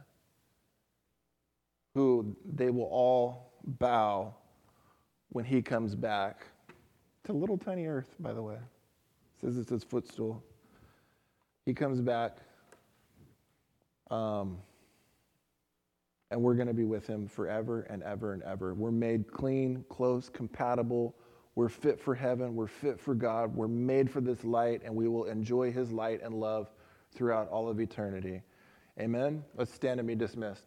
who 1.94 2.36
they 2.44 2.70
will 2.70 2.88
all 2.90 3.52
bow 3.64 4.34
when 5.30 5.44
he 5.44 5.62
comes 5.62 5.94
back. 5.94 6.46
A 7.28 7.32
little 7.32 7.56
tiny 7.56 7.86
earth, 7.86 8.14
by 8.20 8.34
the 8.34 8.42
way. 8.42 8.56
It 8.56 9.40
says 9.40 9.56
it's 9.56 9.70
his 9.70 9.82
footstool. 9.82 10.44
He 11.64 11.72
comes 11.72 12.02
back, 12.02 12.36
um, 14.10 14.58
and 16.30 16.42
we're 16.42 16.54
going 16.54 16.68
to 16.68 16.74
be 16.74 16.84
with 16.84 17.06
him 17.06 17.26
forever 17.26 17.82
and 17.88 18.02
ever 18.02 18.34
and 18.34 18.42
ever. 18.42 18.74
We're 18.74 18.90
made 18.90 19.32
clean, 19.32 19.84
close, 19.88 20.28
compatible 20.28 21.14
we're 21.54 21.68
fit 21.68 22.00
for 22.00 22.14
heaven. 22.14 22.56
We're 22.56 22.66
fit 22.66 23.00
for 23.00 23.14
God. 23.14 23.54
We're 23.54 23.68
made 23.68 24.10
for 24.10 24.20
this 24.20 24.42
light, 24.44 24.82
and 24.84 24.94
we 24.94 25.06
will 25.06 25.24
enjoy 25.24 25.70
His 25.70 25.92
light 25.92 26.20
and 26.22 26.34
love 26.34 26.70
throughout 27.14 27.48
all 27.48 27.68
of 27.68 27.80
eternity. 27.80 28.42
Amen. 28.98 29.44
Let's 29.56 29.72
stand 29.72 30.00
and 30.00 30.06
be 30.06 30.14
dismissed. 30.14 30.64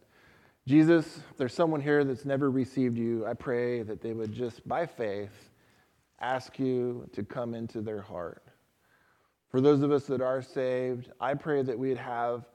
Jesus, 0.65 1.21
there's 1.38 1.53
someone 1.53 1.81
here 1.81 2.03
that's 2.03 2.25
never 2.25 2.49
received 2.49 2.97
you. 2.97 3.25
I 3.25 3.33
pray 3.33 3.83
that 3.83 4.01
they 4.01 4.13
would 4.13 4.33
just, 4.33 4.67
by 4.67 4.85
faith, 4.85 5.49
ask 6.19 6.57
you 6.59 7.09
to 7.13 7.23
come 7.23 7.53
into 7.53 7.81
their 7.81 8.01
heart. 8.01 8.43
For 9.49 9.61
those 9.61 9.81
of 9.81 9.91
us 9.91 10.05
that 10.07 10.21
are 10.21 10.41
saved, 10.41 11.09
I 11.21 11.35
pray 11.35 11.63
that 11.63 11.77
we'd 11.77 11.97
have 11.97 12.45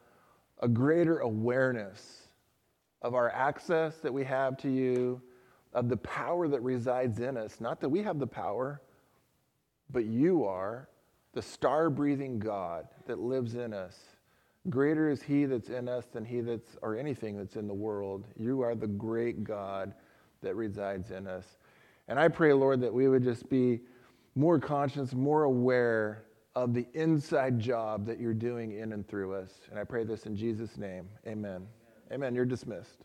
a 0.60 0.68
greater 0.68 1.18
awareness 1.18 2.28
of 3.00 3.14
our 3.14 3.30
access 3.30 3.96
that 3.98 4.12
we 4.12 4.24
have 4.24 4.56
to 4.58 4.70
you 4.70 5.20
of 5.74 5.88
the 5.88 5.96
power 5.98 6.48
that 6.48 6.60
resides 6.62 7.20
in 7.20 7.36
us. 7.36 7.60
Not 7.60 7.80
that 7.80 7.88
we 7.88 8.02
have 8.02 8.18
the 8.18 8.26
power, 8.26 8.82
but 9.90 10.04
you 10.04 10.44
are 10.44 10.88
the 11.32 11.42
star 11.42 11.90
breathing 11.90 12.38
God 12.38 12.88
that 13.06 13.18
lives 13.18 13.54
in 13.54 13.72
us. 13.72 13.98
Greater 14.68 15.10
is 15.10 15.22
He 15.22 15.44
that's 15.44 15.70
in 15.70 15.88
us 15.88 16.06
than 16.06 16.24
He 16.24 16.40
that's, 16.40 16.76
or 16.82 16.96
anything 16.96 17.36
that's 17.36 17.56
in 17.56 17.66
the 17.66 17.74
world. 17.74 18.26
You 18.36 18.60
are 18.60 18.74
the 18.74 18.86
great 18.86 19.42
God 19.44 19.94
that 20.42 20.54
resides 20.54 21.10
in 21.10 21.26
us. 21.26 21.56
And 22.08 22.18
I 22.18 22.28
pray, 22.28 22.52
Lord, 22.52 22.80
that 22.82 22.92
we 22.92 23.08
would 23.08 23.24
just 23.24 23.48
be 23.48 23.80
more 24.34 24.58
conscious, 24.58 25.14
more 25.14 25.44
aware 25.44 26.24
of 26.54 26.74
the 26.74 26.86
inside 26.94 27.58
job 27.58 28.06
that 28.06 28.20
you're 28.20 28.34
doing 28.34 28.72
in 28.72 28.92
and 28.92 29.06
through 29.08 29.34
us. 29.34 29.50
And 29.70 29.78
I 29.78 29.84
pray 29.84 30.04
this 30.04 30.26
in 30.26 30.36
Jesus' 30.36 30.76
name. 30.76 31.08
Amen. 31.26 31.50
Amen. 31.50 31.66
Amen. 32.12 32.34
You're 32.34 32.44
dismissed. 32.44 33.04